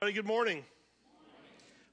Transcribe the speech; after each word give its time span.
Good 0.00 0.26
morning. 0.26 0.64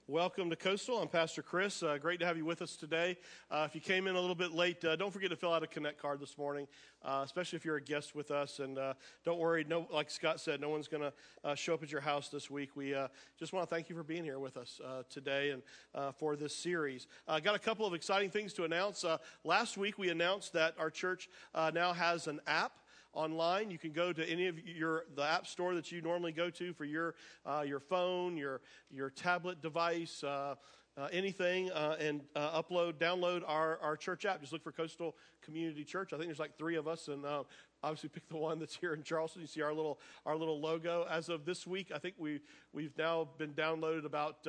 Welcome 0.07 0.52
to 0.52 0.55
Coastal. 0.55 1.02
I'm 1.02 1.07
Pastor 1.07 1.42
Chris. 1.42 1.81
Uh, 1.81 1.98
great 1.98 2.20
to 2.20 2.25
have 2.28 2.38
you 2.38 2.46
with 2.46 2.62
us 2.62 2.75
today. 2.75 3.17
Uh, 3.50 3.66
if 3.67 3.74
you 3.74 3.81
came 3.81 4.05
in 4.05 4.16
a 4.16 4.20
little 4.20 4.35
bit 4.35 4.51
late, 4.51 4.85
uh, 4.85 4.96
don't 4.96 5.12
forget 5.12 5.31
to 5.31 5.35
fill 5.35 5.51
out 5.51 5.63
a 5.63 5.67
Connect 5.67 6.00
card 6.00 6.20
this 6.20 6.38
morning, 6.38 6.68
uh, 7.04 7.23
especially 7.26 7.57
if 7.57 7.65
you're 7.65 7.78
a 7.78 7.81
guest 7.81 8.13
with 8.13 8.29
us. 8.29 8.60
And 8.60 8.78
uh, 8.78 8.94
don't 9.26 9.39
worry, 9.39 9.65
no, 9.68 9.88
like 9.91 10.12
Scott 10.12 10.39
said, 10.39 10.62
no 10.62 10.70
one's 10.70 10.88
going 10.88 11.02
to 11.02 11.13
uh, 11.44 11.55
show 11.55 11.73
up 11.73 11.81
at 11.81 11.91
your 11.91 11.99
house 11.99 12.29
this 12.29 12.49
week. 12.52 12.76
We 12.76 12.96
just 13.39 13.54
want 13.54 13.68
to 13.68 13.76
thank 13.76 13.89
you 13.89 13.96
for 13.96 14.04
being 14.04 14.24
here 14.24 14.37
with 14.37 14.56
us 14.56 14.79
today 15.10 15.49
and 15.49 16.13
for 16.13 16.35
this 16.35 16.55
series. 16.55 17.08
I 17.27 17.40
got 17.40 17.55
a 17.55 17.59
couple 17.59 17.88
of 17.88 17.95
exciting 17.95 18.30
things 18.30 18.53
to 18.53 18.66
announce. 18.66 19.03
last 19.44 19.77
week, 19.77 19.98
we 19.98 20.09
announced 20.09 20.53
that 20.53 20.76
our 20.77 20.91
church 20.91 21.27
now 21.73 21.91
has 21.91 22.27
an 22.27 22.40
app 22.45 22.72
online. 23.16 23.72
You 23.72 23.77
can 23.77 23.91
go 23.91 24.13
to 24.13 24.30
any 24.30 24.48
of 24.48 24.59
your 24.68 25.05
the 25.16 25.23
app 25.23 25.48
store 25.48 25.76
that 25.76 25.91
you 25.91 26.02
normally 26.02 26.32
go 26.32 26.50
to 26.52 26.73
for 26.73 26.86
your 26.86 27.16
uh, 27.45 27.64
your 27.66 27.80
phone, 27.80 28.38
your 28.38 28.62
your 28.91 29.09
tablet 29.09 29.62
device. 29.62 30.23
Uh, 30.23 30.56
uh, 30.98 31.10
anything 31.12 31.70
uh, 31.72 31.98
and 32.00 32.22
uh, 32.38 32.62
upload, 32.62 32.94
download 32.94 33.44
our, 33.46 33.78
our 33.82 33.98
church 33.98 34.26
app. 34.26 34.40
Just 34.40 34.54
look 34.54 34.64
for 34.64 34.72
Coastal 34.72 35.16
Community 35.42 35.84
Church. 35.84 36.14
I 36.14 36.16
think 36.16 36.28
there's 36.30 36.40
like 36.40 36.58
three 36.58 36.78
of 36.78 36.88
us, 36.88 37.09
and 37.09 37.26
uh, 37.26 37.44
obviously 37.84 38.08
pick 38.08 38.28
the 38.30 38.38
one 38.38 38.59
that's 38.59 38.78
here 38.78 38.94
in 38.94 39.04
Charleston. 39.04 39.42
You 39.42 39.48
see 39.48 39.62
our 39.62 39.73
little 39.73 40.00
our 40.26 40.38
little 40.38 40.62
logo. 40.62 41.06
As 41.09 41.28
of 41.28 41.44
this 41.44 41.68
week, 41.68 41.92
I 41.94 41.98
think 41.98 42.16
we 42.18 42.40
we've 42.72 42.98
now 42.98 43.28
been 43.38 43.54
downloaded 43.54 44.06
about 44.06 44.48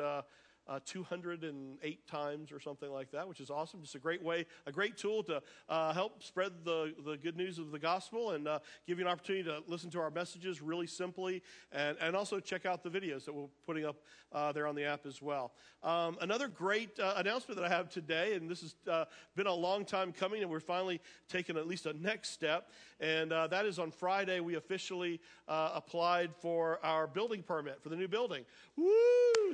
uh, 0.69 0.81
208 0.85 2.07
times 2.07 2.53
or 2.53 2.61
something 2.61 2.91
like 2.91 3.11
that, 3.13 3.27
which 3.29 3.41
is 3.41 3.51
awesome. 3.51 3.81
Just 3.81 3.95
a 3.95 3.99
great 3.99 4.23
way, 4.23 4.47
a 4.67 4.73
great 4.73 4.97
tool 4.97 5.23
to 5.25 5.43
uh, 5.69 5.93
help 5.93 6.23
spread 6.23 6.53
the, 6.65 6.95
the 7.05 7.17
good 7.17 7.37
news 7.37 7.59
of 7.59 7.71
the 7.71 7.79
gospel 7.79 8.33
and 8.33 8.49
uh, 8.49 8.59
give 8.87 8.99
you 8.99 9.07
an 9.07 9.11
opportunity 9.11 9.45
to 9.45 9.63
listen 9.67 9.91
to 9.91 10.01
our 10.01 10.11
messages 10.11 10.61
really 10.61 10.87
simply 10.87 11.43
and, 11.73 11.97
and 12.01 12.17
also 12.17 12.41
check 12.41 12.67
out 12.67 12.83
the 12.83 12.91
videos 12.91 13.25
that 13.25 13.35
we're 13.35 13.47
putting 13.67 13.85
up 13.85 13.97
uh, 14.33 14.53
there 14.53 14.67
on 14.67 14.75
the 14.75 14.85
app 14.85 15.07
as 15.07 15.23
well. 15.23 15.53
Um, 15.83 16.17
another 16.21 16.49
great 16.49 16.99
uh, 16.99 17.15
announcement 17.17 17.61
that 17.61 17.71
I 17.71 17.75
have 17.75 17.89
today, 17.89 18.35
and 18.35 18.51
this 18.51 18.63
has 18.63 18.75
uh, 18.91 19.05
been 19.37 19.47
a 19.47 19.55
long 19.55 19.85
time 19.85 20.13
coming, 20.13 20.43
and 20.43 20.51
we're 20.51 20.61
finally 20.61 21.01
taking 21.29 21.57
at 21.57 21.67
least 21.67 21.87
a 21.87 21.93
next 21.95 22.31
step, 22.31 22.71
and 23.01 23.31
that 23.31 23.67
is 23.67 23.79
on 23.79 23.91
Friday 23.91 24.41
we 24.41 24.57
officially 24.57 25.21
applied 25.49 26.31
for 26.41 26.81
our 26.83 27.07
building 27.07 27.43
permit 27.43 27.83
for 27.83 27.89
the 27.89 27.97
new 27.97 28.09
building. 28.09 28.45
Woo! 28.77 28.93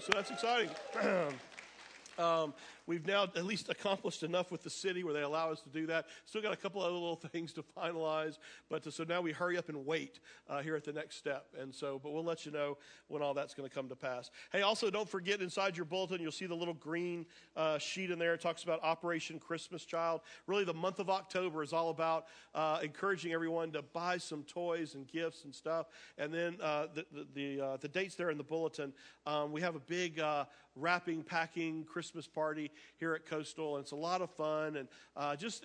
So 0.01 0.11
that's 0.13 0.31
exciting. 0.31 0.71
um, 2.19 2.55
we've 2.87 3.07
now 3.07 3.25
at 3.25 3.45
least 3.45 3.69
accomplished 3.69 4.23
enough 4.23 4.51
with 4.51 4.63
the 4.63 4.71
city 4.71 5.05
where 5.05 5.15
they 5.15 5.23
allow 5.23 5.51
us 5.51 5.61
to 5.63 5.69
do 5.69 5.87
that. 5.87 6.07
Still 6.25 6.43
got 6.43 6.53
a 6.53 6.57
couple 6.57 6.83
other 6.83 6.93
little 6.93 7.17
things 7.33 7.53
to 7.55 7.63
finalize, 7.77 8.39
but 8.69 8.83
to, 8.85 8.93
so 8.93 9.05
now 9.05 9.21
we 9.21 9.33
hurry 9.33 9.59
up 9.59 9.69
and 9.69 9.87
wait 9.87 10.21
uh, 10.49 10.63
here 10.63 10.77
at 10.77 10.85
the 10.85 10.93
next 10.93 11.17
step. 11.17 11.47
And 11.59 11.75
so, 11.75 12.01
but 12.03 12.13
we'll 12.13 12.25
let 12.25 12.45
you 12.47 12.53
know 12.53 12.79
when 13.09 13.23
all 13.23 13.35
that's 13.35 13.55
going 13.55 13.69
to 13.69 13.75
come 13.75 13.89
to 13.89 13.97
pass. 13.97 14.31
Hey, 14.51 14.63
also 14.63 14.91
don't 14.91 15.09
forget 15.09 15.41
inside 15.41 15.77
your 15.77 15.87
bulletin, 15.87 16.21
you'll 16.21 16.33
see 16.33 16.47
the 16.47 16.55
little 16.55 16.75
green 16.75 17.27
uh, 17.57 17.79
sheet 17.79 18.11
in 18.11 18.19
there. 18.19 18.35
It 18.35 18.41
talks 18.41 18.65
about 18.65 18.83
Operation 18.83 19.39
Christmas 19.39 19.85
Child. 19.85 20.23
Really, 20.47 20.65
the 20.65 20.75
month 20.75 20.99
of 20.99 21.11
October 21.11 21.63
is 21.63 21.73
all 21.73 21.91
about 21.91 22.27
uh, 22.55 22.81
encouraging 22.83 23.33
everyone 23.33 23.73
to 23.73 23.83
buy 23.83 24.19
some 24.19 24.43
toys 24.45 24.95
and 24.95 25.07
gifts 25.07 25.45
and 25.45 25.55
stuff. 25.55 25.87
And 26.19 26.33
then 26.33 26.57
uh, 26.61 26.87
the 26.95 27.03
the, 27.13 27.27
the, 27.35 27.65
uh, 27.65 27.77
the, 27.79 27.89
dates 27.89 28.15
there 28.15 28.31
in 28.31 28.39
the 28.39 28.45
bulletin. 28.45 28.93
Um, 29.27 29.53
we 29.53 29.61
have 29.61 29.77
a 29.77 29.81
big 29.81 30.19
uh, 30.19 30.45
wrapping, 30.77 31.23
packing 31.23 31.85
Christmas 31.85 32.27
party 32.27 32.71
here 32.97 33.15
at 33.15 33.27
Coastal, 33.27 33.77
and 33.77 33.83
it's 33.83 33.93
a 33.93 33.97
lot 33.97 34.23
of 34.23 34.31
fun. 34.31 34.77
And 34.77 34.89
uh, 35.17 35.37
just 35.37 35.65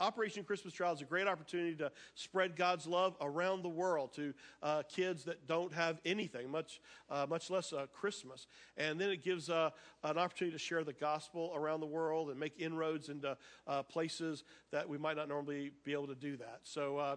Operation 0.00 0.44
Christmas 0.44 0.72
Child 0.72 0.98
is 0.98 1.02
a 1.02 1.06
great 1.06 1.26
opportunity 1.26 1.74
to 1.76 1.90
spread 2.14 2.54
God's 2.54 2.86
love 2.86 3.16
around 3.20 3.62
the 3.62 3.68
world 3.68 4.12
to 4.14 4.32
uh, 4.62 4.82
kids 4.88 5.24
that 5.24 5.48
don't 5.48 5.74
have 5.74 6.00
anything, 6.04 6.50
much, 6.50 6.80
uh, 7.10 7.26
much 7.28 7.50
less 7.50 7.72
uh, 7.72 7.86
Christmas. 7.92 8.46
And 8.76 9.00
then 9.00 9.10
it 9.10 9.24
gives 9.24 9.50
uh, 9.50 9.70
an 10.04 10.16
opportunity 10.16 10.56
to 10.56 10.58
share 10.58 10.84
the 10.84 10.92
gospel 10.92 11.52
around 11.54 11.80
the 11.80 11.86
world 11.86 12.30
and 12.30 12.38
make 12.38 12.54
inroads 12.58 13.08
into 13.08 13.36
uh, 13.66 13.82
places 13.82 14.44
that 14.70 14.88
we 14.88 14.98
might 14.98 15.16
not 15.16 15.28
normally 15.28 15.72
be 15.84 15.92
able 15.92 16.06
to 16.06 16.14
do 16.14 16.36
that. 16.36 16.60
So 16.62 16.98
uh, 16.98 17.16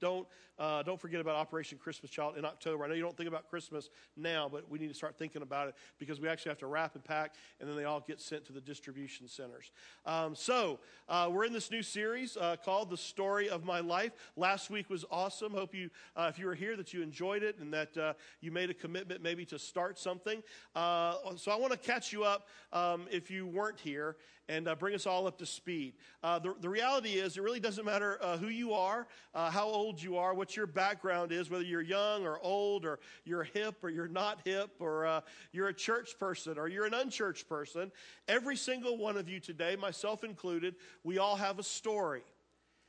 don't, 0.00 0.26
uh, 0.58 0.82
don't 0.82 1.00
forget 1.00 1.20
about 1.20 1.36
Operation 1.36 1.78
Christmas 1.78 2.10
Child 2.10 2.36
in 2.36 2.44
October. 2.44 2.84
I 2.84 2.88
know 2.88 2.94
you 2.94 3.02
don't 3.02 3.16
think 3.16 3.28
about 3.28 3.48
Christmas 3.48 3.90
now, 4.16 4.48
but 4.50 4.70
we 4.70 4.78
need 4.78 4.88
to 4.88 4.94
start 4.94 5.18
thinking 5.18 5.42
about 5.42 5.68
it 5.68 5.74
because 5.98 6.20
we 6.20 6.28
actually 6.28 6.50
have 6.50 6.58
to 6.58 6.66
wrap 6.66 6.94
and 6.94 7.04
pack, 7.04 7.34
and 7.60 7.68
then 7.68 7.76
they 7.76 7.84
all 7.84 8.00
get 8.00 8.20
sent 8.20 8.44
to 8.46 8.52
the 8.52 8.60
distribution 8.60 9.28
centers. 9.28 9.70
Um, 10.04 10.34
so 10.34 10.78
uh, 11.08 11.28
we're 11.30 11.44
in 11.44 11.52
this 11.52 11.70
new 11.70 11.82
series 11.82 12.36
uh, 12.36 12.56
called 12.64 12.90
"The 12.90 12.96
Story 12.96 13.48
of 13.48 13.64
My 13.64 13.80
Life." 13.80 14.12
Last 14.36 14.70
week 14.70 14.90
was 14.90 15.04
awesome. 15.10 15.52
Hope 15.52 15.74
you, 15.74 15.90
uh, 16.16 16.30
if 16.30 16.38
you 16.38 16.46
were 16.46 16.54
here, 16.54 16.76
that 16.76 16.92
you 16.92 17.02
enjoyed 17.02 17.42
it 17.42 17.58
and 17.58 17.72
that 17.72 17.96
uh, 17.96 18.12
you 18.40 18.50
made 18.50 18.70
a 18.70 18.74
commitment 18.74 19.22
maybe 19.22 19.44
to 19.46 19.58
start 19.58 19.98
something. 19.98 20.42
Uh, 20.74 21.14
so 21.36 21.50
I 21.52 21.56
want 21.56 21.72
to 21.72 21.78
catch 21.78 22.12
you 22.12 22.24
up 22.24 22.48
um, 22.72 23.06
if 23.10 23.30
you 23.30 23.46
weren't 23.46 23.78
here 23.80 24.16
and 24.48 24.68
uh, 24.68 24.74
bring 24.74 24.94
us 24.94 25.06
all 25.06 25.26
up 25.26 25.38
to 25.38 25.46
speed. 25.46 25.94
Uh, 26.22 26.38
the, 26.38 26.54
the 26.60 26.68
reality 26.68 27.10
is, 27.10 27.36
it 27.36 27.42
really 27.42 27.60
doesn't 27.60 27.84
matter 27.84 28.18
uh, 28.22 28.36
who 28.36 28.48
you 28.48 28.72
are, 28.72 29.06
uh, 29.34 29.50
how 29.50 29.66
old 29.66 30.00
you 30.00 30.16
are, 30.16 30.34
what 30.34 30.56
your 30.56 30.66
background 30.66 31.32
is, 31.32 31.50
whether 31.50 31.64
you're 31.64 31.82
young 31.82 32.24
or 32.24 32.38
old, 32.42 32.84
or 32.84 32.98
you're 33.24 33.44
hip 33.44 33.82
or 33.82 33.90
you're 33.90 34.08
not 34.08 34.40
hip, 34.44 34.70
or 34.78 35.06
uh, 35.06 35.20
you're 35.52 35.68
a 35.68 35.74
church 35.74 36.18
person 36.18 36.58
or 36.58 36.68
you're 36.68 36.86
an 36.86 36.94
unchurched 36.94 37.48
person. 37.48 37.90
Every 38.28 38.56
single 38.56 38.96
one 38.96 39.16
of 39.16 39.28
you 39.28 39.40
today, 39.40 39.76
myself 39.76 40.24
included, 40.24 40.74
we 41.04 41.18
all 41.18 41.36
have 41.36 41.58
a 41.58 41.62
story. 41.62 42.22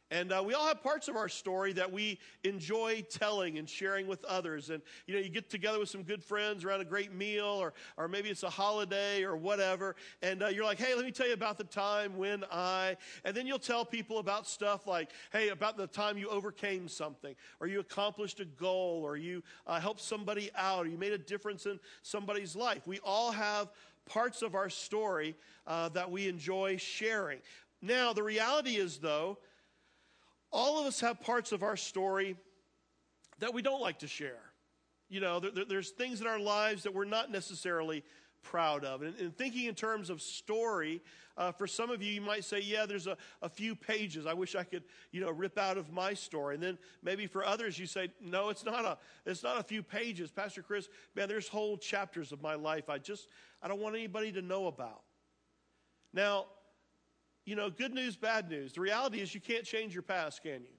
And 0.09 0.31
uh, 0.31 0.41
we 0.45 0.53
all 0.53 0.66
have 0.68 0.81
parts 0.81 1.09
of 1.09 1.18
our 1.18 1.28
story 1.28 1.73
that 1.73 1.91
we 1.91 2.18
enjoy 2.45 3.03
telling 3.09 3.57
and 3.57 3.69
sharing 3.69 4.07
with 4.07 4.23
others. 4.23 4.69
And, 4.69 4.81
you 5.06 5.13
know, 5.13 5.19
you 5.19 5.28
get 5.28 5.50
together 5.50 5.79
with 5.79 5.90
some 5.90 6.03
good 6.03 6.23
friends 6.23 6.63
around 6.63 6.79
a 6.79 6.85
great 6.85 7.13
meal, 7.13 7.45
or, 7.45 7.73
or 7.97 8.07
maybe 8.07 8.29
it's 8.29 8.44
a 8.44 8.50
holiday 8.50 9.23
or 9.23 9.35
whatever. 9.35 9.97
And 10.22 10.44
uh, 10.44 10.47
you're 10.47 10.63
like, 10.63 10.79
hey, 10.79 10.95
let 10.95 11.03
me 11.03 11.12
tell 11.12 11.28
you 11.28 11.34
about 11.34 11.57
the 11.57 11.66
time 11.66 12.16
when 12.16 12.45
I. 12.50 12.95
And 13.25 13.35
then 13.35 13.47
you'll 13.47 13.59
tell 13.59 13.84
people 13.84 14.19
about 14.19 14.47
stuff 14.47 14.88
like, 14.88 15.12
hey, 15.34 15.50
about 15.50 15.75
the 15.75 15.88
time 15.88 16.18
you 16.18 16.29
overcame 16.29 16.88
something, 16.88 17.35
or 17.59 17.68
you 17.68 17.81
accomplished 17.81 18.39
a 18.39 18.45
goal, 18.45 19.01
or 19.03 19.18
you 19.18 19.44
uh, 19.66 19.79
helped 19.79 20.01
somebody 20.01 20.50
out, 20.56 20.85
or 20.85 20.89
you 20.89 20.97
made 20.97 21.13
a 21.13 21.18
difference 21.18 21.66
in 21.66 21.79
somebody's 22.01 22.56
life. 22.56 22.88
We 22.88 23.00
all 23.03 23.31
have 23.31 23.72
parts 24.06 24.41
of 24.41 24.56
our 24.56 24.69
story 24.69 25.35
uh, 25.66 25.89
that 25.89 26.09
we 26.09 26.29
enjoy 26.29 26.78
sharing. 26.78 27.39
Now, 27.81 28.13
the 28.13 28.24
reality 28.24 28.78
is, 28.78 28.97
though, 28.97 29.38
all 30.51 30.79
of 30.79 30.85
us 30.85 30.99
have 31.01 31.19
parts 31.21 31.51
of 31.51 31.63
our 31.63 31.77
story 31.77 32.35
that 33.39 33.53
we 33.53 33.61
don't 33.61 33.81
like 33.81 33.99
to 33.99 34.07
share. 34.07 34.41
You 35.09 35.21
know, 35.21 35.39
there, 35.39 35.65
there's 35.65 35.91
things 35.91 36.21
in 36.21 36.27
our 36.27 36.39
lives 36.39 36.83
that 36.83 36.93
we're 36.93 37.05
not 37.05 37.31
necessarily 37.31 38.03
proud 38.43 38.83
of. 38.83 39.01
And, 39.01 39.17
and 39.19 39.35
thinking 39.35 39.65
in 39.65 39.75
terms 39.75 40.09
of 40.09 40.21
story, 40.21 41.01
uh, 41.37 41.51
for 41.51 41.67
some 41.67 41.89
of 41.89 42.01
you, 42.01 42.11
you 42.11 42.21
might 42.21 42.43
say, 42.43 42.59
yeah, 42.61 42.85
there's 42.85 43.07
a, 43.07 43.17
a 43.41 43.49
few 43.49 43.75
pages. 43.75 44.25
I 44.25 44.33
wish 44.33 44.55
I 44.55 44.63
could, 44.63 44.83
you 45.11 45.21
know, 45.21 45.29
rip 45.29 45.57
out 45.57 45.77
of 45.77 45.91
my 45.91 46.13
story. 46.13 46.55
And 46.55 46.63
then 46.63 46.77
maybe 47.03 47.27
for 47.27 47.45
others, 47.45 47.77
you 47.77 47.85
say, 47.85 48.09
no, 48.21 48.49
it's 48.49 48.65
not 48.65 48.85
a, 48.85 48.97
it's 49.25 49.43
not 49.43 49.59
a 49.59 49.63
few 49.63 49.83
pages. 49.83 50.31
Pastor 50.31 50.61
Chris, 50.61 50.89
man, 51.15 51.27
there's 51.27 51.47
whole 51.47 51.77
chapters 51.77 52.31
of 52.31 52.41
my 52.41 52.55
life 52.55 52.89
I 52.89 52.97
just, 52.97 53.27
I 53.61 53.67
don't 53.67 53.79
want 53.79 53.95
anybody 53.95 54.31
to 54.33 54.41
know 54.41 54.67
about. 54.67 55.01
Now, 56.13 56.45
you 57.47 57.55
know, 57.55 57.69
good 57.69 57.93
news, 57.93 58.17
bad 58.17 58.49
news. 58.49 58.73
The 58.73 58.81
reality 58.81 59.21
is 59.21 59.33
you 59.33 59.39
can't 59.39 59.63
change 59.63 59.93
your 59.93 60.03
past, 60.03 60.43
can 60.43 60.63
you? 60.63 60.77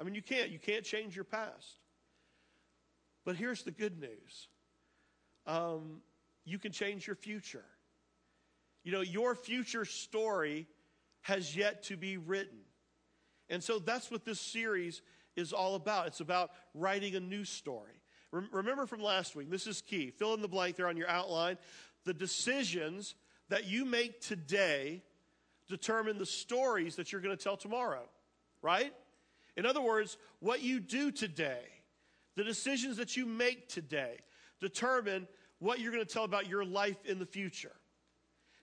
I 0.00 0.02
mean, 0.02 0.14
you 0.14 0.22
can't. 0.22 0.48
You 0.48 0.58
can't 0.58 0.82
change 0.82 1.14
your 1.14 1.26
past. 1.26 1.76
But 3.26 3.36
here's 3.36 3.62
the 3.62 3.70
good 3.70 4.00
news 4.00 4.48
um, 5.46 6.00
you 6.46 6.58
can 6.58 6.72
change 6.72 7.06
your 7.06 7.16
future. 7.16 7.66
You 8.82 8.92
know, 8.92 9.02
your 9.02 9.34
future 9.34 9.84
story 9.84 10.66
has 11.20 11.54
yet 11.54 11.82
to 11.84 11.98
be 11.98 12.16
written. 12.16 12.58
And 13.50 13.62
so 13.62 13.78
that's 13.78 14.10
what 14.10 14.24
this 14.24 14.40
series 14.40 15.02
is 15.36 15.52
all 15.52 15.74
about. 15.74 16.06
It's 16.06 16.20
about 16.20 16.50
writing 16.74 17.14
a 17.14 17.20
new 17.20 17.44
story. 17.44 18.00
Remember 18.30 18.86
from 18.86 19.02
last 19.02 19.36
week, 19.36 19.50
this 19.50 19.66
is 19.66 19.82
key. 19.82 20.10
Fill 20.10 20.32
in 20.32 20.40
the 20.40 20.48
blank 20.48 20.76
there 20.76 20.88
on 20.88 20.96
your 20.96 21.10
outline. 21.10 21.58
The 22.04 22.14
decisions 22.14 23.14
that 23.50 23.66
you 23.66 23.84
make 23.84 24.22
today 24.22 25.02
determine 25.72 26.18
the 26.18 26.26
stories 26.26 26.96
that 26.96 27.10
you're 27.10 27.20
going 27.20 27.36
to 27.36 27.42
tell 27.42 27.56
tomorrow, 27.56 28.02
right? 28.60 28.92
In 29.56 29.66
other 29.66 29.80
words, 29.80 30.18
what 30.40 30.62
you 30.62 30.78
do 30.80 31.10
today, 31.10 31.64
the 32.36 32.44
decisions 32.44 32.96
that 32.98 33.16
you 33.16 33.26
make 33.26 33.68
today, 33.68 34.18
determine 34.60 35.26
what 35.58 35.80
you're 35.80 35.92
going 35.92 36.04
to 36.04 36.12
tell 36.12 36.24
about 36.24 36.48
your 36.48 36.64
life 36.64 37.04
in 37.04 37.18
the 37.18 37.26
future. 37.26 37.72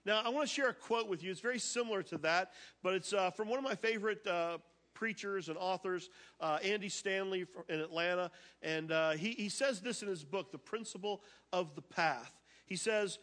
Now, 0.06 0.22
I 0.24 0.30
want 0.30 0.48
to 0.48 0.54
share 0.54 0.68
a 0.68 0.74
quote 0.74 1.08
with 1.08 1.22
you. 1.22 1.30
It's 1.30 1.40
very 1.40 1.58
similar 1.58 2.02
to 2.04 2.18
that, 2.18 2.52
but 2.82 2.94
it's 2.94 3.12
uh, 3.12 3.30
from 3.30 3.48
one 3.48 3.58
of 3.58 3.64
my 3.64 3.74
favorite 3.74 4.26
uh, 4.26 4.58
preachers 4.94 5.48
and 5.48 5.58
authors, 5.58 6.10
uh, 6.40 6.58
Andy 6.62 6.88
Stanley 6.88 7.46
in 7.68 7.80
Atlanta. 7.80 8.30
And 8.62 8.92
uh, 8.92 9.10
he, 9.12 9.30
he 9.30 9.48
says 9.48 9.80
this 9.80 10.02
in 10.02 10.08
his 10.08 10.24
book, 10.24 10.52
The 10.52 10.58
Principle 10.58 11.22
of 11.52 11.74
the 11.74 11.82
Path. 11.82 12.32
He 12.66 12.76
says, 12.76 13.18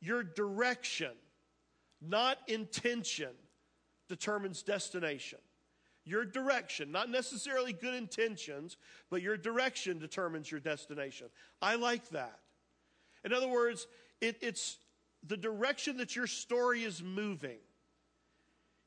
Your 0.00 0.22
direction 0.22 1.12
not 2.06 2.38
intention, 2.48 3.30
determines 4.08 4.62
destination. 4.62 5.38
Your 6.04 6.24
direction, 6.24 6.90
not 6.90 7.08
necessarily 7.08 7.72
good 7.72 7.94
intentions, 7.94 8.76
but 9.08 9.22
your 9.22 9.36
direction 9.36 9.98
determines 9.98 10.50
your 10.50 10.60
destination. 10.60 11.28
I 11.60 11.76
like 11.76 12.08
that. 12.10 12.40
In 13.24 13.32
other 13.32 13.48
words, 13.48 13.86
it, 14.20 14.36
it's 14.40 14.78
the 15.26 15.36
direction 15.36 15.98
that 15.98 16.16
your 16.16 16.26
story 16.26 16.82
is 16.82 17.02
moving. 17.02 17.58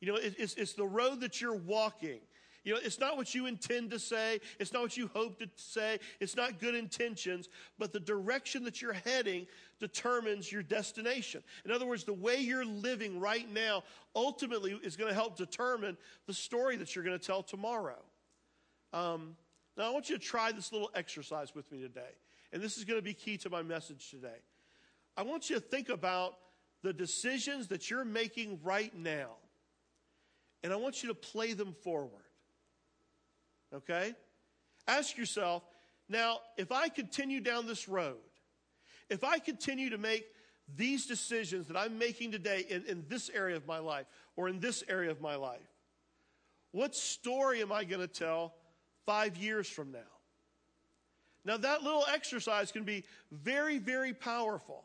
You 0.02 0.12
know, 0.12 0.18
it, 0.18 0.36
it's, 0.38 0.56
it's 0.56 0.74
the 0.74 0.86
road 0.86 1.22
that 1.22 1.40
you're 1.40 1.56
walking. 1.56 2.20
You 2.66 2.74
know, 2.74 2.80
it's 2.84 3.00
not 3.00 3.16
what 3.16 3.36
you 3.36 3.46
intend 3.46 3.92
to 3.92 4.00
say. 4.00 4.42
It's 4.60 4.74
not 4.74 4.82
what 4.82 4.98
you 4.98 5.08
hope 5.14 5.38
to 5.38 5.48
say. 5.56 6.00
It's 6.20 6.36
not 6.36 6.60
good 6.60 6.74
intentions, 6.74 7.48
but 7.78 7.94
the 7.94 8.00
direction 8.00 8.64
that 8.64 8.82
you're 8.82 8.94
heading 8.94 9.46
determines 9.80 10.52
your 10.52 10.64
destination. 10.64 11.44
In 11.64 11.72
other 11.72 11.86
words, 11.86 12.06
the 12.06 12.14
way 12.14 12.38
you're 12.38 12.66
living 12.66 13.20
right 13.20 13.48
now 13.54 13.84
ultimately 14.16 14.72
is 14.84 14.98
going 14.98 15.10
to 15.10 15.14
help 15.14 15.38
determine 15.38 15.96
the 16.26 16.34
story 16.34 16.76
that 16.78 16.96
you're 16.96 17.06
going 17.06 17.18
to 17.18 17.26
tell 17.26 17.44
tomorrow. 17.44 18.00
Um, 18.92 19.36
now, 19.78 19.88
I 19.88 19.90
want 19.92 20.10
you 20.10 20.18
to 20.18 20.24
try 20.24 20.52
this 20.52 20.72
little 20.72 20.90
exercise 20.96 21.54
with 21.54 21.72
me 21.72 21.82
today. 21.82 22.02
And 22.52 22.64
this 22.64 22.78
is 22.78 22.84
going 22.84 22.98
to 22.98 23.04
be 23.04 23.14
key 23.14 23.38
to 23.40 23.50
my 23.50 23.62
message 23.62 24.10
today. 24.10 24.42
I 25.16 25.22
want 25.22 25.52
you 25.52 25.58
to 25.58 25.62
think 25.62 25.90
about 25.90 26.34
the 26.82 26.94
decisions 26.94 27.68
that 27.68 27.92
you're 27.92 28.06
making 28.06 28.60
right 28.64 28.96
now. 28.98 29.32
And 30.64 30.74
I 30.74 30.78
want 30.78 31.04
you 31.04 31.10
to 31.10 31.16
play 31.16 31.54
them 31.54 31.76
forward. 31.84 32.25
Okay? 33.76 34.14
Ask 34.88 35.18
yourself 35.18 35.64
now, 36.08 36.40
if 36.58 36.72
I 36.72 36.90
continue 36.90 37.40
down 37.40 37.66
this 37.66 37.90
road, 37.90 38.18
if 39.10 39.24
I 39.24 39.40
continue 39.40 39.90
to 39.90 39.98
make 39.98 40.26
these 40.76 41.06
decisions 41.06 41.68
that 41.68 41.78
I'm 41.78 41.98
making 41.98 42.32
today 42.32 42.66
in, 42.70 42.86
in 42.86 43.06
this 43.08 43.30
area 43.34 43.56
of 43.56 43.66
my 43.68 43.80
life 43.80 44.06
or 44.36 44.48
in 44.48 44.60
this 44.60 44.84
area 44.88 45.12
of 45.12 45.22
my 45.22 45.36
life, 45.36 45.68
what 46.72 46.96
story 46.96 47.62
am 47.62 47.72
I 47.72 47.84
going 47.86 48.02
to 48.02 48.08
tell 48.08 48.54
five 49.06 49.38
years 49.38 49.68
from 49.68 49.92
now? 49.92 50.00
Now, 51.44 51.58
that 51.58 51.84
little 51.84 52.06
exercise 52.12 52.72
can 52.72 52.84
be 52.84 53.04
very, 53.32 53.78
very 53.78 54.14
powerful. 54.14 54.84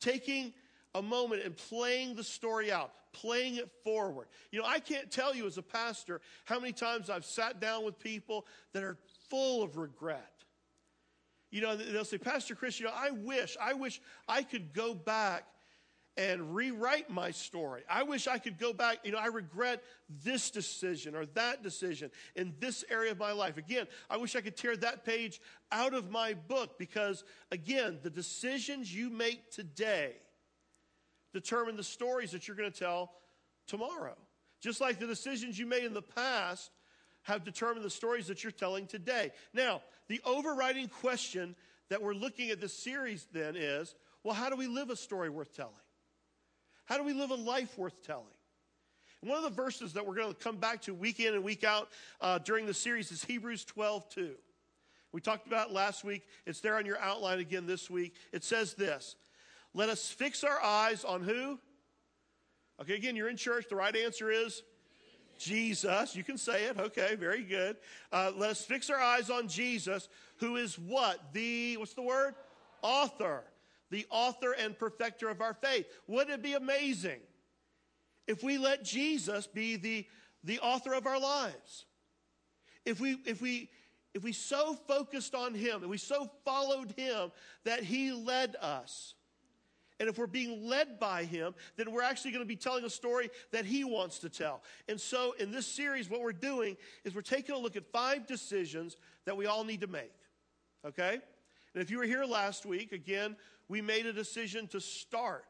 Taking 0.00 0.54
a 0.94 1.02
moment 1.02 1.42
and 1.44 1.56
playing 1.56 2.14
the 2.14 2.24
story 2.24 2.70
out, 2.70 2.92
playing 3.12 3.56
it 3.56 3.70
forward. 3.84 4.28
You 4.50 4.60
know, 4.60 4.66
I 4.66 4.78
can't 4.78 5.10
tell 5.10 5.34
you 5.34 5.46
as 5.46 5.58
a 5.58 5.62
pastor 5.62 6.20
how 6.44 6.58
many 6.58 6.72
times 6.72 7.10
I've 7.10 7.24
sat 7.24 7.60
down 7.60 7.84
with 7.84 7.98
people 7.98 8.46
that 8.72 8.82
are 8.82 8.98
full 9.30 9.62
of 9.62 9.76
regret. 9.76 10.30
You 11.50 11.60
know, 11.60 11.76
they'll 11.76 12.04
say, 12.04 12.18
Pastor 12.18 12.54
Chris, 12.54 12.80
you 12.80 12.86
know, 12.86 12.92
I 12.94 13.10
wish, 13.10 13.56
I 13.60 13.74
wish 13.74 14.00
I 14.26 14.42
could 14.42 14.72
go 14.72 14.94
back 14.94 15.44
and 16.16 16.54
rewrite 16.54 17.08
my 17.10 17.30
story. 17.30 17.82
I 17.88 18.02
wish 18.02 18.26
I 18.26 18.38
could 18.38 18.58
go 18.58 18.72
back. 18.72 18.98
You 19.04 19.12
know, 19.12 19.18
I 19.18 19.26
regret 19.26 19.82
this 20.22 20.50
decision 20.50 21.14
or 21.14 21.26
that 21.26 21.62
decision 21.62 22.10
in 22.36 22.54
this 22.58 22.84
area 22.90 23.12
of 23.12 23.18
my 23.18 23.32
life. 23.32 23.56
Again, 23.56 23.86
I 24.10 24.18
wish 24.18 24.36
I 24.36 24.40
could 24.40 24.56
tear 24.56 24.76
that 24.76 25.04
page 25.04 25.40
out 25.70 25.94
of 25.94 26.10
my 26.10 26.34
book 26.34 26.78
because, 26.78 27.24
again, 27.50 27.98
the 28.02 28.10
decisions 28.10 28.94
you 28.94 29.08
make 29.08 29.50
today 29.50 30.16
determine 31.32 31.76
the 31.76 31.84
stories 31.84 32.30
that 32.32 32.46
you're 32.46 32.56
going 32.56 32.70
to 32.70 32.78
tell 32.78 33.12
tomorrow. 33.66 34.16
Just 34.60 34.80
like 34.80 34.98
the 34.98 35.06
decisions 35.06 35.58
you 35.58 35.66
made 35.66 35.84
in 35.84 35.94
the 35.94 36.02
past 36.02 36.70
have 37.22 37.44
determined 37.44 37.84
the 37.84 37.90
stories 37.90 38.26
that 38.26 38.42
you're 38.42 38.52
telling 38.52 38.86
today. 38.86 39.30
Now, 39.52 39.82
the 40.08 40.20
overriding 40.24 40.88
question 40.88 41.54
that 41.88 42.02
we're 42.02 42.14
looking 42.14 42.50
at 42.50 42.60
this 42.60 42.72
series 42.72 43.26
then 43.32 43.54
is 43.56 43.94
well, 44.24 44.34
how 44.34 44.50
do 44.50 44.56
we 44.56 44.68
live 44.68 44.90
a 44.90 44.96
story 44.96 45.30
worth 45.30 45.54
telling? 45.54 45.72
How 46.84 46.96
do 46.96 47.02
we 47.02 47.12
live 47.12 47.30
a 47.30 47.36
life 47.36 47.76
worth 47.76 48.04
telling? 48.04 48.26
one 49.24 49.38
of 49.38 49.44
the 49.44 49.62
verses 49.62 49.92
that 49.92 50.04
we're 50.04 50.16
going 50.16 50.28
to 50.28 50.34
come 50.34 50.56
back 50.56 50.82
to 50.82 50.92
week 50.92 51.20
in 51.20 51.34
and 51.34 51.44
week 51.44 51.62
out 51.62 51.88
uh, 52.20 52.38
during 52.38 52.66
the 52.66 52.74
series 52.74 53.12
is 53.12 53.24
Hebrews 53.24 53.64
12 53.64 54.08
2. 54.08 54.30
We 55.12 55.20
talked 55.20 55.46
about 55.46 55.72
last 55.72 56.04
week. 56.04 56.22
It's 56.46 56.60
there 56.60 56.76
on 56.76 56.86
your 56.86 56.98
outline 56.98 57.38
again 57.38 57.66
this 57.66 57.88
week. 57.88 58.14
It 58.32 58.42
says 58.42 58.74
this 58.74 59.14
let 59.74 59.88
us 59.88 60.08
fix 60.10 60.44
our 60.44 60.60
eyes 60.62 61.04
on 61.04 61.22
who? 61.22 61.58
Okay, 62.80 62.94
again, 62.94 63.16
you're 63.16 63.28
in 63.28 63.36
church. 63.36 63.66
The 63.68 63.76
right 63.76 63.94
answer 63.94 64.30
is 64.30 64.62
Jesus. 65.38 66.14
You 66.14 66.24
can 66.24 66.38
say 66.38 66.64
it. 66.64 66.78
Okay, 66.78 67.14
very 67.16 67.42
good. 67.42 67.76
Uh, 68.12 68.32
let 68.36 68.50
us 68.50 68.64
fix 68.64 68.90
our 68.90 69.00
eyes 69.00 69.30
on 69.30 69.48
Jesus, 69.48 70.08
who 70.38 70.56
is 70.56 70.78
what? 70.78 71.32
The, 71.32 71.76
what's 71.76 71.94
the 71.94 72.02
word? 72.02 72.34
Author. 72.82 73.44
The 73.90 74.06
author 74.10 74.52
and 74.52 74.78
perfecter 74.78 75.28
of 75.28 75.40
our 75.40 75.54
faith. 75.54 75.86
Wouldn't 76.06 76.34
it 76.34 76.42
be 76.42 76.54
amazing 76.54 77.20
if 78.26 78.42
we 78.42 78.58
let 78.58 78.84
Jesus 78.84 79.46
be 79.46 79.76
the, 79.76 80.06
the 80.44 80.60
author 80.60 80.94
of 80.94 81.06
our 81.06 81.20
lives? 81.20 81.84
If 82.84 83.00
we, 83.00 83.18
if 83.26 83.40
we, 83.40 83.70
if 84.14 84.22
we 84.24 84.32
so 84.32 84.74
focused 84.88 85.34
on 85.34 85.54
him 85.54 85.82
and 85.82 85.90
we 85.90 85.98
so 85.98 86.30
followed 86.44 86.92
him 86.96 87.30
that 87.64 87.84
he 87.84 88.12
led 88.12 88.56
us 88.60 89.14
and 90.00 90.08
if 90.08 90.18
we're 90.18 90.26
being 90.26 90.66
led 90.66 90.98
by 90.98 91.24
him, 91.24 91.54
then 91.76 91.92
we're 91.92 92.02
actually 92.02 92.32
going 92.32 92.44
to 92.44 92.48
be 92.48 92.56
telling 92.56 92.84
a 92.84 92.90
story 92.90 93.30
that 93.52 93.64
he 93.64 93.84
wants 93.84 94.18
to 94.20 94.28
tell. 94.28 94.62
And 94.88 95.00
so 95.00 95.34
in 95.38 95.50
this 95.50 95.66
series, 95.66 96.10
what 96.10 96.20
we're 96.20 96.32
doing 96.32 96.76
is 97.04 97.14
we're 97.14 97.22
taking 97.22 97.54
a 97.54 97.58
look 97.58 97.76
at 97.76 97.86
five 97.92 98.26
decisions 98.26 98.96
that 99.26 99.36
we 99.36 99.46
all 99.46 99.64
need 99.64 99.82
to 99.82 99.86
make. 99.86 100.12
Okay? 100.86 101.20
And 101.74 101.82
if 101.82 101.90
you 101.90 101.98
were 101.98 102.04
here 102.04 102.24
last 102.24 102.66
week, 102.66 102.92
again, 102.92 103.36
we 103.68 103.80
made 103.80 104.06
a 104.06 104.12
decision 104.12 104.66
to 104.68 104.80
start. 104.80 105.44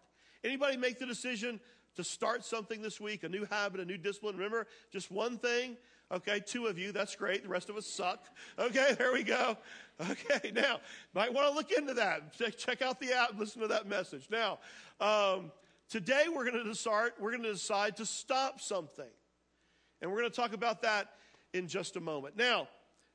Anybody 0.45 0.77
make 0.77 0.99
the 0.99 1.07
decision 1.07 1.61
to 1.97 2.05
start 2.05 2.45
something 2.45 2.83
this 2.83 3.01
week, 3.01 3.23
a 3.25 3.29
new 3.29 3.47
habit, 3.51 3.81
a 3.81 3.85
new 3.85 3.99
discipline? 3.99 4.37
Remember, 4.37 4.67
just 4.93 5.11
one 5.11 5.39
thing? 5.39 5.77
Okay, 6.11 6.41
two 6.41 6.67
of 6.67 6.79
you, 6.79 6.93
that's 6.93 7.17
great. 7.17 7.43
The 7.43 7.49
rest 7.49 7.71
of 7.71 7.77
us 7.77 7.87
suck. 7.87 8.25
Okay, 8.59 8.95
there 8.99 9.13
we 9.13 9.23
go. 9.23 9.57
Okay, 10.11 10.51
now, 10.53 10.81
might 11.15 11.33
want 11.33 11.49
to 11.49 11.55
look 11.55 11.71
into 11.71 11.95
that. 11.95 12.33
Check 12.59 12.83
out 12.83 12.99
the 12.99 13.13
app 13.13 13.39
listen 13.39 13.63
to 13.63 13.69
that 13.69 13.87
message. 13.87 14.27
Now, 14.31 14.59
um, 15.01 15.53
today 15.89 16.25
we're 16.29 16.45
going 16.45 16.63
to 16.63 16.69
decide, 16.69 17.13
we're 17.21 17.31
going 17.31 17.43
to 17.45 17.53
decide 17.53 17.97
to 17.99 18.07
stop 18.07 18.61
something. 18.61 19.11
And 20.01 20.11
we're 20.11 20.19
going 20.19 20.31
to 20.31 20.37
talk 20.37 20.55
about 20.55 20.83
that 20.83 21.09
in 21.55 21.69
just 21.69 21.97
a 21.97 22.01
moment. 22.01 22.37
Now, 22.37 22.69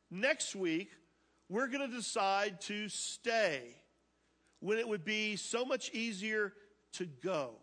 next 0.10 0.56
week, 0.56 0.92
we're 1.50 1.68
going 1.68 1.90
to 1.90 1.94
decide 1.94 2.62
to 2.62 2.88
stay 2.88 3.76
when 4.60 4.78
it 4.78 4.88
would 4.88 5.04
be 5.04 5.36
so 5.36 5.66
much 5.66 5.92
easier 5.92 6.54
to 6.94 7.06
go. 7.06 7.56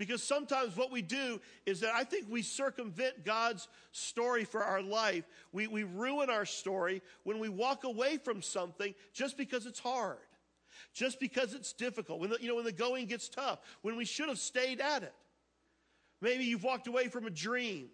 Because 0.00 0.22
sometimes 0.22 0.78
what 0.78 0.90
we 0.90 1.02
do 1.02 1.42
is 1.66 1.80
that 1.80 1.94
I 1.94 2.04
think 2.04 2.24
we 2.30 2.40
circumvent 2.40 3.22
God's 3.22 3.68
story 3.92 4.46
for 4.46 4.64
our 4.64 4.80
life. 4.80 5.24
We, 5.52 5.66
we 5.66 5.82
ruin 5.82 6.30
our 6.30 6.46
story 6.46 7.02
when 7.24 7.38
we 7.38 7.50
walk 7.50 7.84
away 7.84 8.16
from 8.16 8.40
something 8.40 8.94
just 9.12 9.36
because 9.36 9.66
it's 9.66 9.78
hard, 9.78 10.16
just 10.94 11.20
because 11.20 11.52
it's 11.52 11.74
difficult, 11.74 12.18
when 12.18 12.30
the, 12.30 12.38
you 12.40 12.48
know, 12.48 12.54
when 12.54 12.64
the 12.64 12.72
going 12.72 13.08
gets 13.08 13.28
tough, 13.28 13.58
when 13.82 13.94
we 13.94 14.06
should 14.06 14.30
have 14.30 14.38
stayed 14.38 14.80
at 14.80 15.02
it. 15.02 15.12
Maybe 16.22 16.44
you've 16.44 16.64
walked 16.64 16.86
away 16.86 17.08
from 17.08 17.26
a 17.26 17.30
dream 17.30 17.90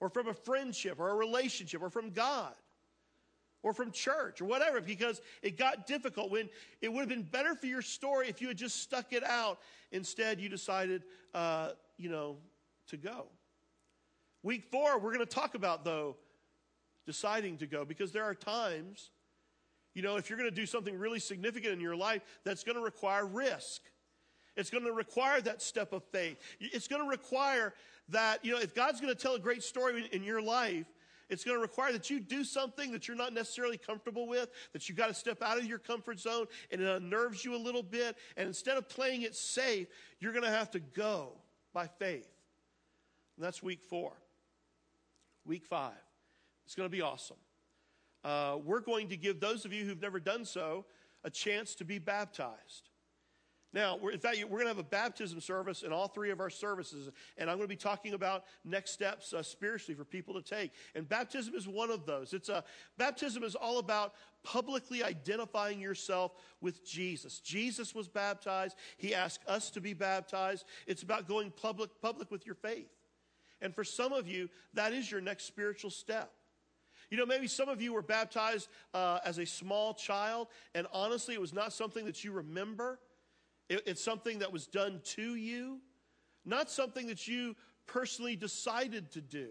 or 0.00 0.08
from 0.08 0.28
a 0.28 0.34
friendship 0.34 0.98
or 0.98 1.10
a 1.10 1.14
relationship 1.14 1.82
or 1.82 1.90
from 1.90 2.08
God 2.08 2.54
or 3.62 3.72
from 3.72 3.90
church 3.90 4.40
or 4.40 4.44
whatever 4.44 4.80
because 4.80 5.20
it 5.42 5.58
got 5.58 5.86
difficult 5.86 6.30
when 6.30 6.48
it 6.80 6.92
would 6.92 7.00
have 7.00 7.08
been 7.08 7.22
better 7.22 7.54
for 7.54 7.66
your 7.66 7.82
story 7.82 8.28
if 8.28 8.40
you 8.40 8.48
had 8.48 8.56
just 8.56 8.82
stuck 8.82 9.12
it 9.12 9.24
out. 9.24 9.58
Instead, 9.90 10.40
you 10.40 10.48
decided, 10.48 11.02
uh, 11.34 11.70
you 11.96 12.08
know, 12.08 12.36
to 12.88 12.96
go. 12.96 13.26
Week 14.42 14.64
four, 14.70 14.98
we're 14.98 15.12
going 15.12 15.24
to 15.24 15.26
talk 15.26 15.54
about, 15.54 15.84
though, 15.84 16.16
deciding 17.06 17.58
to 17.58 17.66
go 17.66 17.84
because 17.84 18.12
there 18.12 18.24
are 18.24 18.34
times, 18.34 19.10
you 19.94 20.02
know, 20.02 20.16
if 20.16 20.30
you're 20.30 20.38
going 20.38 20.50
to 20.50 20.54
do 20.54 20.66
something 20.66 20.96
really 20.96 21.18
significant 21.18 21.72
in 21.72 21.80
your 21.80 21.96
life, 21.96 22.22
that's 22.44 22.62
going 22.62 22.76
to 22.76 22.82
require 22.82 23.26
risk. 23.26 23.82
It's 24.56 24.70
going 24.70 24.84
to 24.84 24.92
require 24.92 25.40
that 25.40 25.62
step 25.62 25.92
of 25.92 26.04
faith. 26.04 26.36
It's 26.60 26.88
going 26.88 27.02
to 27.02 27.08
require 27.08 27.74
that, 28.10 28.44
you 28.44 28.52
know, 28.52 28.58
if 28.58 28.74
God's 28.74 29.00
going 29.00 29.14
to 29.14 29.20
tell 29.20 29.34
a 29.34 29.38
great 29.38 29.62
story 29.62 30.08
in 30.12 30.22
your 30.22 30.42
life, 30.42 30.86
it's 31.28 31.44
going 31.44 31.56
to 31.56 31.62
require 31.62 31.92
that 31.92 32.10
you 32.10 32.20
do 32.20 32.44
something 32.44 32.92
that 32.92 33.06
you're 33.06 33.16
not 33.16 33.32
necessarily 33.32 33.76
comfortable 33.76 34.26
with, 34.26 34.48
that 34.72 34.88
you 34.88 34.94
got 34.94 35.08
to 35.08 35.14
step 35.14 35.42
out 35.42 35.58
of 35.58 35.64
your 35.64 35.78
comfort 35.78 36.18
zone, 36.18 36.46
and 36.70 36.80
it 36.80 36.88
unnerves 36.88 37.44
you 37.44 37.54
a 37.54 37.58
little 37.58 37.82
bit. 37.82 38.16
And 38.36 38.48
instead 38.48 38.76
of 38.76 38.88
playing 38.88 39.22
it 39.22 39.34
safe, 39.34 39.88
you're 40.20 40.32
going 40.32 40.44
to 40.44 40.50
have 40.50 40.70
to 40.72 40.80
go 40.80 41.32
by 41.72 41.86
faith. 41.86 42.28
And 43.36 43.44
that's 43.44 43.62
week 43.62 43.82
four. 43.88 44.12
Week 45.44 45.64
five. 45.64 45.92
It's 46.66 46.74
going 46.74 46.88
to 46.88 46.94
be 46.94 47.02
awesome. 47.02 47.36
Uh, 48.24 48.58
we're 48.64 48.80
going 48.80 49.08
to 49.08 49.16
give 49.16 49.40
those 49.40 49.64
of 49.64 49.72
you 49.72 49.84
who've 49.84 50.02
never 50.02 50.20
done 50.20 50.44
so 50.44 50.84
a 51.24 51.30
chance 51.30 51.74
to 51.76 51.84
be 51.84 51.98
baptized. 51.98 52.90
Now, 53.74 53.98
in 53.98 54.18
fact, 54.18 54.38
we're 54.44 54.58
going 54.58 54.62
to 54.62 54.68
have 54.68 54.78
a 54.78 54.82
baptism 54.82 55.40
service 55.40 55.82
in 55.82 55.92
all 55.92 56.08
three 56.08 56.30
of 56.30 56.40
our 56.40 56.48
services, 56.48 57.10
and 57.36 57.50
I'm 57.50 57.58
going 57.58 57.68
to 57.68 57.74
be 57.74 57.76
talking 57.76 58.14
about 58.14 58.44
next 58.64 58.92
steps 58.92 59.34
uh, 59.34 59.42
spiritually 59.42 59.94
for 59.94 60.04
people 60.04 60.32
to 60.34 60.42
take. 60.42 60.72
And 60.94 61.06
baptism 61.06 61.54
is 61.54 61.68
one 61.68 61.90
of 61.90 62.06
those. 62.06 62.32
It's 62.32 62.48
a 62.48 62.64
baptism 62.96 63.44
is 63.44 63.54
all 63.54 63.78
about 63.78 64.14
publicly 64.42 65.04
identifying 65.04 65.80
yourself 65.80 66.32
with 66.62 66.82
Jesus. 66.86 67.40
Jesus 67.40 67.94
was 67.94 68.08
baptized. 68.08 68.74
He 68.96 69.14
asked 69.14 69.46
us 69.46 69.70
to 69.70 69.82
be 69.82 69.92
baptized. 69.92 70.64
It's 70.86 71.02
about 71.02 71.28
going 71.28 71.50
public 71.50 71.90
public 72.00 72.30
with 72.30 72.46
your 72.46 72.54
faith. 72.54 72.88
And 73.60 73.74
for 73.74 73.84
some 73.84 74.14
of 74.14 74.26
you, 74.26 74.48
that 74.74 74.94
is 74.94 75.10
your 75.10 75.20
next 75.20 75.44
spiritual 75.44 75.90
step. 75.90 76.32
You 77.10 77.16
know, 77.16 77.26
maybe 77.26 77.48
some 77.48 77.68
of 77.68 77.80
you 77.80 77.92
were 77.92 78.02
baptized 78.02 78.68
uh, 78.92 79.18
as 79.24 79.38
a 79.38 79.46
small 79.46 79.94
child, 79.94 80.48
and 80.74 80.86
honestly, 80.92 81.34
it 81.34 81.40
was 81.40 81.54
not 81.54 81.72
something 81.72 82.04
that 82.04 82.22
you 82.22 82.32
remember. 82.32 82.98
It, 83.68 83.82
it's 83.86 84.02
something 84.02 84.40
that 84.40 84.52
was 84.52 84.66
done 84.66 85.00
to 85.16 85.34
you, 85.34 85.80
not 86.44 86.70
something 86.70 87.06
that 87.08 87.26
you 87.28 87.56
personally 87.86 88.36
decided 88.36 89.10
to 89.12 89.20
do 89.20 89.48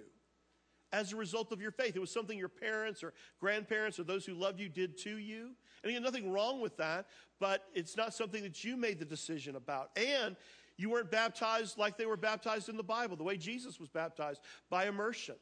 as 0.93 1.11
a 1.11 1.15
result 1.15 1.51
of 1.51 1.61
your 1.61 1.71
faith. 1.71 1.95
It 1.95 1.99
was 1.99 2.11
something 2.11 2.37
your 2.37 2.49
parents 2.49 3.03
or 3.03 3.13
grandparents 3.39 3.99
or 3.99 4.03
those 4.03 4.25
who 4.25 4.33
loved 4.33 4.59
you 4.59 4.69
did 4.69 4.97
to 4.99 5.17
you. 5.17 5.51
And 5.83 5.89
again, 5.89 6.03
nothing 6.03 6.31
wrong 6.31 6.61
with 6.61 6.77
that, 6.77 7.07
but 7.39 7.65
it's 7.73 7.97
not 7.97 8.13
something 8.13 8.43
that 8.43 8.63
you 8.63 8.77
made 8.77 8.99
the 8.99 9.05
decision 9.05 9.55
about. 9.55 9.91
And 9.97 10.35
you 10.77 10.89
weren't 10.89 11.11
baptized 11.11 11.77
like 11.77 11.97
they 11.97 12.05
were 12.05 12.17
baptized 12.17 12.69
in 12.69 12.77
the 12.77 12.83
Bible, 12.83 13.15
the 13.15 13.23
way 13.23 13.37
Jesus 13.37 13.79
was 13.79 13.89
baptized 13.89 14.41
by 14.69 14.87
immersion. 14.87 15.35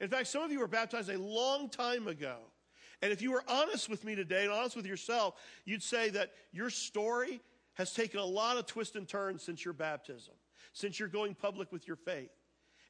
In 0.00 0.08
fact, 0.08 0.28
some 0.28 0.42
of 0.42 0.50
you 0.50 0.58
were 0.58 0.68
baptized 0.68 1.08
a 1.08 1.18
long 1.18 1.68
time 1.68 2.08
ago. 2.08 2.36
And 3.02 3.12
if 3.12 3.22
you 3.22 3.32
were 3.32 3.44
honest 3.48 3.88
with 3.88 4.04
me 4.04 4.14
today 4.14 4.44
and 4.44 4.52
honest 4.52 4.76
with 4.76 4.86
yourself, 4.86 5.34
you'd 5.64 5.82
say 5.82 6.10
that 6.10 6.32
your 6.52 6.68
story 6.68 7.40
has 7.80 7.94
taken 7.94 8.20
a 8.20 8.24
lot 8.24 8.58
of 8.58 8.66
twists 8.66 8.94
and 8.94 9.08
turns 9.08 9.42
since 9.42 9.64
your 9.64 9.72
baptism, 9.72 10.34
since 10.74 10.98
you're 10.98 11.08
going 11.08 11.34
public 11.34 11.72
with 11.72 11.86
your 11.88 11.96
faith. 11.96 12.28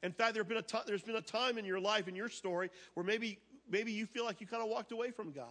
In 0.03 0.11
fact, 0.11 0.33
there 0.33 0.43
been 0.43 0.57
a 0.57 0.61
t- 0.61 0.79
there's 0.85 1.01
been 1.01 1.15
a 1.15 1.21
time 1.21 1.57
in 1.57 1.63
your 1.63 1.79
life, 1.79 2.09
in 2.09 2.15
your 2.15 2.27
story, 2.27 2.69
where 2.93 3.05
maybe, 3.05 3.39
maybe 3.69 3.93
you 3.93 4.05
feel 4.05 4.25
like 4.25 4.41
you 4.41 4.47
kind 4.47 4.61
of 4.61 4.67
walked 4.67 4.91
away 4.91 5.11
from 5.11 5.31
God. 5.31 5.45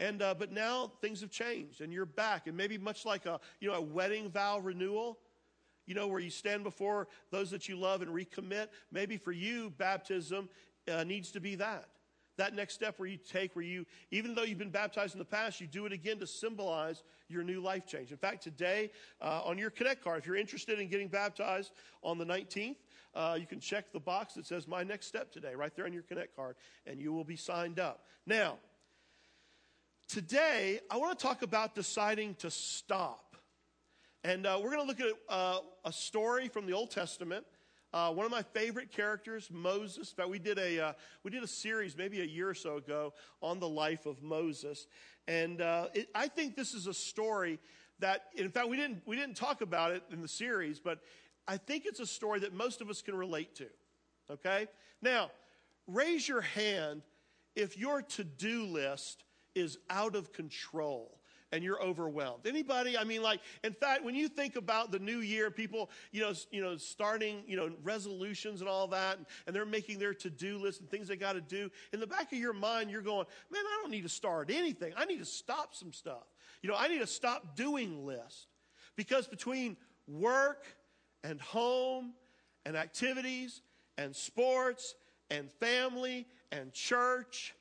And, 0.00 0.22
uh, 0.22 0.34
but 0.36 0.50
now 0.50 0.90
things 1.00 1.20
have 1.20 1.30
changed 1.30 1.82
and 1.82 1.92
you're 1.92 2.04
back. 2.04 2.48
And 2.48 2.56
maybe 2.56 2.78
much 2.78 3.06
like 3.06 3.26
a, 3.26 3.38
you 3.60 3.68
know, 3.68 3.76
a 3.76 3.80
wedding 3.80 4.28
vow 4.28 4.58
renewal, 4.58 5.20
you 5.86 5.94
know, 5.94 6.08
where 6.08 6.18
you 6.18 6.30
stand 6.30 6.64
before 6.64 7.06
those 7.30 7.48
that 7.52 7.68
you 7.68 7.78
love 7.78 8.02
and 8.02 8.10
recommit. 8.10 8.70
Maybe 8.90 9.18
for 9.18 9.30
you, 9.30 9.70
baptism 9.70 10.48
uh, 10.90 11.04
needs 11.04 11.30
to 11.30 11.40
be 11.40 11.54
that. 11.54 11.86
That 12.36 12.54
next 12.54 12.74
step 12.74 12.98
where 12.98 13.08
you 13.08 13.18
take, 13.18 13.54
where 13.54 13.64
you, 13.64 13.84
even 14.10 14.34
though 14.34 14.42
you've 14.42 14.58
been 14.58 14.70
baptized 14.70 15.14
in 15.14 15.18
the 15.18 15.24
past, 15.24 15.60
you 15.60 15.66
do 15.66 15.86
it 15.86 15.92
again 15.92 16.18
to 16.20 16.26
symbolize 16.26 17.02
your 17.28 17.42
new 17.42 17.60
life 17.60 17.86
change. 17.86 18.10
In 18.12 18.16
fact, 18.16 18.42
today 18.42 18.90
uh, 19.20 19.42
on 19.44 19.58
your 19.58 19.70
Connect 19.70 20.02
card, 20.02 20.18
if 20.18 20.26
you're 20.26 20.36
interested 20.36 20.78
in 20.78 20.88
getting 20.88 21.08
baptized 21.08 21.72
on 22.02 22.18
the 22.18 22.24
19th, 22.24 22.76
uh, 23.14 23.36
you 23.38 23.46
can 23.46 23.60
check 23.60 23.92
the 23.92 24.00
box 24.00 24.34
that 24.34 24.46
says 24.46 24.68
My 24.68 24.82
Next 24.82 25.06
Step 25.06 25.32
today, 25.32 25.54
right 25.54 25.74
there 25.74 25.84
on 25.84 25.92
your 25.92 26.02
Connect 26.02 26.34
card, 26.36 26.56
and 26.86 27.00
you 27.00 27.12
will 27.12 27.24
be 27.24 27.36
signed 27.36 27.78
up. 27.78 28.04
Now, 28.26 28.58
today 30.08 30.80
I 30.90 30.96
want 30.96 31.18
to 31.18 31.22
talk 31.22 31.42
about 31.42 31.74
deciding 31.74 32.36
to 32.36 32.50
stop. 32.50 33.36
And 34.22 34.46
uh, 34.46 34.58
we're 34.62 34.70
going 34.70 34.82
to 34.82 34.86
look 34.86 35.00
at 35.00 35.14
uh, 35.28 35.60
a 35.84 35.92
story 35.92 36.48
from 36.48 36.66
the 36.66 36.72
Old 36.74 36.90
Testament. 36.90 37.46
Uh, 37.92 38.12
one 38.12 38.24
of 38.24 38.30
my 38.30 38.42
favorite 38.42 38.92
characters, 38.92 39.48
Moses. 39.50 40.10
In 40.10 40.16
fact, 40.16 40.28
we 40.28 40.38
did 40.38 40.58
a 40.58 40.80
uh, 40.80 40.92
we 41.24 41.30
did 41.30 41.42
a 41.42 41.48
series 41.48 41.96
maybe 41.96 42.20
a 42.20 42.24
year 42.24 42.48
or 42.48 42.54
so 42.54 42.76
ago 42.76 43.12
on 43.42 43.58
the 43.58 43.68
life 43.68 44.06
of 44.06 44.22
Moses, 44.22 44.86
and 45.26 45.60
uh, 45.60 45.88
it, 45.92 46.08
I 46.14 46.28
think 46.28 46.54
this 46.54 46.72
is 46.72 46.86
a 46.86 46.94
story 46.94 47.58
that, 47.98 48.26
in 48.36 48.48
fact, 48.50 48.68
we 48.68 48.76
didn't 48.76 49.02
we 49.06 49.16
didn't 49.16 49.36
talk 49.36 49.60
about 49.60 49.90
it 49.90 50.04
in 50.12 50.22
the 50.22 50.28
series, 50.28 50.78
but 50.78 51.00
I 51.48 51.56
think 51.56 51.84
it's 51.84 51.98
a 51.98 52.06
story 52.06 52.40
that 52.40 52.52
most 52.52 52.80
of 52.80 52.88
us 52.90 53.02
can 53.02 53.16
relate 53.16 53.56
to. 53.56 53.66
Okay, 54.30 54.68
now 55.02 55.32
raise 55.88 56.28
your 56.28 56.42
hand 56.42 57.02
if 57.56 57.76
your 57.76 58.02
to 58.02 58.22
do 58.22 58.66
list 58.66 59.24
is 59.56 59.78
out 59.90 60.14
of 60.14 60.32
control 60.32 61.19
and 61.52 61.64
you're 61.64 61.82
overwhelmed. 61.82 62.46
Anybody? 62.46 62.96
I 62.96 63.04
mean, 63.04 63.22
like, 63.22 63.40
in 63.64 63.72
fact, 63.72 64.04
when 64.04 64.14
you 64.14 64.28
think 64.28 64.56
about 64.56 64.92
the 64.92 64.98
new 64.98 65.18
year, 65.18 65.50
people, 65.50 65.90
you 66.12 66.20
know, 66.20 66.32
you 66.50 66.62
know, 66.62 66.76
starting, 66.76 67.42
you 67.46 67.56
know, 67.56 67.70
resolutions 67.82 68.60
and 68.60 68.68
all 68.68 68.86
that, 68.88 69.18
and, 69.18 69.26
and 69.46 69.56
they're 69.56 69.66
making 69.66 69.98
their 69.98 70.14
to-do 70.14 70.58
list 70.58 70.80
and 70.80 70.90
things 70.90 71.08
they 71.08 71.16
got 71.16 71.32
to 71.32 71.40
do. 71.40 71.70
In 71.92 72.00
the 72.00 72.06
back 72.06 72.32
of 72.32 72.38
your 72.38 72.52
mind, 72.52 72.90
you're 72.90 73.02
going, 73.02 73.26
man, 73.50 73.62
I 73.64 73.80
don't 73.82 73.90
need 73.90 74.02
to 74.02 74.08
start 74.08 74.50
anything. 74.50 74.92
I 74.96 75.04
need 75.04 75.18
to 75.18 75.24
stop 75.24 75.74
some 75.74 75.92
stuff. 75.92 76.24
You 76.62 76.70
know, 76.70 76.76
I 76.78 76.88
need 76.88 77.00
to 77.00 77.06
stop 77.06 77.56
doing 77.56 78.06
list 78.06 78.48
because 78.96 79.26
between 79.26 79.76
work 80.06 80.66
and 81.24 81.40
home 81.40 82.12
and 82.64 82.76
activities 82.76 83.62
and 83.98 84.14
sports 84.14 84.94
and 85.30 85.50
family 85.52 86.26
and 86.52 86.72
church, 86.72 87.54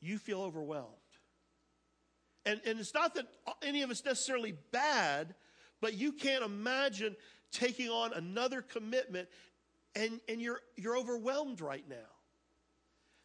you 0.00 0.18
feel 0.18 0.42
overwhelmed. 0.42 0.97
And, 2.48 2.62
and 2.64 2.80
it's 2.80 2.94
not 2.94 3.14
that 3.16 3.26
any 3.62 3.82
of 3.82 3.90
it's 3.90 4.06
necessarily 4.06 4.54
bad, 4.72 5.34
but 5.82 5.92
you 5.92 6.12
can't 6.12 6.42
imagine 6.42 7.14
taking 7.52 7.90
on 7.90 8.14
another 8.14 8.62
commitment 8.62 9.28
and, 9.94 10.18
and 10.30 10.40
you're, 10.40 10.60
you're 10.74 10.96
overwhelmed 10.96 11.60
right 11.60 11.84
now. 11.86 11.96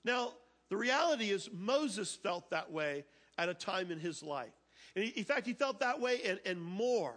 Now, 0.04 0.34
the 0.70 0.76
reality 0.76 1.30
is, 1.30 1.50
Moses 1.54 2.14
felt 2.14 2.50
that 2.50 2.70
way 2.70 3.06
at 3.38 3.48
a 3.48 3.54
time 3.54 3.92
in 3.92 4.00
his 4.00 4.22
life. 4.22 4.52
And 4.94 5.06
he, 5.06 5.12
in 5.12 5.24
fact, 5.24 5.48
he 5.48 5.54
felt 5.54 5.80
that 5.80 6.02
way 6.02 6.20
and, 6.26 6.42
and 6.46 6.62
more. 6.62 7.14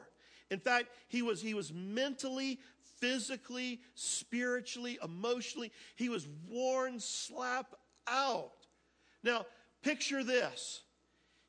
In 0.49 0.61
fact, 0.61 0.91
he 1.09 1.23
was, 1.23 1.43
he 1.43 1.55
was 1.55 1.73
mentally, 1.73 2.61
physically, 3.01 3.81
spiritually, 3.95 4.97
emotionally, 5.03 5.73
he 5.97 6.09
was 6.09 6.29
worn 6.49 7.01
slap 7.01 7.75
out. 8.07 8.53
Now, 9.25 9.47
picture 9.83 10.23
this 10.23 10.83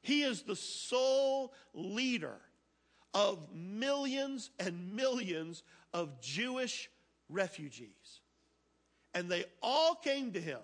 he 0.07 0.23
is 0.23 0.43
the 0.43 0.55
sole 0.55 1.53
leader 1.73 2.37
of 3.13 3.53
millions 3.53 4.51
and 4.57 4.93
millions 4.95 5.63
of 5.93 6.21
Jewish 6.21 6.89
refugees. 7.27 8.21
And 9.13 9.29
they 9.29 9.43
all 9.61 9.95
came 9.95 10.31
to 10.31 10.39
him. 10.39 10.61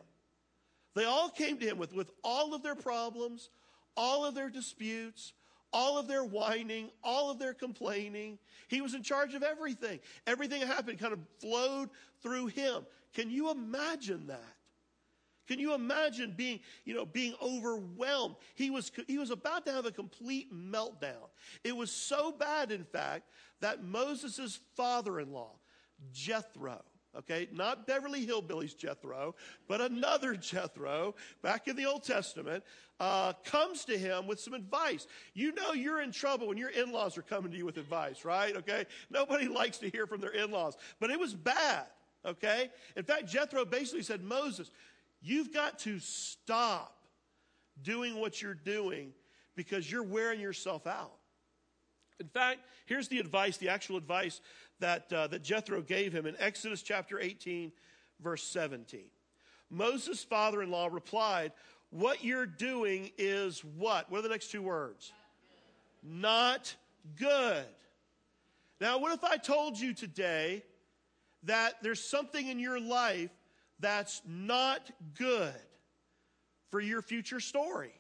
They 0.95 1.03
all 1.03 1.27
came 1.27 1.57
to 1.57 1.65
him 1.65 1.77
with, 1.77 1.93
with 1.93 2.09
all 2.23 2.53
of 2.53 2.63
their 2.63 2.75
problems, 2.75 3.49
all 3.97 4.23
of 4.23 4.33
their 4.33 4.49
disputes, 4.49 5.33
all 5.73 5.97
of 5.97 6.07
their 6.07 6.23
whining, 6.23 6.89
all 7.03 7.29
of 7.29 7.37
their 7.37 7.53
complaining. 7.53 8.39
He 8.69 8.79
was 8.79 8.93
in 8.93 9.03
charge 9.03 9.33
of 9.33 9.43
everything. 9.43 9.99
Everything 10.25 10.61
that 10.61 10.67
happened 10.67 10.99
kind 10.99 11.11
of 11.11 11.19
flowed 11.41 11.89
through 12.21 12.47
him. 12.47 12.85
Can 13.13 13.29
you 13.29 13.51
imagine 13.51 14.27
that? 14.27 14.52
Can 15.47 15.59
you 15.59 15.73
imagine 15.73 16.33
being, 16.35 16.59
you 16.85 16.93
know, 16.93 17.05
being 17.05 17.33
overwhelmed? 17.41 18.35
He 18.55 18.69
was, 18.69 18.91
he 19.07 19.17
was 19.17 19.29
about 19.31 19.65
to 19.65 19.71
have 19.71 19.85
a 19.85 19.91
complete 19.91 20.53
meltdown. 20.53 21.29
It 21.63 21.75
was 21.75 21.91
so 21.91 22.31
bad, 22.31 22.71
in 22.71 22.83
fact, 22.85 23.29
that 23.59 23.83
Moses' 23.83 24.59
father-in-law, 24.75 25.51
Jethro, 26.13 26.81
okay, 27.17 27.47
not 27.51 27.85
Beverly 27.85 28.25
Hillbillies 28.25 28.77
Jethro, 28.77 29.35
but 29.67 29.81
another 29.81 30.35
Jethro 30.35 31.15
back 31.41 31.67
in 31.67 31.75
the 31.75 31.85
Old 31.85 32.03
Testament, 32.03 32.63
uh, 32.99 33.33
comes 33.43 33.83
to 33.85 33.97
him 33.97 34.27
with 34.27 34.39
some 34.39 34.53
advice. 34.53 35.07
You 35.33 35.53
know 35.53 35.73
you're 35.73 36.01
in 36.01 36.11
trouble 36.11 36.47
when 36.47 36.57
your 36.57 36.69
in-laws 36.69 37.17
are 37.17 37.21
coming 37.21 37.51
to 37.51 37.57
you 37.57 37.65
with 37.65 37.77
advice, 37.77 38.23
right? 38.23 38.55
Okay, 38.55 38.85
nobody 39.09 39.47
likes 39.49 39.77
to 39.79 39.89
hear 39.89 40.07
from 40.07 40.21
their 40.21 40.31
in-laws, 40.31 40.77
but 40.99 41.09
it 41.09 41.19
was 41.19 41.33
bad. 41.33 41.85
Okay, 42.25 42.69
in 42.95 43.03
fact, 43.03 43.27
Jethro 43.27 43.65
basically 43.65 44.03
said, 44.03 44.23
Moses, 44.23 44.71
You've 45.23 45.53
got 45.53 45.79
to 45.79 45.99
stop 45.99 46.97
doing 47.81 48.19
what 48.19 48.41
you're 48.41 48.53
doing 48.53 49.13
because 49.55 49.89
you're 49.89 50.03
wearing 50.03 50.41
yourself 50.41 50.85
out. 50.85 51.13
In 52.19 52.27
fact, 52.27 52.59
here's 52.85 53.07
the 53.07 53.19
advice, 53.19 53.57
the 53.57 53.69
actual 53.69 53.95
advice 53.97 54.41
that, 54.79 55.11
uh, 55.13 55.27
that 55.27 55.41
Jethro 55.41 55.81
gave 55.81 56.13
him 56.13 56.25
in 56.25 56.35
Exodus 56.39 56.81
chapter 56.81 57.19
18, 57.19 57.71
verse 58.21 58.43
17. 58.43 59.05
Moses' 59.69 60.23
father 60.23 60.61
in 60.61 60.69
law 60.69 60.89
replied, 60.91 61.53
What 61.89 62.23
you're 62.23 62.45
doing 62.45 63.11
is 63.17 63.63
what? 63.63 64.11
What 64.11 64.19
are 64.19 64.23
the 64.23 64.29
next 64.29 64.51
two 64.51 64.61
words? 64.61 65.13
Not 66.03 66.75
good. 67.17 67.65
Now, 68.81 68.99
what 68.99 69.13
if 69.13 69.23
I 69.23 69.37
told 69.37 69.79
you 69.79 69.93
today 69.93 70.63
that 71.43 71.75
there's 71.81 72.03
something 72.03 72.47
in 72.47 72.59
your 72.59 72.79
life 72.79 73.31
that's 73.83 74.21
not 74.25 74.89
good 75.17 75.53
for 76.71 76.79
your 76.79 77.01
future 77.01 77.39
story. 77.39 77.93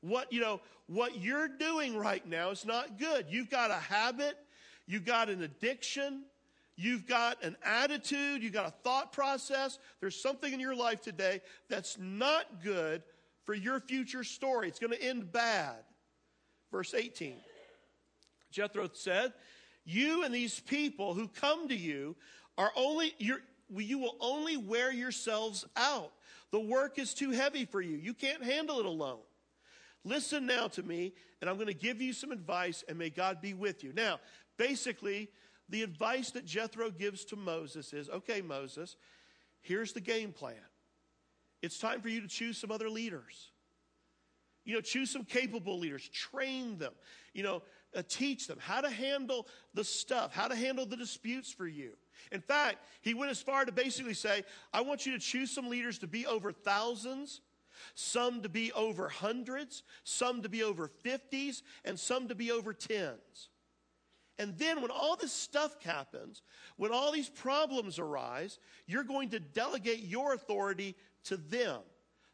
What, 0.00 0.32
you 0.32 0.40
know, 0.40 0.60
what 0.86 1.20
you're 1.20 1.48
doing 1.48 1.96
right 1.96 2.26
now 2.26 2.50
is 2.50 2.64
not 2.64 2.98
good. 2.98 3.26
You've 3.28 3.50
got 3.50 3.70
a 3.70 3.74
habit, 3.74 4.36
you've 4.86 5.04
got 5.04 5.28
an 5.28 5.42
addiction, 5.42 6.24
you've 6.76 7.06
got 7.06 7.44
an 7.44 7.56
attitude, 7.62 8.42
you've 8.42 8.54
got 8.54 8.66
a 8.66 8.70
thought 8.82 9.12
process. 9.12 9.78
There's 10.00 10.20
something 10.20 10.52
in 10.52 10.58
your 10.58 10.74
life 10.74 11.02
today 11.02 11.42
that's 11.68 11.98
not 11.98 12.62
good 12.64 13.02
for 13.44 13.54
your 13.54 13.80
future 13.80 14.24
story. 14.24 14.68
It's 14.68 14.78
going 14.78 14.92
to 14.92 15.02
end 15.02 15.30
bad. 15.30 15.76
Verse 16.72 16.94
18. 16.94 17.36
Jethro 18.50 18.88
said, 18.92 19.32
You 19.84 20.24
and 20.24 20.34
these 20.34 20.58
people 20.58 21.14
who 21.14 21.28
come 21.28 21.68
to 21.68 21.76
you 21.76 22.16
are 22.58 22.72
only, 22.76 23.14
you're, 23.18 23.40
you 23.76 23.98
will 23.98 24.16
only 24.20 24.56
wear 24.56 24.92
yourselves 24.92 25.64
out. 25.76 26.12
The 26.50 26.60
work 26.60 26.98
is 26.98 27.14
too 27.14 27.30
heavy 27.30 27.64
for 27.64 27.80
you. 27.80 27.96
You 27.96 28.14
can't 28.14 28.44
handle 28.44 28.80
it 28.80 28.86
alone. 28.86 29.20
Listen 30.04 30.46
now 30.46 30.66
to 30.68 30.82
me, 30.82 31.12
and 31.40 31.48
I'm 31.48 31.56
going 31.56 31.66
to 31.68 31.74
give 31.74 32.00
you 32.00 32.12
some 32.12 32.32
advice, 32.32 32.82
and 32.88 32.98
may 32.98 33.10
God 33.10 33.40
be 33.40 33.54
with 33.54 33.84
you. 33.84 33.92
Now, 33.94 34.18
basically, 34.56 35.28
the 35.68 35.82
advice 35.82 36.30
that 36.32 36.44
Jethro 36.44 36.90
gives 36.90 37.24
to 37.26 37.36
Moses 37.36 37.92
is 37.92 38.08
okay, 38.08 38.40
Moses, 38.40 38.96
here's 39.60 39.92
the 39.92 40.00
game 40.00 40.32
plan. 40.32 40.54
it's 41.62 41.78
time 41.78 42.00
for 42.00 42.08
you 42.08 42.22
to 42.22 42.28
choose 42.28 42.56
some 42.56 42.72
other 42.72 42.88
leaders. 42.88 43.50
You 44.64 44.74
know, 44.74 44.80
choose 44.80 45.10
some 45.10 45.24
capable 45.24 45.78
leaders, 45.78 46.08
train 46.08 46.78
them, 46.78 46.92
you 47.34 47.42
know, 47.42 47.62
uh, 47.94 48.02
teach 48.08 48.46
them 48.46 48.58
how 48.60 48.80
to 48.80 48.90
handle 48.90 49.46
the 49.74 49.84
stuff, 49.84 50.32
how 50.32 50.48
to 50.48 50.54
handle 50.54 50.86
the 50.86 50.96
disputes 50.96 51.52
for 51.52 51.66
you. 51.66 51.92
In 52.32 52.40
fact, 52.40 52.78
he 53.00 53.14
went 53.14 53.30
as 53.30 53.40
far 53.40 53.64
to 53.64 53.72
basically 53.72 54.14
say, 54.14 54.44
I 54.72 54.80
want 54.82 55.06
you 55.06 55.12
to 55.12 55.18
choose 55.18 55.50
some 55.50 55.68
leaders 55.68 55.98
to 55.98 56.06
be 56.06 56.26
over 56.26 56.52
thousands, 56.52 57.40
some 57.94 58.42
to 58.42 58.48
be 58.48 58.72
over 58.72 59.08
hundreds, 59.08 59.82
some 60.04 60.42
to 60.42 60.48
be 60.48 60.62
over 60.62 60.88
fifties, 60.88 61.62
and 61.84 61.98
some 61.98 62.28
to 62.28 62.34
be 62.34 62.50
over 62.50 62.72
tens. 62.72 63.48
And 64.38 64.56
then 64.56 64.80
when 64.80 64.90
all 64.90 65.16
this 65.16 65.32
stuff 65.32 65.76
happens, 65.84 66.42
when 66.76 66.92
all 66.92 67.12
these 67.12 67.28
problems 67.28 67.98
arise, 67.98 68.58
you're 68.86 69.04
going 69.04 69.28
to 69.30 69.40
delegate 69.40 70.00
your 70.00 70.32
authority 70.32 70.96
to 71.24 71.36
them 71.36 71.80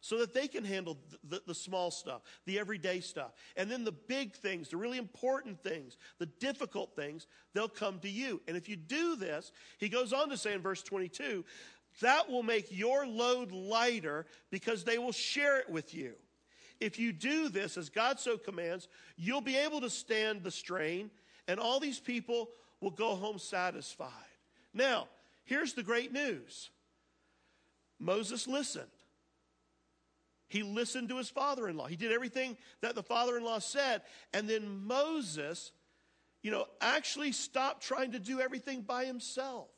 so 0.06 0.18
that 0.18 0.32
they 0.32 0.46
can 0.46 0.64
handle 0.64 0.96
the, 1.28 1.42
the, 1.48 1.54
small 1.54 1.90
stuff, 1.90 2.22
the 2.44 2.60
everyday 2.60 3.00
stuff. 3.00 3.32
And 3.56 3.68
then 3.68 3.82
the 3.82 3.90
big 3.90 4.34
things, 4.34 4.68
the 4.68 4.76
really 4.76 4.98
important 4.98 5.60
things, 5.64 5.96
the 6.20 6.26
difficult 6.26 6.94
things, 6.94 7.26
they'll 7.54 7.68
come 7.68 7.98
to 7.98 8.08
you. 8.08 8.40
And 8.46 8.56
if 8.56 8.68
you 8.68 8.76
do 8.76 9.16
this, 9.16 9.50
he 9.78 9.88
goes 9.88 10.12
on 10.12 10.28
to 10.28 10.36
say 10.36 10.52
in 10.52 10.62
verse 10.62 10.80
22, 10.84 11.44
that 12.02 12.30
will 12.30 12.44
make 12.44 12.68
your 12.70 13.04
load 13.04 13.50
lighter 13.50 14.26
because 14.52 14.84
they 14.84 14.96
will 14.96 15.10
share 15.10 15.58
it 15.58 15.68
with 15.68 15.92
you. 15.92 16.12
If 16.78 17.00
you 17.00 17.12
do 17.12 17.48
this 17.48 17.76
as 17.76 17.88
God 17.88 18.20
so 18.20 18.38
commands, 18.38 18.86
you'll 19.16 19.40
be 19.40 19.56
able 19.56 19.80
to 19.80 19.90
stand 19.90 20.44
the 20.44 20.52
strain, 20.52 21.10
and 21.48 21.58
all 21.58 21.80
these 21.80 21.98
people 21.98 22.50
will 22.80 22.92
go 22.92 23.16
home 23.16 23.40
satisfied. 23.40 24.12
Now, 24.72 25.08
here's 25.46 25.72
the 25.72 25.82
great 25.82 26.12
news 26.12 26.70
Moses 27.98 28.46
listened. 28.46 28.86
He 30.56 30.62
listened 30.62 31.10
to 31.10 31.18
his 31.18 31.28
father 31.28 31.68
in 31.68 31.76
law. 31.76 31.86
He 31.86 31.96
did 31.96 32.12
everything 32.12 32.56
that 32.80 32.94
the 32.94 33.02
father 33.02 33.36
in 33.36 33.44
law 33.44 33.58
said. 33.58 34.00
And 34.32 34.48
then 34.48 34.86
Moses, 34.86 35.70
you 36.42 36.50
know, 36.50 36.64
actually 36.80 37.32
stopped 37.32 37.82
trying 37.82 38.12
to 38.12 38.18
do 38.18 38.40
everything 38.40 38.80
by 38.80 39.04
himself. 39.04 39.68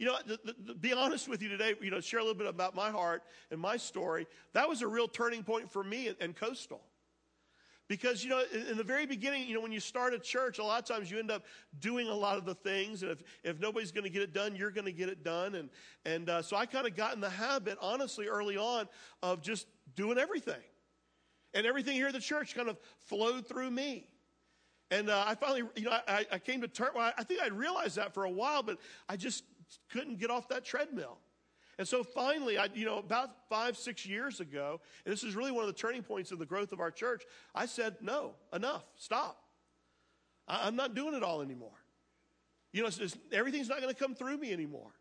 You 0.00 0.06
know, 0.06 0.16
be 0.80 0.92
honest 0.92 1.28
with 1.28 1.42
you 1.42 1.48
today, 1.48 1.74
you 1.80 1.92
know, 1.92 2.00
share 2.00 2.18
a 2.18 2.24
little 2.24 2.36
bit 2.36 2.48
about 2.48 2.74
my 2.74 2.90
heart 2.90 3.22
and 3.52 3.60
my 3.60 3.76
story. 3.76 4.26
That 4.52 4.68
was 4.68 4.82
a 4.82 4.88
real 4.88 5.06
turning 5.06 5.44
point 5.44 5.70
for 5.70 5.84
me 5.84 6.12
and 6.20 6.34
Coastal. 6.34 6.82
Because, 7.92 8.24
you 8.24 8.30
know, 8.30 8.42
in 8.70 8.78
the 8.78 8.82
very 8.82 9.04
beginning, 9.04 9.46
you 9.46 9.52
know, 9.52 9.60
when 9.60 9.70
you 9.70 9.78
start 9.78 10.14
a 10.14 10.18
church, 10.18 10.58
a 10.58 10.64
lot 10.64 10.78
of 10.78 10.88
times 10.88 11.10
you 11.10 11.18
end 11.18 11.30
up 11.30 11.44
doing 11.78 12.08
a 12.08 12.14
lot 12.14 12.38
of 12.38 12.46
the 12.46 12.54
things. 12.54 13.02
And 13.02 13.12
if, 13.12 13.22
if 13.44 13.60
nobody's 13.60 13.92
going 13.92 14.04
to 14.04 14.10
get 14.10 14.22
it 14.22 14.32
done, 14.32 14.56
you're 14.56 14.70
going 14.70 14.86
to 14.86 14.92
get 14.92 15.10
it 15.10 15.22
done. 15.22 15.56
And, 15.56 15.68
and 16.06 16.30
uh, 16.30 16.40
so 16.40 16.56
I 16.56 16.64
kind 16.64 16.86
of 16.86 16.96
got 16.96 17.14
in 17.14 17.20
the 17.20 17.28
habit, 17.28 17.76
honestly, 17.82 18.28
early 18.28 18.56
on, 18.56 18.88
of 19.22 19.42
just 19.42 19.66
doing 19.94 20.16
everything. 20.16 20.62
And 21.52 21.66
everything 21.66 21.92
here 21.92 22.06
at 22.06 22.14
the 22.14 22.20
church 22.20 22.54
kind 22.54 22.70
of 22.70 22.78
flowed 22.96 23.46
through 23.46 23.70
me. 23.70 24.08
And 24.90 25.10
uh, 25.10 25.24
I 25.26 25.34
finally, 25.34 25.64
you 25.76 25.84
know, 25.84 25.98
I, 26.08 26.24
I 26.32 26.38
came 26.38 26.62
to 26.62 26.68
terms, 26.68 26.92
well, 26.96 27.12
I 27.18 27.24
think 27.24 27.42
I'd 27.42 27.52
realized 27.52 27.96
that 27.96 28.14
for 28.14 28.24
a 28.24 28.30
while, 28.30 28.62
but 28.62 28.78
I 29.06 29.16
just 29.18 29.44
couldn't 29.90 30.18
get 30.18 30.30
off 30.30 30.48
that 30.48 30.64
treadmill. 30.64 31.18
And 31.82 31.88
so 31.88 32.04
finally, 32.04 32.58
I, 32.58 32.68
you 32.74 32.84
know, 32.84 32.98
about 32.98 33.30
five, 33.48 33.76
six 33.76 34.06
years 34.06 34.38
ago, 34.38 34.80
and 35.04 35.12
this 35.12 35.24
is 35.24 35.34
really 35.34 35.50
one 35.50 35.64
of 35.64 35.66
the 35.66 35.76
turning 35.76 36.04
points 36.04 36.30
of 36.30 36.38
the 36.38 36.46
growth 36.46 36.70
of 36.70 36.78
our 36.78 36.92
church, 36.92 37.24
I 37.56 37.66
said, 37.66 37.96
no, 38.00 38.36
enough, 38.52 38.84
stop. 38.94 39.42
I, 40.46 40.68
am 40.68 40.76
not 40.76 40.94
doing 40.94 41.12
it 41.14 41.24
all 41.24 41.42
anymore. 41.42 41.74
You 42.72 42.82
know, 42.82 42.86
it's, 42.86 43.00
it's, 43.00 43.18
everything's 43.32 43.68
not 43.68 43.80
going 43.80 43.92
to 43.92 43.98
come 43.98 44.14
through 44.14 44.38
me 44.38 44.52
anymore. 44.52 44.92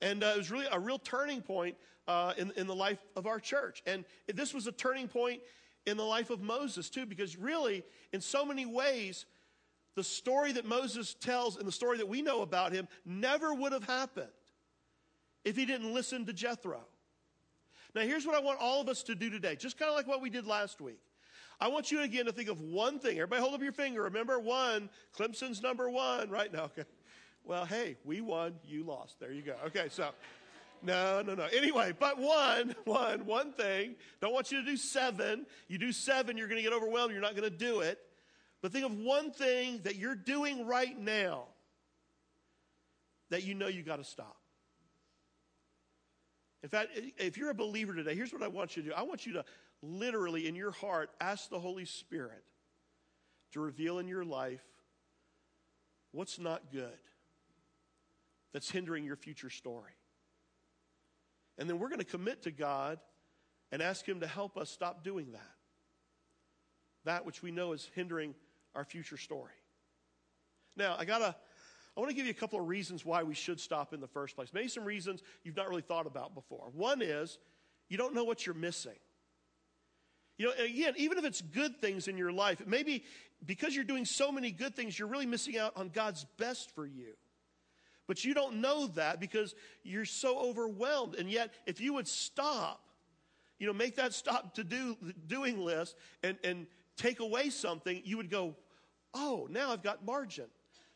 And 0.00 0.24
uh, 0.24 0.32
it 0.34 0.38
was 0.38 0.50
really 0.50 0.66
a 0.72 0.80
real 0.80 0.98
turning 0.98 1.40
point 1.40 1.76
uh, 2.08 2.32
in, 2.36 2.50
in 2.56 2.66
the 2.66 2.74
life 2.74 2.98
of 3.14 3.28
our 3.28 3.38
church. 3.38 3.80
And 3.86 4.04
this 4.26 4.52
was 4.52 4.66
a 4.66 4.72
turning 4.72 5.06
point 5.06 5.42
in 5.86 5.96
the 5.96 6.02
life 6.02 6.30
of 6.30 6.40
Moses, 6.40 6.90
too, 6.90 7.06
because 7.06 7.36
really, 7.38 7.84
in 8.12 8.20
so 8.20 8.44
many 8.44 8.66
ways, 8.66 9.26
the 9.94 10.02
story 10.02 10.50
that 10.50 10.64
Moses 10.64 11.14
tells 11.14 11.56
and 11.56 11.68
the 11.68 11.72
story 11.72 11.98
that 11.98 12.08
we 12.08 12.20
know 12.20 12.42
about 12.42 12.72
him 12.72 12.88
never 13.06 13.54
would 13.54 13.70
have 13.70 13.84
happened 13.84 14.32
if 15.44 15.56
he 15.56 15.66
didn't 15.66 15.92
listen 15.92 16.26
to 16.26 16.32
Jethro. 16.32 16.80
Now, 17.94 18.02
here's 18.02 18.26
what 18.26 18.34
I 18.34 18.40
want 18.40 18.58
all 18.60 18.80
of 18.80 18.88
us 18.88 19.02
to 19.04 19.14
do 19.14 19.30
today, 19.30 19.56
just 19.56 19.78
kind 19.78 19.88
of 19.88 19.96
like 19.96 20.06
what 20.06 20.20
we 20.20 20.30
did 20.30 20.46
last 20.46 20.80
week. 20.80 21.00
I 21.60 21.68
want 21.68 21.92
you 21.92 22.02
again 22.02 22.26
to 22.26 22.32
think 22.32 22.48
of 22.48 22.60
one 22.60 22.98
thing. 22.98 23.16
Everybody 23.16 23.40
hold 23.40 23.54
up 23.54 23.62
your 23.62 23.72
finger. 23.72 24.02
Remember 24.02 24.40
one. 24.40 24.90
Clemson's 25.16 25.62
number 25.62 25.88
one, 25.88 26.28
right? 26.28 26.52
now. 26.52 26.64
okay. 26.64 26.84
Well, 27.44 27.64
hey, 27.64 27.96
we 28.04 28.20
won, 28.20 28.54
you 28.64 28.84
lost. 28.84 29.20
There 29.20 29.30
you 29.30 29.42
go. 29.42 29.54
Okay, 29.66 29.86
so 29.90 30.08
no, 30.82 31.22
no, 31.22 31.34
no. 31.34 31.46
Anyway, 31.54 31.92
but 31.98 32.18
one, 32.18 32.74
one, 32.84 33.26
one 33.26 33.52
thing. 33.52 33.96
Don't 34.20 34.32
want 34.32 34.50
you 34.50 34.60
to 34.60 34.66
do 34.66 34.76
seven. 34.76 35.46
You 35.68 35.78
do 35.78 35.92
seven, 35.92 36.36
you're 36.36 36.48
going 36.48 36.62
to 36.62 36.62
get 36.62 36.72
overwhelmed. 36.72 37.12
You're 37.12 37.22
not 37.22 37.36
going 37.36 37.50
to 37.50 37.56
do 37.56 37.80
it. 37.80 37.98
But 38.62 38.72
think 38.72 38.86
of 38.86 38.92
one 38.92 39.30
thing 39.30 39.80
that 39.84 39.96
you're 39.96 40.14
doing 40.14 40.66
right 40.66 40.98
now 40.98 41.44
that 43.30 43.44
you 43.44 43.54
know 43.54 43.68
you 43.68 43.82
got 43.82 43.96
to 43.96 44.04
stop. 44.04 44.36
In 46.64 46.70
fact, 46.70 46.98
if 47.18 47.36
you're 47.36 47.50
a 47.50 47.54
believer 47.54 47.94
today, 47.94 48.14
here's 48.14 48.32
what 48.32 48.42
I 48.42 48.48
want 48.48 48.74
you 48.74 48.82
to 48.84 48.88
do 48.88 48.94
I 48.94 49.02
want 49.02 49.26
you 49.26 49.34
to 49.34 49.44
literally, 49.82 50.48
in 50.48 50.56
your 50.56 50.70
heart, 50.70 51.10
ask 51.20 51.50
the 51.50 51.60
Holy 51.60 51.84
Spirit 51.84 52.42
to 53.52 53.60
reveal 53.60 53.98
in 53.98 54.08
your 54.08 54.24
life 54.24 54.64
what's 56.12 56.38
not 56.38 56.72
good 56.72 56.88
that's 58.54 58.70
hindering 58.70 59.04
your 59.04 59.16
future 59.16 59.50
story. 59.50 59.92
And 61.58 61.68
then 61.68 61.78
we're 61.78 61.88
going 61.88 61.98
to 61.98 62.04
commit 62.06 62.44
to 62.44 62.50
God 62.50 62.98
and 63.70 63.82
ask 63.82 64.08
Him 64.08 64.20
to 64.20 64.26
help 64.26 64.56
us 64.56 64.70
stop 64.70 65.04
doing 65.04 65.32
that. 65.32 65.54
That 67.04 67.26
which 67.26 67.42
we 67.42 67.50
know 67.50 67.72
is 67.72 67.90
hindering 67.94 68.34
our 68.74 68.86
future 68.86 69.18
story. 69.18 69.52
Now, 70.78 70.96
I 70.98 71.04
got 71.04 71.18
to 71.18 71.36
I 71.96 72.00
want 72.00 72.10
to 72.10 72.16
give 72.16 72.26
you 72.26 72.32
a 72.32 72.34
couple 72.34 72.60
of 72.60 72.66
reasons 72.66 73.04
why 73.04 73.22
we 73.22 73.34
should 73.34 73.60
stop 73.60 73.92
in 73.92 74.00
the 74.00 74.08
first 74.08 74.34
place. 74.34 74.48
Maybe 74.52 74.68
some 74.68 74.84
reasons 74.84 75.22
you've 75.44 75.56
not 75.56 75.68
really 75.68 75.82
thought 75.82 76.06
about 76.06 76.34
before. 76.34 76.70
One 76.72 77.02
is 77.02 77.38
you 77.88 77.96
don't 77.96 78.14
know 78.14 78.24
what 78.24 78.46
you're 78.46 78.54
missing. 78.54 78.98
You 80.36 80.46
know, 80.46 80.52
again, 80.64 80.94
even 80.96 81.18
if 81.18 81.24
it's 81.24 81.40
good 81.40 81.80
things 81.80 82.08
in 82.08 82.18
your 82.18 82.32
life, 82.32 82.60
maybe 82.66 83.04
because 83.46 83.74
you're 83.74 83.84
doing 83.84 84.04
so 84.04 84.32
many 84.32 84.50
good 84.50 84.74
things, 84.74 84.98
you're 84.98 85.06
really 85.06 85.26
missing 85.26 85.56
out 85.56 85.72
on 85.76 85.90
God's 85.90 86.26
best 86.38 86.74
for 86.74 86.84
you. 86.84 87.14
But 88.06 88.24
you 88.24 88.34
don't 88.34 88.60
know 88.60 88.88
that 88.88 89.20
because 89.20 89.54
you're 89.84 90.04
so 90.04 90.38
overwhelmed. 90.38 91.14
And 91.14 91.30
yet, 91.30 91.52
if 91.66 91.80
you 91.80 91.94
would 91.94 92.08
stop, 92.08 92.80
you 93.58 93.66
know, 93.66 93.72
make 93.72 93.96
that 93.96 94.12
stop 94.12 94.54
to 94.54 94.64
do 94.64 94.96
doing 95.26 95.60
list 95.60 95.96
and, 96.22 96.36
and 96.42 96.66
take 96.96 97.20
away 97.20 97.50
something, 97.50 98.02
you 98.04 98.16
would 98.16 98.30
go, 98.30 98.56
oh, 99.14 99.46
now 99.50 99.70
I've 99.70 99.82
got 99.82 100.04
margin. 100.04 100.46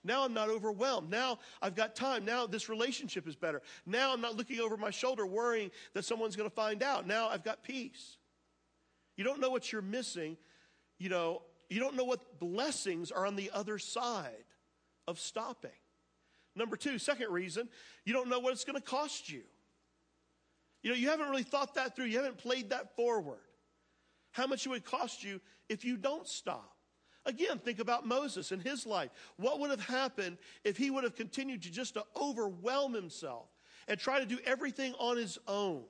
Now 0.09 0.25
I'm 0.25 0.33
not 0.33 0.49
overwhelmed. 0.49 1.11
Now 1.11 1.39
I've 1.61 1.77
got 1.77 1.95
time. 1.95 2.25
Now 2.25 2.47
this 2.47 2.71
relationship 2.71 3.29
is 3.29 3.37
better. 3.37 3.61
Now 3.85 4.13
I'm 4.13 4.23
not 4.23 4.37
looking 4.37 4.59
over 4.59 4.79
my 4.79 4.91
shoulder 4.91 5.27
worrying 5.27 5.71
that 5.93 6.05
someone's 6.05 6.35
going 6.35 6.49
to 6.49 6.57
find 6.57 6.83
out. 6.83 7.07
Now 7.07 7.29
I've 7.29 7.45
got 7.45 7.63
peace. 7.63 8.17
You 9.17 9.25
don't 9.25 9.39
know 9.39 9.51
what 9.51 9.71
you're 9.71 9.83
missing. 9.83 10.39
You 10.99 11.11
know, 11.11 11.43
you 11.69 11.79
don't 11.79 11.95
know 11.95 12.05
what 12.05 12.41
blessings 12.41 13.13
are 13.13 13.27
on 13.27 13.37
the 13.37 13.51
other 13.53 13.79
side 13.79 14.33
of 15.07 15.21
stopping. 15.21 15.71
Number 16.57 16.77
two, 16.77 16.99
second 16.99 17.31
reason, 17.31 17.69
you 18.07 18.15
don't 18.15 18.29
know 18.29 18.41
what 18.41 18.53
it's 18.53 18.65
going 18.65 18.81
to 18.81 18.83
cost 18.83 19.31
you. 19.31 19.43
You 20.83 20.91
know, 20.91 20.97
you 20.97 21.11
haven't 21.11 21.29
really 21.29 21.43
thought 21.43 21.75
that 21.75 21.95
through. 21.95 22.07
You 22.07 22.17
haven't 22.17 22.39
played 22.39 22.71
that 22.71 22.97
forward. 22.97 23.41
How 24.31 24.47
much 24.47 24.65
it 24.65 24.71
would 24.71 24.85
cost 24.85 25.23
you 25.23 25.41
if 25.69 25.85
you 25.85 25.99
don't 25.99 26.27
stop. 26.27 26.78
Again, 27.29 27.59
think 27.59 27.79
about 27.79 28.07
Moses 28.07 28.53
and 28.53 28.63
his 28.63 28.87
life. 28.87 29.11
What 29.37 29.61
would 29.61 29.69
have 29.69 29.85
happened 29.85 30.39
if 30.65 30.79
he 30.79 30.91
would 30.91 31.05
have 31.05 31.15
continued 31.15 31.63
to 31.65 31.71
just 31.71 31.93
to 31.95 32.05
overwhelm 32.19 32.95
himself 32.95 33.51
and 33.87 34.01
try 34.01 34.19
to 34.19 34.25
do 34.25 34.39
everything 34.47 34.95
on 34.99 35.19
his 35.19 35.39
own? 35.47 35.85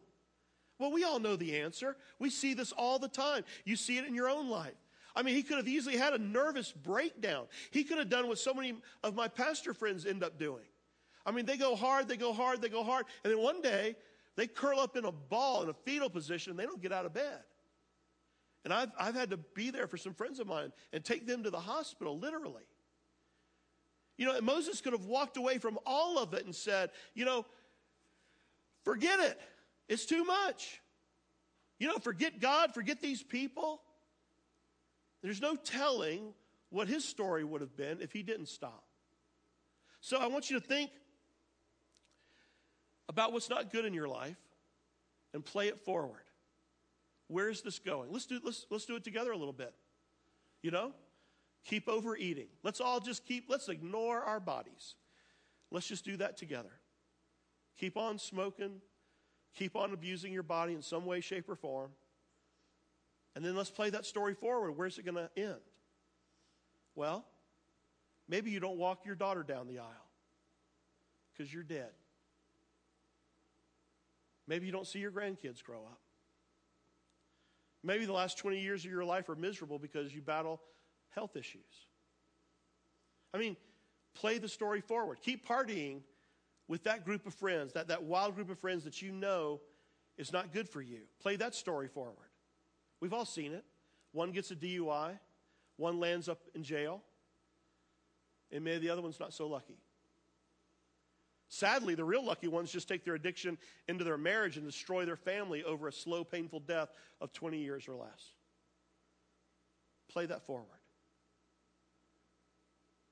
Well, 0.80 0.90
we 0.90 1.04
all 1.04 1.20
know 1.20 1.36
the 1.36 1.60
answer. 1.60 1.96
We 2.18 2.28
see 2.28 2.54
this 2.54 2.72
all 2.72 2.98
the 2.98 3.08
time. 3.08 3.44
You 3.64 3.76
see 3.76 3.98
it 3.98 4.04
in 4.04 4.16
your 4.16 4.28
own 4.28 4.50
life. 4.50 4.74
I 5.14 5.22
mean, 5.22 5.36
he 5.36 5.44
could 5.44 5.58
have 5.58 5.68
easily 5.68 5.96
had 5.96 6.12
a 6.12 6.18
nervous 6.18 6.72
breakdown. 6.72 7.46
He 7.70 7.84
could 7.84 7.98
have 7.98 8.08
done 8.08 8.26
what 8.26 8.40
so 8.40 8.52
many 8.52 8.74
of 9.04 9.14
my 9.14 9.28
pastor 9.28 9.74
friends 9.74 10.06
end 10.06 10.24
up 10.24 10.40
doing. 10.40 10.66
I 11.24 11.30
mean, 11.30 11.46
they 11.46 11.56
go 11.56 11.76
hard, 11.76 12.08
they 12.08 12.16
go 12.16 12.32
hard, 12.32 12.60
they 12.60 12.68
go 12.68 12.82
hard, 12.82 13.06
and 13.22 13.32
then 13.32 13.40
one 13.40 13.62
day 13.62 13.94
they 14.34 14.48
curl 14.48 14.80
up 14.80 14.96
in 14.96 15.04
a 15.04 15.12
ball 15.12 15.62
in 15.62 15.68
a 15.68 15.74
fetal 15.74 16.10
position 16.10 16.50
and 16.50 16.58
they 16.58 16.66
don't 16.66 16.82
get 16.82 16.92
out 16.92 17.06
of 17.06 17.14
bed. 17.14 17.42
And 18.68 18.74
I've, 18.74 18.90
I've 19.00 19.14
had 19.14 19.30
to 19.30 19.38
be 19.38 19.70
there 19.70 19.86
for 19.86 19.96
some 19.96 20.12
friends 20.12 20.40
of 20.40 20.46
mine 20.46 20.74
and 20.92 21.02
take 21.02 21.26
them 21.26 21.44
to 21.44 21.50
the 21.50 21.58
hospital, 21.58 22.18
literally. 22.18 22.64
You 24.18 24.26
know, 24.26 24.38
Moses 24.42 24.82
could 24.82 24.92
have 24.92 25.06
walked 25.06 25.38
away 25.38 25.56
from 25.56 25.78
all 25.86 26.18
of 26.18 26.34
it 26.34 26.44
and 26.44 26.54
said, 26.54 26.90
you 27.14 27.24
know, 27.24 27.46
forget 28.84 29.20
it. 29.20 29.40
It's 29.88 30.04
too 30.04 30.22
much. 30.22 30.82
You 31.78 31.88
know, 31.88 31.96
forget 31.96 32.40
God, 32.40 32.74
forget 32.74 33.00
these 33.00 33.22
people. 33.22 33.80
There's 35.22 35.40
no 35.40 35.56
telling 35.56 36.34
what 36.68 36.88
his 36.88 37.06
story 37.06 37.44
would 37.44 37.62
have 37.62 37.74
been 37.74 38.02
if 38.02 38.12
he 38.12 38.22
didn't 38.22 38.48
stop. 38.48 38.84
So 40.02 40.18
I 40.18 40.26
want 40.26 40.50
you 40.50 40.60
to 40.60 40.66
think 40.66 40.90
about 43.08 43.32
what's 43.32 43.48
not 43.48 43.72
good 43.72 43.86
in 43.86 43.94
your 43.94 44.08
life 44.08 44.36
and 45.32 45.42
play 45.42 45.68
it 45.68 45.80
forward. 45.80 46.27
Where 47.28 47.48
is 47.48 47.60
this 47.60 47.78
going? 47.78 48.10
Let's 48.10 48.26
do, 48.26 48.40
let's, 48.42 48.66
let's 48.70 48.86
do 48.86 48.96
it 48.96 49.04
together 49.04 49.32
a 49.32 49.36
little 49.36 49.52
bit. 49.52 49.74
You 50.62 50.70
know? 50.70 50.92
Keep 51.64 51.88
overeating. 51.88 52.48
Let's 52.62 52.80
all 52.80 53.00
just 53.00 53.26
keep, 53.26 53.48
let's 53.48 53.68
ignore 53.68 54.20
our 54.20 54.40
bodies. 54.40 54.94
Let's 55.70 55.86
just 55.86 56.04
do 56.04 56.16
that 56.16 56.36
together. 56.36 56.72
Keep 57.78 57.96
on 57.96 58.18
smoking. 58.18 58.80
Keep 59.54 59.76
on 59.76 59.92
abusing 59.92 60.32
your 60.32 60.42
body 60.42 60.72
in 60.72 60.82
some 60.82 61.04
way, 61.04 61.20
shape, 61.20 61.48
or 61.48 61.56
form. 61.56 61.90
And 63.36 63.44
then 63.44 63.54
let's 63.54 63.70
play 63.70 63.90
that 63.90 64.06
story 64.06 64.34
forward. 64.34 64.72
Where's 64.72 64.98
it 64.98 65.04
going 65.04 65.14
to 65.14 65.30
end? 65.36 65.60
Well, 66.94 67.24
maybe 68.28 68.50
you 68.50 68.60
don't 68.60 68.78
walk 68.78 69.04
your 69.04 69.14
daughter 69.14 69.42
down 69.42 69.68
the 69.68 69.78
aisle 69.78 70.08
because 71.32 71.52
you're 71.52 71.62
dead. 71.62 71.90
Maybe 74.46 74.66
you 74.66 74.72
don't 74.72 74.86
see 74.86 74.98
your 74.98 75.12
grandkids 75.12 75.62
grow 75.62 75.80
up. 75.80 76.00
Maybe 77.88 78.04
the 78.04 78.12
last 78.12 78.36
20 78.36 78.60
years 78.60 78.84
of 78.84 78.90
your 78.90 79.02
life 79.02 79.30
are 79.30 79.34
miserable 79.34 79.78
because 79.78 80.14
you 80.14 80.20
battle 80.20 80.60
health 81.08 81.36
issues. 81.36 81.86
I 83.32 83.38
mean, 83.38 83.56
play 84.14 84.36
the 84.36 84.46
story 84.46 84.82
forward. 84.82 85.20
Keep 85.22 85.48
partying 85.48 86.02
with 86.68 86.84
that 86.84 87.06
group 87.06 87.26
of 87.26 87.32
friends, 87.32 87.72
that, 87.72 87.88
that 87.88 88.02
wild 88.02 88.34
group 88.34 88.50
of 88.50 88.58
friends 88.58 88.84
that 88.84 89.00
you 89.00 89.10
know 89.10 89.62
is 90.18 90.34
not 90.34 90.52
good 90.52 90.68
for 90.68 90.82
you. 90.82 90.98
Play 91.18 91.36
that 91.36 91.54
story 91.54 91.88
forward. 91.88 92.28
We've 93.00 93.14
all 93.14 93.24
seen 93.24 93.54
it. 93.54 93.64
One 94.12 94.32
gets 94.32 94.50
a 94.50 94.56
DUI, 94.56 95.18
one 95.78 95.98
lands 95.98 96.28
up 96.28 96.40
in 96.54 96.62
jail, 96.62 97.00
and 98.52 98.62
maybe 98.62 98.80
the 98.80 98.90
other 98.90 99.00
one's 99.00 99.18
not 99.18 99.32
so 99.32 99.48
lucky. 99.48 99.78
Sadly, 101.58 101.96
the 101.96 102.04
real 102.04 102.24
lucky 102.24 102.46
ones 102.46 102.70
just 102.70 102.86
take 102.86 103.04
their 103.04 103.16
addiction 103.16 103.58
into 103.88 104.04
their 104.04 104.16
marriage 104.16 104.56
and 104.56 104.64
destroy 104.64 105.04
their 105.04 105.16
family 105.16 105.64
over 105.64 105.88
a 105.88 105.92
slow, 105.92 106.22
painful 106.22 106.60
death 106.60 106.88
of 107.20 107.32
20 107.32 107.58
years 107.58 107.88
or 107.88 107.96
less. 107.96 108.32
Play 110.08 110.26
that 110.26 110.46
forward. 110.46 110.68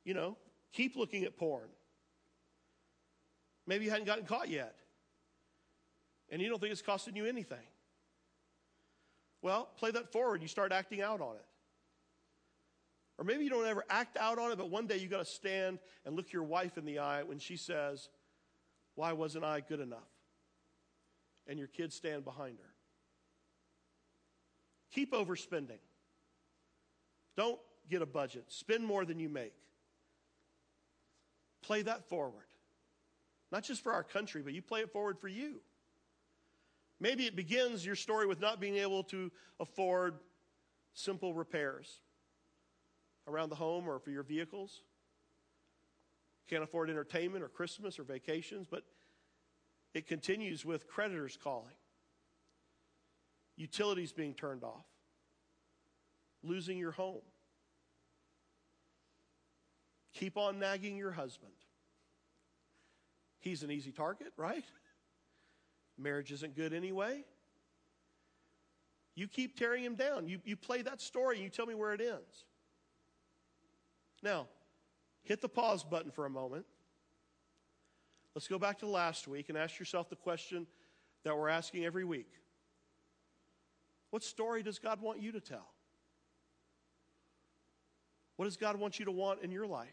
You 0.05 0.15
know, 0.15 0.37
keep 0.73 0.95
looking 0.95 1.25
at 1.25 1.37
porn. 1.37 1.67
Maybe 3.67 3.87
you 3.87 3.91
hadn't 3.91 4.07
gotten 4.07 4.25
caught 4.25 4.49
yet, 4.49 4.77
and 6.31 6.41
you 6.41 6.49
don't 6.49 6.61
think 6.61 6.71
it's 6.71 6.83
costing 6.83 7.17
you 7.17 7.27
anything. 7.27 7.59
Well, 9.43 9.71
play 9.77 9.91
that 9.91 10.13
forward. 10.13 10.41
You 10.41 10.47
start 10.47 10.71
acting 10.71 11.03
out 11.03 11.21
on 11.21 11.35
it. 11.35 11.45
Or 13.19 13.25
maybe 13.25 13.43
you 13.43 13.51
don't 13.51 13.67
ever 13.67 13.85
act 13.91 14.17
out 14.17 14.39
on 14.39 14.53
it, 14.53 14.59
but 14.59 14.71
one 14.71 14.87
day 14.87 14.99
you 14.99 15.09
got 15.09 15.25
to 15.27 15.33
stand 15.33 15.81
and 16.05 16.15
look 16.15 16.33
your 16.33 16.45
wife 16.45 16.79
in 16.79 16.85
the 16.85 17.01
eye 17.01 17.25
when 17.25 17.41
she 17.41 17.57
says, 17.57 18.09
why 18.97 19.13
wasn't 19.13 19.45
I 19.45 19.61
good 19.61 19.81
enough? 19.81 20.01
And 21.47 21.59
your 21.59 21.69
kids 21.69 21.95
stand 21.95 22.25
behind 22.25 22.59
her. 22.59 22.75
Keep 24.93 25.13
overspending. 25.13 25.79
Don't 27.37 27.61
get 27.89 28.03
a 28.03 28.07
budget. 28.07 28.47
Spend 28.49 28.85
more 28.85 29.05
than 29.05 29.21
you 29.21 29.29
make. 29.29 29.55
Play 31.63 31.83
that 31.83 32.09
forward. 32.09 32.47
Not 33.53 33.63
just 33.63 33.83
for 33.83 33.93
our 33.93 34.03
country, 34.03 34.43
but 34.43 34.55
you 34.55 34.63
play 34.63 34.81
it 34.81 34.91
forward 34.91 35.19
for 35.19 35.29
you. 35.29 35.61
Maybe 36.99 37.27
it 37.27 37.37
begins 37.37 37.85
your 37.85 37.95
story 37.95 38.27
with 38.27 38.41
not 38.41 38.61
being 38.61 38.77
able 38.77 39.05
to 39.05 39.31
afford 39.61 40.15
simple 40.95 41.35
repairs 41.35 42.01
around 43.29 43.51
the 43.51 43.57
home 43.57 43.87
or 43.87 43.99
for 43.99 44.11
your 44.11 44.23
vehicles 44.23 44.81
can't 46.49 46.63
afford 46.63 46.91
entertainment 46.91 47.43
or 47.43 47.49
Christmas 47.49 47.99
or 47.99 48.05
vacations, 48.05 48.67
but 48.71 48.85
it 49.95 50.07
continues 50.07 50.65
with 50.65 50.87
creditors 50.89 51.39
calling, 51.43 51.75
utilities 53.57 54.13
being 54.13 54.35
turned 54.35 54.63
off, 54.63 54.85
losing 56.43 56.79
your 56.79 56.93
home. 56.93 57.23
Keep 60.15 60.37
on 60.37 60.59
nagging 60.59 60.97
your 60.97 61.11
husband. 61.11 61.53
He's 63.39 63.63
an 63.63 63.71
easy 63.71 63.93
target, 63.93 64.33
right? 64.37 64.65
Marriage 65.99 66.33
isn't 66.33 66.57
good 66.57 66.73
anyway. 66.73 67.25
You 69.15 69.29
keep 69.29 69.59
tearing 69.59 69.83
him 69.83 69.95
down. 69.95 70.29
You, 70.29 70.41
you 70.45 70.57
play 70.57 70.83
that 70.83 71.01
story 71.01 71.37
and 71.37 71.45
you 71.45 71.51
tell 71.51 71.67
me 71.67 71.75
where 71.75 71.95
it 71.95 72.01
ends. 72.01 72.45
Now, 74.23 74.47
hit 75.27 75.41
the 75.41 75.49
pause 75.49 75.85
button 75.85 76.11
for 76.11 76.25
a 76.25 76.31
moment. 76.31 76.65
Let's 78.35 78.49
go 78.49 78.59
back 78.59 78.79
to 78.79 78.87
last 78.87 79.27
week 79.29 79.49
and 79.49 79.59
ask 79.59 79.79
yourself 79.79 80.09
the 80.09 80.17
question 80.17 80.67
that 81.25 81.37
we're 81.37 81.49
asking 81.49 81.85
every 81.85 82.05
week 82.05 82.31
What 84.11 84.23
story 84.23 84.63
does 84.63 84.79
God 84.79 85.01
want 85.01 85.21
you 85.21 85.33
to 85.33 85.41
tell? 85.41 85.69
What 88.37 88.45
does 88.45 88.57
God 88.57 88.77
want 88.77 88.99
you 88.99 89.07
to 89.07 89.11
want 89.11 89.43
in 89.43 89.51
your 89.51 89.67
life? 89.67 89.89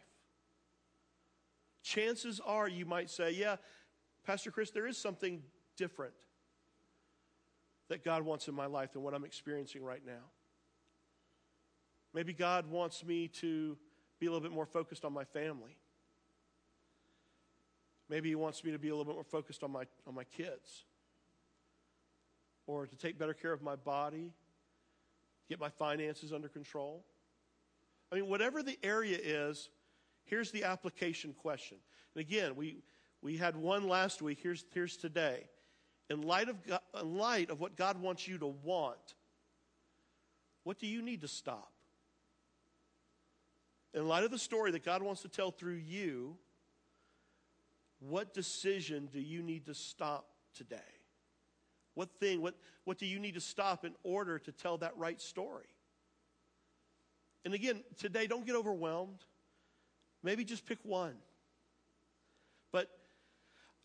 Chances 1.82 2.40
are 2.44 2.68
you 2.68 2.86
might 2.86 3.10
say, 3.10 3.32
Yeah, 3.32 3.56
Pastor 4.24 4.50
Chris, 4.50 4.70
there 4.70 4.86
is 4.86 4.96
something 4.96 5.42
different 5.76 6.14
that 7.88 8.04
God 8.04 8.22
wants 8.22 8.48
in 8.48 8.54
my 8.54 8.66
life 8.66 8.92
than 8.92 9.02
what 9.02 9.14
I'm 9.14 9.24
experiencing 9.24 9.82
right 9.82 10.02
now. 10.06 10.30
Maybe 12.14 12.32
God 12.32 12.70
wants 12.70 13.04
me 13.04 13.28
to 13.28 13.76
be 14.18 14.26
a 14.26 14.30
little 14.30 14.42
bit 14.42 14.52
more 14.52 14.66
focused 14.66 15.04
on 15.04 15.12
my 15.12 15.24
family. 15.24 15.76
Maybe 18.08 18.28
he 18.28 18.34
wants 18.34 18.62
me 18.64 18.72
to 18.72 18.78
be 18.78 18.88
a 18.88 18.92
little 18.92 19.04
bit 19.04 19.14
more 19.14 19.24
focused 19.24 19.62
on 19.62 19.70
my, 19.70 19.84
on 20.06 20.14
my 20.14 20.24
kids. 20.24 20.84
Or 22.66 22.86
to 22.86 22.96
take 22.96 23.18
better 23.18 23.34
care 23.34 23.52
of 23.52 23.62
my 23.62 23.76
body, 23.76 24.32
get 25.48 25.58
my 25.58 25.68
finances 25.68 26.32
under 26.32 26.48
control. 26.48 27.04
I 28.12 28.16
mean, 28.16 28.28
whatever 28.28 28.62
the 28.62 28.78
area 28.82 29.18
is, 29.20 29.68
here's 30.24 30.50
the 30.50 30.64
application 30.64 31.34
question. 31.34 31.78
And 32.14 32.20
again, 32.20 32.56
we, 32.56 32.82
we 33.22 33.36
had 33.36 33.56
one 33.56 33.88
last 33.88 34.22
week. 34.22 34.38
Here's, 34.42 34.64
here's 34.72 34.96
today. 34.96 35.48
In 36.10 36.22
light, 36.22 36.48
of 36.48 36.66
God, 36.66 36.80
in 37.00 37.16
light 37.16 37.50
of 37.50 37.60
what 37.60 37.76
God 37.76 38.00
wants 38.00 38.28
you 38.28 38.38
to 38.38 38.46
want, 38.46 39.14
what 40.62 40.78
do 40.78 40.86
you 40.86 41.02
need 41.02 41.22
to 41.22 41.28
stop? 41.28 41.73
In 43.94 44.08
light 44.08 44.24
of 44.24 44.30
the 44.30 44.38
story 44.38 44.72
that 44.72 44.84
God 44.84 45.02
wants 45.02 45.22
to 45.22 45.28
tell 45.28 45.50
through 45.52 45.80
you, 45.86 46.36
what 48.00 48.34
decision 48.34 49.08
do 49.12 49.20
you 49.20 49.42
need 49.42 49.66
to 49.66 49.74
stop 49.74 50.26
today? 50.54 50.76
What 51.94 52.10
thing, 52.18 52.42
what, 52.42 52.56
what 52.84 52.98
do 52.98 53.06
you 53.06 53.20
need 53.20 53.34
to 53.34 53.40
stop 53.40 53.84
in 53.84 53.94
order 54.02 54.38
to 54.40 54.52
tell 54.52 54.78
that 54.78 54.96
right 54.96 55.20
story? 55.20 55.68
And 57.44 57.54
again, 57.54 57.84
today, 57.96 58.26
don't 58.26 58.44
get 58.44 58.56
overwhelmed. 58.56 59.24
Maybe 60.22 60.44
just 60.44 60.66
pick 60.66 60.78
one. 60.82 61.14
But 62.72 62.90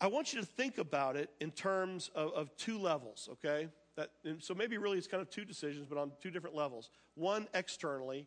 I 0.00 0.08
want 0.08 0.32
you 0.32 0.40
to 0.40 0.46
think 0.46 0.78
about 0.78 1.16
it 1.16 1.30
in 1.40 1.50
terms 1.52 2.10
of, 2.14 2.32
of 2.32 2.56
two 2.56 2.78
levels, 2.78 3.28
okay? 3.32 3.68
That, 3.96 4.10
so 4.38 4.54
maybe 4.54 4.78
really 4.78 4.98
it's 4.98 5.06
kind 5.06 5.20
of 5.20 5.30
two 5.30 5.44
decisions, 5.44 5.86
but 5.86 5.98
on 5.98 6.12
two 6.20 6.30
different 6.30 6.56
levels. 6.56 6.90
One 7.14 7.48
externally, 7.54 8.26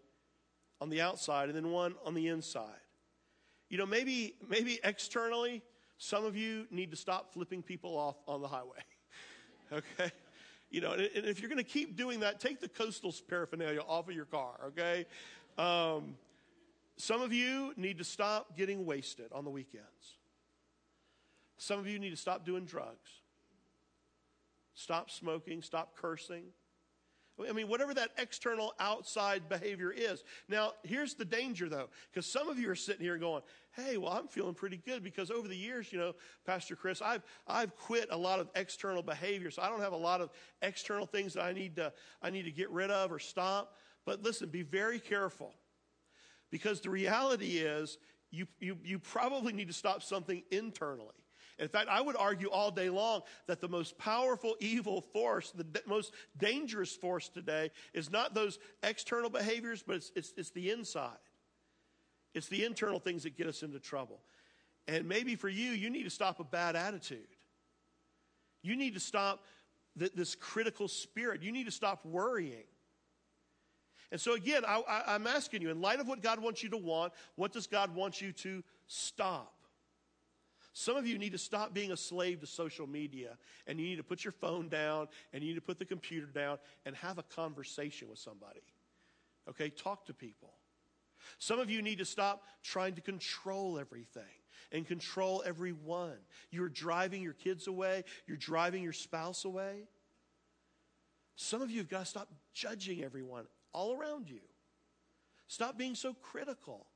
on 0.83 0.89
the 0.89 0.99
outside 0.99 1.47
and 1.47 1.55
then 1.55 1.71
one 1.71 1.95
on 2.05 2.13
the 2.13 2.27
inside. 2.27 2.67
You 3.69 3.77
know, 3.77 3.85
maybe, 3.85 4.35
maybe 4.49 4.81
externally, 4.83 5.63
some 5.97 6.25
of 6.25 6.35
you 6.35 6.67
need 6.71 6.91
to 6.91 6.97
stop 6.97 7.33
flipping 7.33 7.63
people 7.63 7.97
off 7.97 8.17
on 8.27 8.41
the 8.41 8.49
highway. 8.49 8.83
okay? 9.71 10.11
You 10.69 10.81
know, 10.81 10.91
and, 10.91 11.09
and 11.15 11.25
if 11.25 11.39
you're 11.39 11.47
going 11.47 11.63
to 11.63 11.63
keep 11.63 11.95
doing 11.95 12.19
that, 12.19 12.41
take 12.41 12.59
the 12.59 12.67
coastal 12.67 13.15
paraphernalia 13.29 13.79
off 13.79 14.09
of 14.09 14.13
your 14.13 14.25
car, 14.25 14.59
okay? 14.67 15.05
Um, 15.57 16.15
some 16.97 17.21
of 17.21 17.31
you 17.31 17.71
need 17.77 17.97
to 17.99 18.03
stop 18.03 18.57
getting 18.57 18.85
wasted 18.85 19.31
on 19.31 19.45
the 19.45 19.51
weekends. 19.51 20.17
Some 21.57 21.79
of 21.79 21.87
you 21.87 21.97
need 21.97 22.09
to 22.09 22.17
stop 22.17 22.45
doing 22.45 22.65
drugs. 22.65 23.09
Stop 24.75 25.09
smoking, 25.09 25.61
stop 25.61 25.95
cursing, 25.95 26.43
I 27.49 27.51
mean, 27.51 27.67
whatever 27.67 27.93
that 27.95 28.11
external 28.17 28.73
outside 28.79 29.49
behavior 29.49 29.91
is. 29.91 30.23
Now, 30.47 30.73
here's 30.83 31.15
the 31.15 31.25
danger 31.25 31.67
though, 31.67 31.89
because 32.11 32.27
some 32.27 32.47
of 32.47 32.59
you 32.59 32.69
are 32.69 32.75
sitting 32.75 33.01
here 33.01 33.17
going, 33.17 33.41
hey, 33.71 33.97
well, 33.97 34.11
I'm 34.11 34.27
feeling 34.27 34.53
pretty 34.53 34.77
good 34.77 35.03
because 35.03 35.31
over 35.31 35.47
the 35.47 35.55
years, 35.55 35.91
you 35.91 35.97
know, 35.97 36.13
Pastor 36.45 36.75
Chris, 36.75 37.01
I've, 37.01 37.23
I've 37.47 37.75
quit 37.75 38.09
a 38.11 38.17
lot 38.17 38.39
of 38.39 38.49
external 38.55 39.01
behavior. 39.01 39.49
So 39.49 39.63
I 39.63 39.69
don't 39.69 39.81
have 39.81 39.93
a 39.93 39.97
lot 39.97 40.21
of 40.21 40.29
external 40.61 41.07
things 41.07 41.33
that 41.33 41.43
I 41.43 41.53
need 41.53 41.75
to, 41.77 41.91
I 42.21 42.29
need 42.29 42.43
to 42.43 42.51
get 42.51 42.69
rid 42.69 42.91
of 42.91 43.11
or 43.11 43.19
stop. 43.19 43.75
But 44.05 44.21
listen, 44.21 44.49
be 44.49 44.63
very 44.63 44.99
careful 44.99 45.53
because 46.51 46.81
the 46.81 46.91
reality 46.91 47.57
is 47.57 47.97
you, 48.29 48.47
you, 48.59 48.77
you 48.83 48.99
probably 48.99 49.53
need 49.53 49.67
to 49.67 49.73
stop 49.73 50.03
something 50.03 50.43
internally. 50.51 51.15
In 51.59 51.67
fact, 51.67 51.87
I 51.89 52.01
would 52.01 52.15
argue 52.15 52.49
all 52.49 52.71
day 52.71 52.89
long 52.89 53.21
that 53.47 53.61
the 53.61 53.67
most 53.67 53.97
powerful 53.97 54.55
evil 54.59 55.01
force, 55.01 55.51
the 55.51 55.63
d- 55.63 55.79
most 55.85 56.13
dangerous 56.37 56.95
force 56.95 57.29
today, 57.29 57.69
is 57.93 58.09
not 58.09 58.33
those 58.33 58.59
external 58.81 59.29
behaviors, 59.29 59.83
but 59.85 59.97
it's, 59.97 60.11
it's, 60.15 60.33
it's 60.35 60.49
the 60.49 60.71
inside. 60.71 61.11
It's 62.33 62.47
the 62.47 62.65
internal 62.65 62.99
things 62.99 63.23
that 63.23 63.37
get 63.37 63.47
us 63.47 63.61
into 63.61 63.79
trouble. 63.79 64.19
And 64.87 65.07
maybe 65.07 65.35
for 65.35 65.49
you, 65.49 65.71
you 65.71 65.89
need 65.89 66.03
to 66.03 66.09
stop 66.09 66.39
a 66.39 66.43
bad 66.43 66.75
attitude. 66.75 67.27
You 68.63 68.75
need 68.75 68.95
to 68.95 68.99
stop 68.99 69.43
th- 69.97 70.13
this 70.15 70.35
critical 70.35 70.87
spirit. 70.87 71.43
You 71.43 71.51
need 71.51 71.65
to 71.65 71.71
stop 71.71 72.03
worrying. 72.05 72.65
And 74.11 74.19
so, 74.19 74.33
again, 74.33 74.63
I, 74.67 74.81
I, 74.87 75.15
I'm 75.15 75.27
asking 75.27 75.61
you, 75.61 75.69
in 75.69 75.81
light 75.81 75.99
of 75.99 76.07
what 76.07 76.21
God 76.21 76.39
wants 76.39 76.63
you 76.63 76.69
to 76.69 76.77
want, 76.77 77.13
what 77.35 77.51
does 77.51 77.67
God 77.67 77.95
want 77.95 78.21
you 78.21 78.31
to 78.31 78.63
stop? 78.87 79.52
Some 80.73 80.97
of 80.97 81.05
you 81.05 81.19
need 81.19 81.33
to 81.33 81.37
stop 81.37 81.73
being 81.73 81.91
a 81.91 81.97
slave 81.97 82.41
to 82.41 82.47
social 82.47 82.87
media 82.87 83.37
and 83.67 83.79
you 83.79 83.85
need 83.85 83.97
to 83.97 84.03
put 84.03 84.25
your 84.25 84.31
phone 84.31 84.69
down 84.69 85.07
and 85.31 85.43
you 85.43 85.49
need 85.49 85.55
to 85.55 85.61
put 85.61 85.77
the 85.77 85.85
computer 85.85 86.25
down 86.25 86.57
and 86.85 86.95
have 86.95 87.19
a 87.19 87.23
conversation 87.23 88.09
with 88.09 88.17
somebody. 88.17 88.63
Okay, 89.47 89.69
talk 89.69 90.05
to 90.07 90.13
people. 90.13 90.53
Some 91.37 91.59
of 91.59 91.69
you 91.69 91.81
need 91.81 91.99
to 91.99 92.05
stop 92.05 92.43
trying 92.63 92.95
to 92.95 93.01
control 93.01 93.77
everything 93.77 94.23
and 94.71 94.87
control 94.87 95.43
everyone. 95.45 96.17
You're 96.49 96.69
driving 96.69 97.21
your 97.21 97.33
kids 97.33 97.67
away, 97.67 98.03
you're 98.25 98.37
driving 98.37 98.83
your 98.83 98.93
spouse 98.93 99.45
away. 99.45 99.87
Some 101.35 101.61
of 101.61 101.69
you 101.69 101.79
have 101.79 101.89
got 101.89 101.99
to 101.99 102.05
stop 102.05 102.29
judging 102.53 103.03
everyone 103.03 103.45
all 103.73 103.95
around 103.95 104.29
you. 104.29 104.41
Stop 105.47 105.77
being 105.77 105.93
so 105.95 106.13
critical. 106.13 106.87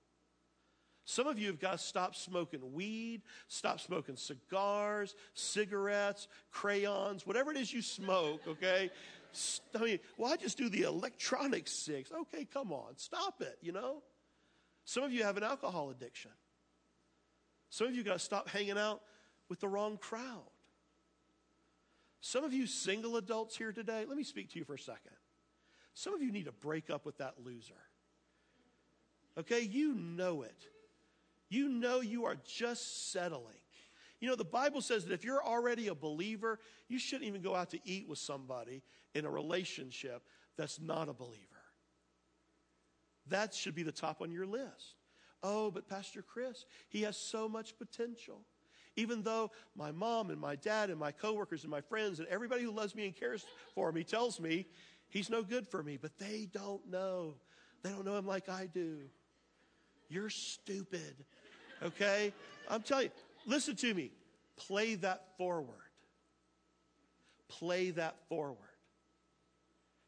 Some 1.09 1.25
of 1.25 1.39
you 1.39 1.47
have 1.47 1.57
got 1.57 1.71
to 1.71 1.77
stop 1.77 2.15
smoking 2.15 2.73
weed, 2.73 3.21
stop 3.47 3.79
smoking 3.79 4.17
cigars, 4.17 5.15
cigarettes, 5.33 6.27
crayons, 6.51 7.25
whatever 7.25 7.49
it 7.49 7.57
is 7.57 7.71
you 7.71 7.81
smoke, 7.81 8.41
okay? 8.45 8.91
I 9.73 9.77
mean, 9.77 9.99
well, 10.17 10.33
I 10.33 10.35
just 10.35 10.57
do 10.57 10.67
the 10.67 10.81
electronic 10.81 11.69
six. 11.69 12.11
Okay, 12.11 12.43
come 12.43 12.73
on, 12.73 12.97
stop 12.97 13.39
it, 13.39 13.57
you 13.61 13.71
know? 13.71 14.03
Some 14.83 15.03
of 15.03 15.13
you 15.13 15.23
have 15.23 15.37
an 15.37 15.43
alcohol 15.43 15.91
addiction. 15.91 16.31
Some 17.69 17.87
of 17.87 17.95
you 17.95 18.03
got 18.03 18.13
to 18.13 18.19
stop 18.19 18.49
hanging 18.49 18.77
out 18.77 19.01
with 19.47 19.61
the 19.61 19.69
wrong 19.69 19.95
crowd. 19.95 20.51
Some 22.19 22.43
of 22.43 22.51
you 22.51 22.67
single 22.67 23.15
adults 23.15 23.55
here 23.55 23.71
today, 23.71 24.03
let 24.05 24.17
me 24.17 24.25
speak 24.25 24.51
to 24.51 24.59
you 24.59 24.65
for 24.65 24.73
a 24.73 24.79
second. 24.79 25.15
Some 25.93 26.13
of 26.13 26.21
you 26.21 26.33
need 26.33 26.47
to 26.47 26.51
break 26.51 26.89
up 26.89 27.05
with 27.05 27.19
that 27.19 27.35
loser. 27.45 27.79
Okay, 29.37 29.61
you 29.61 29.93
know 29.93 30.41
it. 30.41 30.67
You 31.49 31.69
know 31.69 32.01
you 32.01 32.25
are 32.25 32.37
just 32.45 33.11
settling. 33.11 33.53
You 34.19 34.27
know, 34.27 34.35
the 34.35 34.43
Bible 34.43 34.81
says 34.81 35.05
that 35.05 35.13
if 35.13 35.23
you're 35.23 35.43
already 35.43 35.87
a 35.87 35.95
believer, 35.95 36.59
you 36.87 36.97
shouldn't 36.97 37.27
even 37.27 37.41
go 37.41 37.55
out 37.55 37.69
to 37.71 37.79
eat 37.85 38.07
with 38.07 38.19
somebody 38.19 38.81
in 39.13 39.25
a 39.25 39.29
relationship 39.29 40.23
that's 40.57 40.79
not 40.79 41.07
a 41.07 41.13
believer. 41.13 41.43
That 43.27 43.53
should 43.53 43.75
be 43.75 43.83
the 43.83 43.91
top 43.91 44.21
on 44.21 44.31
your 44.31 44.45
list. 44.45 44.95
Oh, 45.43 45.69
but 45.69 45.87
Pastor 45.87 46.23
Chris, 46.23 46.65
he 46.89 47.03
has 47.03 47.15
so 47.15 47.47
much 47.47 47.77
potential. 47.77 48.41
Even 48.95 49.21
though 49.21 49.51
my 49.75 49.91
mom 49.91 50.31
and 50.31 50.41
my 50.41 50.55
dad 50.55 50.89
and 50.89 50.99
my 50.99 51.11
coworkers 51.11 51.61
and 51.61 51.69
my 51.69 51.81
friends 51.81 52.19
and 52.19 52.27
everybody 52.29 52.63
who 52.63 52.71
loves 52.71 52.95
me 52.95 53.05
and 53.05 53.15
cares 53.15 53.45
for 53.75 53.91
me 53.91 54.03
tells 54.03 54.39
me 54.39 54.65
he's 55.09 55.29
no 55.29 55.43
good 55.43 55.67
for 55.67 55.83
me, 55.83 55.97
but 56.01 56.17
they 56.17 56.47
don't 56.51 56.89
know. 56.89 57.35
They 57.83 57.91
don't 57.91 58.05
know 58.05 58.17
him 58.17 58.25
like 58.25 58.49
I 58.49 58.65
do. 58.65 59.01
You're 60.09 60.29
stupid. 60.29 61.15
Okay? 61.83 62.33
I'm 62.69 62.81
telling 62.81 63.05
you, 63.05 63.11
listen 63.45 63.75
to 63.77 63.93
me. 63.93 64.11
Play 64.55 64.95
that 64.95 65.37
forward. 65.37 65.75
Play 67.47 67.91
that 67.91 68.15
forward. 68.29 68.57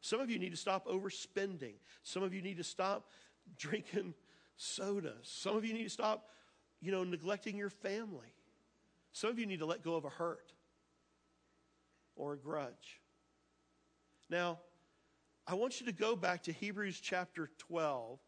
Some 0.00 0.20
of 0.20 0.30
you 0.30 0.38
need 0.38 0.50
to 0.50 0.56
stop 0.56 0.86
overspending. 0.86 1.74
Some 2.02 2.22
of 2.22 2.34
you 2.34 2.42
need 2.42 2.56
to 2.56 2.64
stop 2.64 3.10
drinking 3.58 4.14
soda. 4.56 5.14
Some 5.22 5.56
of 5.56 5.64
you 5.64 5.72
need 5.74 5.84
to 5.84 5.90
stop, 5.90 6.30
you 6.80 6.90
know, 6.90 7.04
neglecting 7.04 7.56
your 7.56 7.70
family. 7.70 8.34
Some 9.12 9.30
of 9.30 9.38
you 9.38 9.46
need 9.46 9.58
to 9.58 9.66
let 9.66 9.82
go 9.82 9.94
of 9.94 10.04
a 10.04 10.10
hurt 10.10 10.52
or 12.16 12.34
a 12.34 12.36
grudge. 12.36 13.00
Now, 14.28 14.58
I 15.46 15.54
want 15.54 15.80
you 15.80 15.86
to 15.86 15.92
go 15.92 16.14
back 16.14 16.44
to 16.44 16.52
Hebrews 16.52 17.00
chapter 17.00 17.50
12, 17.58 18.18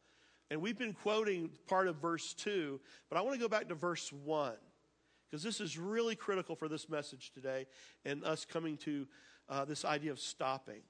and 0.53 0.61
we've 0.61 0.77
been 0.77 0.93
quoting 0.93 1.49
part 1.67 1.89
of 1.89 1.97
verse 1.97 2.35
2, 2.35 2.79
but 3.09 3.17
I 3.17 3.23
want 3.23 3.33
to 3.33 3.41
go 3.41 3.49
back 3.49 3.69
to 3.69 3.75
verse 3.75 4.13
1 4.13 4.53
because 5.25 5.43
this 5.43 5.63
is 5.63 5.79
really 5.79 6.15
critical 6.15 6.55
for 6.55 6.69
this 6.69 6.91
message 6.91 7.33
today 7.33 7.65
and 8.05 8.23
us 8.23 8.45
coming 8.45 8.77
to 8.77 9.07
uh, 9.49 9.65
this 9.65 9.87
idea 9.87 10.11
of 10.11 10.21
stopping. 10.21 10.83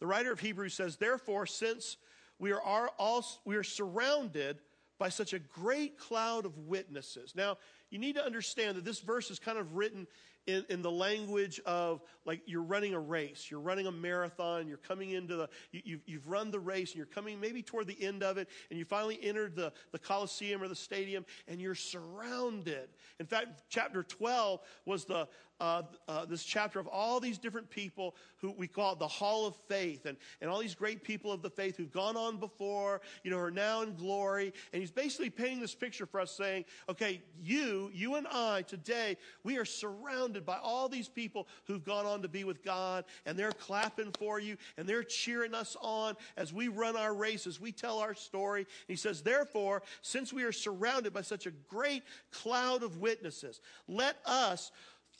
The 0.00 0.08
writer 0.08 0.32
of 0.32 0.40
Hebrews 0.40 0.74
says, 0.74 0.96
Therefore, 0.96 1.46
since 1.46 1.96
we 2.40 2.50
are, 2.50 2.90
all, 2.98 3.24
we 3.44 3.54
are 3.54 3.62
surrounded 3.62 4.58
by 4.98 5.10
such 5.10 5.32
a 5.32 5.38
great 5.38 5.96
cloud 5.96 6.44
of 6.44 6.58
witnesses. 6.58 7.34
Now, 7.36 7.58
you 7.88 8.00
need 8.00 8.16
to 8.16 8.24
understand 8.24 8.76
that 8.76 8.84
this 8.84 8.98
verse 8.98 9.30
is 9.30 9.38
kind 9.38 9.58
of 9.58 9.76
written 9.76 10.08
in, 10.46 10.64
in 10.68 10.82
the 10.82 10.90
language 10.90 11.60
of 11.66 12.02
like 12.24 12.40
you're 12.46 12.62
running 12.62 12.94
a 12.94 13.00
race, 13.00 13.48
you're 13.50 13.60
running 13.60 13.86
a 13.86 13.92
marathon, 13.92 14.66
you're 14.66 14.76
coming 14.76 15.10
into 15.10 15.36
the, 15.36 15.48
you, 15.70 15.80
you've, 15.84 16.00
you've 16.06 16.28
run 16.28 16.50
the 16.50 16.58
race 16.58 16.90
and 16.90 16.96
you're 16.96 17.06
coming 17.06 17.40
maybe 17.40 17.62
toward 17.62 17.86
the 17.86 18.02
end 18.02 18.22
of 18.22 18.38
it, 18.38 18.48
and 18.70 18.78
you 18.78 18.84
finally 18.84 19.18
entered 19.22 19.54
the, 19.54 19.72
the 19.92 19.98
Coliseum 19.98 20.62
or 20.62 20.68
the 20.68 20.74
stadium, 20.74 21.24
and 21.48 21.60
you're 21.60 21.74
surrounded. 21.74 22.88
In 23.20 23.26
fact, 23.26 23.62
chapter 23.68 24.02
12 24.02 24.60
was 24.84 25.04
the, 25.04 25.28
uh, 25.60 25.82
uh, 26.08 26.24
this 26.24 26.42
chapter 26.42 26.80
of 26.80 26.86
all 26.86 27.20
these 27.20 27.38
different 27.38 27.70
people 27.70 28.14
who 28.38 28.52
we 28.52 28.66
call 28.66 28.96
the 28.96 29.06
Hall 29.06 29.46
of 29.46 29.54
Faith, 29.68 30.06
and, 30.06 30.16
and 30.40 30.50
all 30.50 30.58
these 30.58 30.74
great 30.74 31.04
people 31.04 31.30
of 31.30 31.42
the 31.42 31.50
faith 31.50 31.76
who've 31.76 31.92
gone 31.92 32.16
on 32.16 32.38
before, 32.38 33.00
you 33.22 33.30
know, 33.30 33.38
are 33.38 33.50
now 33.50 33.82
in 33.82 33.94
glory. 33.94 34.52
And 34.72 34.80
he's 34.80 34.90
basically 34.90 35.30
painting 35.30 35.60
this 35.60 35.74
picture 35.74 36.06
for 36.06 36.20
us 36.20 36.32
saying, 36.32 36.64
okay, 36.88 37.22
you, 37.40 37.90
you 37.94 38.16
and 38.16 38.26
I 38.26 38.62
today, 38.62 39.16
we 39.44 39.58
are 39.58 39.64
surrounded 39.64 40.44
by 40.44 40.58
all 40.62 40.88
these 40.88 41.08
people 41.08 41.46
who've 41.66 41.84
gone 41.84 42.06
on 42.06 42.22
to 42.22 42.28
be 42.28 42.44
with 42.44 42.64
God, 42.64 43.04
and 43.26 43.38
they're 43.38 43.52
clapping 43.52 44.12
for 44.18 44.40
you, 44.40 44.56
and 44.76 44.88
they're 44.88 45.04
cheering 45.04 45.54
us 45.54 45.76
on 45.80 46.16
as 46.36 46.52
we 46.52 46.68
run 46.68 46.96
our 46.96 47.14
race, 47.14 47.46
as 47.46 47.60
we 47.60 47.72
tell 47.72 47.98
our 47.98 48.14
story. 48.14 48.60
And 48.62 48.68
he 48.88 48.96
says, 48.96 49.22
therefore, 49.22 49.82
since 50.00 50.32
we 50.32 50.42
are 50.42 50.52
surrounded 50.52 51.12
by 51.12 51.22
such 51.22 51.46
a 51.46 51.52
great 51.68 52.02
cloud 52.32 52.82
of 52.82 52.98
witnesses, 52.98 53.60
let 53.86 54.16
us 54.26 54.72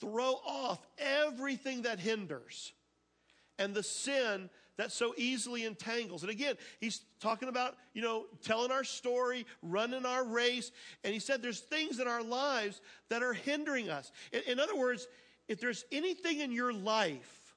throw 0.03 0.33
off 0.45 0.85
everything 0.99 1.83
that 1.83 2.01
hinders 2.01 2.73
and 3.57 3.73
the 3.73 3.85
sin 3.85 4.51
that 4.77 4.91
so 4.91 5.15
easily 5.17 5.65
entangles. 5.65 6.23
And 6.23 6.31
again, 6.31 6.57
he's 6.81 7.03
talking 7.21 7.49
about, 7.49 7.77
you 7.95 8.03
know, 8.03 8.25
telling 8.43 8.73
our 8.73 8.83
story, 8.83 9.47
running 9.63 10.05
our 10.05 10.25
race. 10.25 10.73
And 11.05 11.15
he 11.15 11.21
said 11.21 11.41
there's 11.41 11.61
things 11.61 12.01
in 12.01 12.09
our 12.09 12.23
lives 12.23 12.81
that 13.11 13.23
are 13.23 13.33
hindering 13.33 13.91
us. 13.91 14.11
In, 14.33 14.41
in 14.53 14.61
other 14.61 14.77
words, 14.77 15.07
if 15.47 15.61
there's 15.61 15.85
anything 15.93 16.41
in 16.41 16.51
your 16.51 16.73
life 16.73 17.55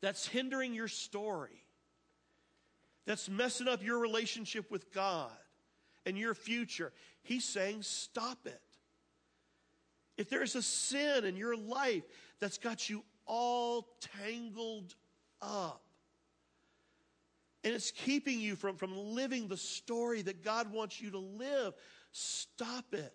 that's 0.00 0.26
hindering 0.28 0.74
your 0.74 0.88
story, 0.88 1.64
that's 3.04 3.28
messing 3.28 3.66
up 3.66 3.82
your 3.82 3.98
relationship 3.98 4.70
with 4.70 4.92
God 4.92 5.32
and 6.06 6.16
your 6.16 6.34
future, 6.34 6.92
he's 7.22 7.44
saying, 7.44 7.82
stop 7.82 8.38
it. 8.46 8.60
If 10.16 10.28
there's 10.28 10.54
a 10.54 10.62
sin 10.62 11.24
in 11.24 11.36
your 11.36 11.56
life 11.56 12.02
that's 12.40 12.58
got 12.58 12.88
you 12.90 13.02
all 13.26 13.88
tangled 14.18 14.94
up, 15.40 15.82
and 17.64 17.74
it's 17.74 17.92
keeping 17.92 18.40
you 18.40 18.56
from, 18.56 18.76
from 18.76 18.96
living 18.96 19.48
the 19.48 19.56
story 19.56 20.22
that 20.22 20.44
God 20.44 20.72
wants 20.72 21.00
you 21.00 21.10
to 21.12 21.18
live, 21.18 21.74
stop 22.10 22.92
it. 22.92 23.14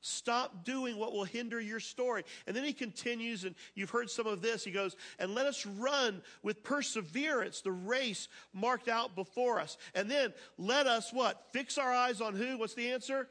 Stop 0.00 0.64
doing 0.64 0.96
what 0.96 1.12
will 1.12 1.24
hinder 1.24 1.60
your 1.60 1.80
story. 1.80 2.22
And 2.46 2.54
then 2.54 2.62
he 2.64 2.72
continues, 2.72 3.44
and 3.44 3.54
you've 3.74 3.90
heard 3.90 4.08
some 4.08 4.26
of 4.26 4.40
this. 4.40 4.64
He 4.64 4.70
goes, 4.70 4.94
And 5.18 5.34
let 5.34 5.46
us 5.46 5.66
run 5.66 6.22
with 6.42 6.62
perseverance 6.62 7.62
the 7.62 7.72
race 7.72 8.28
marked 8.52 8.88
out 8.88 9.16
before 9.16 9.58
us. 9.58 9.76
And 9.94 10.08
then 10.08 10.32
let 10.56 10.86
us 10.86 11.12
what? 11.12 11.48
Fix 11.52 11.78
our 11.78 11.92
eyes 11.92 12.20
on 12.20 12.34
who? 12.34 12.58
What's 12.58 12.74
the 12.74 12.92
answer? 12.92 13.28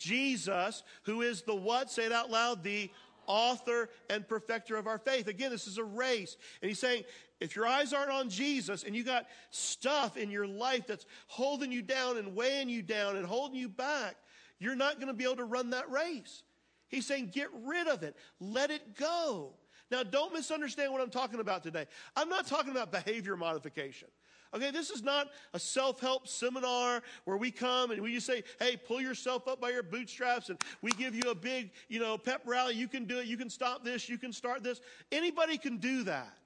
Jesus, 0.00 0.82
who 1.04 1.20
is 1.20 1.42
the 1.42 1.54
what? 1.54 1.90
Say 1.90 2.06
it 2.06 2.12
out 2.12 2.30
loud. 2.30 2.64
The 2.64 2.90
author 3.26 3.90
and 4.08 4.26
perfecter 4.26 4.76
of 4.76 4.88
our 4.88 4.98
faith. 4.98 5.28
Again, 5.28 5.52
this 5.52 5.68
is 5.68 5.78
a 5.78 5.84
race. 5.84 6.36
And 6.60 6.68
he's 6.68 6.80
saying, 6.80 7.04
if 7.38 7.54
your 7.54 7.66
eyes 7.66 7.92
aren't 7.92 8.10
on 8.10 8.28
Jesus 8.28 8.82
and 8.82 8.96
you 8.96 9.04
got 9.04 9.26
stuff 9.50 10.16
in 10.16 10.30
your 10.30 10.46
life 10.46 10.86
that's 10.88 11.06
holding 11.28 11.70
you 11.70 11.82
down 11.82 12.16
and 12.16 12.34
weighing 12.34 12.68
you 12.68 12.82
down 12.82 13.16
and 13.16 13.24
holding 13.24 13.56
you 13.56 13.68
back, 13.68 14.16
you're 14.58 14.74
not 14.74 14.96
going 14.96 15.06
to 15.06 15.14
be 15.14 15.24
able 15.24 15.36
to 15.36 15.44
run 15.44 15.70
that 15.70 15.90
race. 15.90 16.42
He's 16.88 17.06
saying, 17.06 17.30
get 17.32 17.48
rid 17.64 17.86
of 17.86 18.02
it. 18.02 18.16
Let 18.40 18.70
it 18.70 18.96
go. 18.96 19.52
Now, 19.90 20.02
don't 20.02 20.32
misunderstand 20.32 20.92
what 20.92 21.00
I'm 21.00 21.10
talking 21.10 21.40
about 21.40 21.62
today. 21.62 21.86
I'm 22.16 22.28
not 22.28 22.46
talking 22.46 22.70
about 22.70 22.92
behavior 22.92 23.36
modification. 23.36 24.08
Okay, 24.52 24.72
this 24.72 24.90
is 24.90 25.02
not 25.02 25.28
a 25.54 25.60
self 25.60 26.00
help 26.00 26.26
seminar 26.26 27.02
where 27.24 27.36
we 27.36 27.50
come 27.50 27.92
and 27.92 28.02
we 28.02 28.14
just 28.14 28.26
say, 28.26 28.42
hey, 28.58 28.76
pull 28.76 29.00
yourself 29.00 29.46
up 29.46 29.60
by 29.60 29.70
your 29.70 29.84
bootstraps 29.84 30.48
and 30.48 30.60
we 30.82 30.90
give 30.92 31.14
you 31.14 31.30
a 31.30 31.34
big, 31.34 31.70
you 31.88 32.00
know, 32.00 32.18
pep 32.18 32.42
rally. 32.44 32.74
You 32.74 32.88
can 32.88 33.04
do 33.04 33.18
it. 33.18 33.26
You 33.26 33.36
can 33.36 33.48
stop 33.48 33.84
this. 33.84 34.08
You 34.08 34.18
can 34.18 34.32
start 34.32 34.64
this. 34.64 34.80
Anybody 35.12 35.56
can 35.56 35.76
do 35.76 36.02
that. 36.04 36.36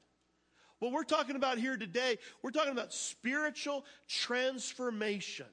What 0.81 0.93
we're 0.93 1.05
talking 1.05 1.37
about 1.37 1.57
here 1.57 1.79
today, 1.79 2.19
we're 2.43 2.51
talking 2.51 2.73
about 2.73 2.93
spiritual 2.93 3.87
transformation 4.07 5.47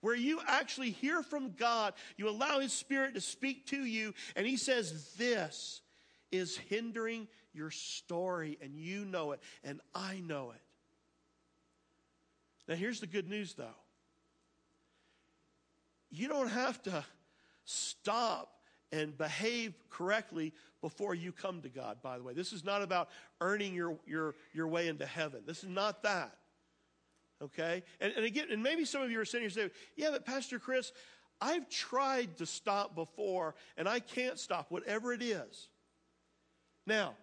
where 0.00 0.14
you 0.14 0.38
actually 0.46 0.90
hear 0.90 1.22
from 1.22 1.52
God, 1.52 1.94
you 2.16 2.28
allow 2.28 2.60
His 2.60 2.72
Spirit 2.72 3.14
to 3.14 3.20
speak 3.20 3.66
to 3.68 3.84
you, 3.84 4.14
and 4.36 4.46
He 4.46 4.56
says, 4.56 5.14
This 5.16 5.80
is 6.32 6.56
hindering 6.56 7.28
your 7.52 7.70
story, 7.70 8.58
and 8.60 8.76
you 8.76 9.04
know 9.04 9.32
it, 9.32 9.40
and 9.62 9.80
I 9.94 10.20
know 10.20 10.52
it. 10.52 10.60
Now, 12.66 12.74
here's 12.74 13.00
the 13.00 13.06
good 13.06 13.28
news, 13.28 13.54
though. 13.54 13.76
You 16.10 16.28
don't 16.28 16.48
have 16.48 16.82
to 16.84 17.04
stop 17.64 18.54
and 18.92 19.16
behave 19.16 19.74
correctly 19.90 20.52
before 20.80 21.14
you 21.14 21.32
come 21.32 21.62
to 21.62 21.68
God, 21.68 21.98
by 22.02 22.16
the 22.16 22.22
way. 22.22 22.32
This 22.34 22.52
is 22.52 22.64
not 22.64 22.82
about 22.82 23.08
earning 23.40 23.74
your, 23.74 23.98
your, 24.06 24.34
your 24.52 24.68
way 24.68 24.88
into 24.88 25.06
heaven. 25.06 25.42
This 25.46 25.64
is 25.64 25.70
not 25.70 26.02
that. 26.04 26.36
Okay? 27.42 27.82
And, 28.00 28.12
and 28.12 28.24
again, 28.24 28.46
and 28.50 28.62
maybe 28.62 28.84
some 28.84 29.02
of 29.02 29.10
you 29.10 29.20
are 29.20 29.24
sitting 29.24 29.42
here 29.42 29.50
saying, 29.50 29.70
yeah, 29.96 30.10
but 30.12 30.24
Pastor 30.24 30.58
Chris, 30.58 30.92
I've 31.40 31.68
tried 31.68 32.36
to 32.38 32.46
stop 32.46 32.94
before 32.94 33.54
and 33.76 33.88
I 33.88 33.98
can't 33.98 34.38
stop, 34.38 34.70
whatever 34.70 35.12
it 35.12 35.22
is. 35.22 35.68
Now, 36.86 37.14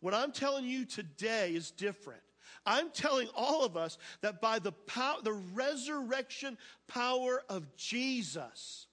what 0.00 0.14
I'm 0.14 0.32
telling 0.32 0.64
you 0.64 0.84
today 0.84 1.52
is 1.54 1.70
different. 1.70 2.22
I'm 2.66 2.90
telling 2.90 3.28
all 3.34 3.64
of 3.64 3.76
us 3.76 3.98
that 4.20 4.40
by 4.40 4.58
the 4.58 4.72
power, 4.72 5.16
the 5.22 5.32
resurrection 5.32 6.58
power 6.88 7.42
of 7.48 7.74
Jesus, 7.76 8.86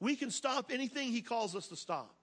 we 0.00 0.16
can 0.16 0.30
stop 0.30 0.70
anything 0.70 1.08
he 1.08 1.22
calls 1.22 1.54
us 1.56 1.68
to 1.68 1.76
stop. 1.76 2.14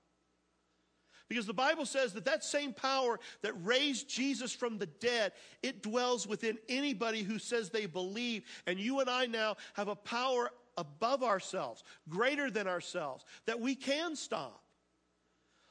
Because 1.27 1.45
the 1.45 1.53
Bible 1.53 1.85
says 1.85 2.13
that 2.13 2.25
that 2.25 2.43
same 2.43 2.73
power 2.73 3.19
that 3.43 3.53
raised 3.63 4.09
Jesus 4.09 4.51
from 4.51 4.79
the 4.79 4.87
dead, 4.87 5.31
it 5.61 5.83
dwells 5.83 6.27
within 6.27 6.57
anybody 6.67 7.21
who 7.21 7.37
says 7.37 7.69
they 7.69 7.85
believe. 7.85 8.43
And 8.65 8.79
you 8.79 8.99
and 8.99 9.09
I 9.09 9.27
now 9.27 9.57
have 9.75 9.89
a 9.89 9.95
power 9.95 10.49
above 10.75 11.21
ourselves, 11.21 11.83
greater 12.09 12.49
than 12.49 12.67
ourselves, 12.67 13.25
that 13.45 13.59
we 13.59 13.75
can 13.75 14.15
stop. 14.15 14.63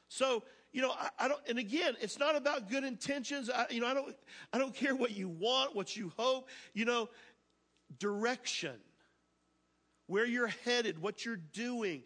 So, 0.09 0.45
you 0.79 0.85
know, 0.85 0.93
I, 0.97 1.09
I, 1.19 1.27
don't, 1.27 1.41
and 1.49 1.59
again, 1.59 1.97
it's 2.01 2.21
not 2.21 2.37
about 2.37 2.71
good 2.71 2.85
intentions. 2.85 3.51
I, 3.51 3.67
you 3.69 3.81
know, 3.81 3.89
I 3.89 3.95
don't, 3.95 4.15
I 4.53 4.59
don't 4.59 4.73
care 4.73 4.95
what 4.95 5.11
you 5.11 5.29
want, 5.29 5.75
what 5.75 5.97
you 5.97 6.13
hope, 6.17 6.49
you 6.73 6.85
know, 6.85 7.09
direction, 7.99 8.77
where 10.07 10.25
you're 10.25 10.53
headed, 10.65 11.03
what 11.03 11.25
you're 11.25 11.41
doing, 11.53 12.05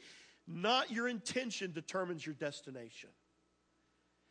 not 0.48 0.90
your 0.90 1.06
intention 1.06 1.72
determines 1.72 2.24
your 2.24 2.34
destination. 2.34 3.10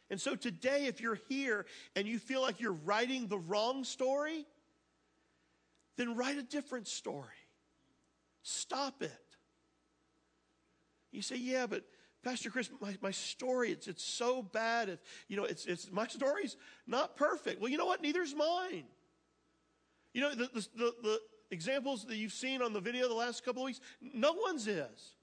And 0.09 0.19
so 0.19 0.33
today, 0.33 0.87
if 0.87 1.01
you're 1.01 1.19
here 1.29 1.67
and 1.95 2.07
you 2.07 2.17
feel 2.17 2.41
like 2.41 2.59
you're 2.59 2.71
writing 2.71 3.27
the 3.27 3.37
wrong 3.37 3.83
story, 3.83 4.47
then 5.97 6.15
write 6.15 6.39
a 6.39 6.43
different 6.43 6.87
story. 6.87 7.27
Stop 8.41 9.03
it. 9.03 9.11
You 11.11 11.21
say, 11.21 11.35
yeah, 11.35 11.67
but 11.67 11.83
Pastor 12.23 12.51
Chris, 12.51 12.69
my, 12.79 12.95
my 13.01 13.11
story, 13.11 13.71
it's, 13.71 13.87
it's 13.87 14.03
so 14.03 14.43
bad. 14.43 14.89
It's, 14.89 15.03
you 15.27 15.37
know, 15.37 15.45
it's, 15.45 15.65
it's, 15.65 15.91
my 15.91 16.07
story's 16.07 16.55
not 16.85 17.15
perfect. 17.15 17.59
Well, 17.59 17.69
you 17.69 17.77
know 17.77 17.87
what? 17.87 18.01
Neither's 18.01 18.35
mine. 18.35 18.83
You 20.13 20.21
know, 20.21 20.29
the, 20.31 20.49
the, 20.53 20.67
the, 20.75 20.93
the 21.01 21.19
examples 21.49 22.05
that 22.05 22.17
you've 22.17 22.33
seen 22.33 22.61
on 22.61 22.73
the 22.73 22.79
video 22.79 23.07
the 23.07 23.15
last 23.15 23.43
couple 23.43 23.63
of 23.63 23.65
weeks, 23.65 23.81
no 24.01 24.33
one's 24.33 24.67
is. 24.67 25.15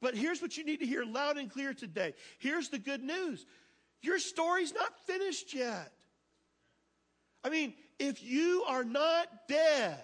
But 0.00 0.14
here's 0.14 0.40
what 0.40 0.56
you 0.56 0.64
need 0.64 0.80
to 0.80 0.86
hear 0.86 1.04
loud 1.04 1.36
and 1.36 1.50
clear 1.50 1.74
today. 1.74 2.14
Here's 2.38 2.68
the 2.68 2.78
good 2.78 3.02
news. 3.02 3.44
Your 4.02 4.18
story's 4.18 4.72
not 4.72 4.98
finished 5.06 5.54
yet. 5.54 5.92
I 7.44 7.50
mean, 7.50 7.74
if 7.98 8.22
you 8.22 8.64
are 8.68 8.84
not 8.84 9.28
dead, 9.48 10.00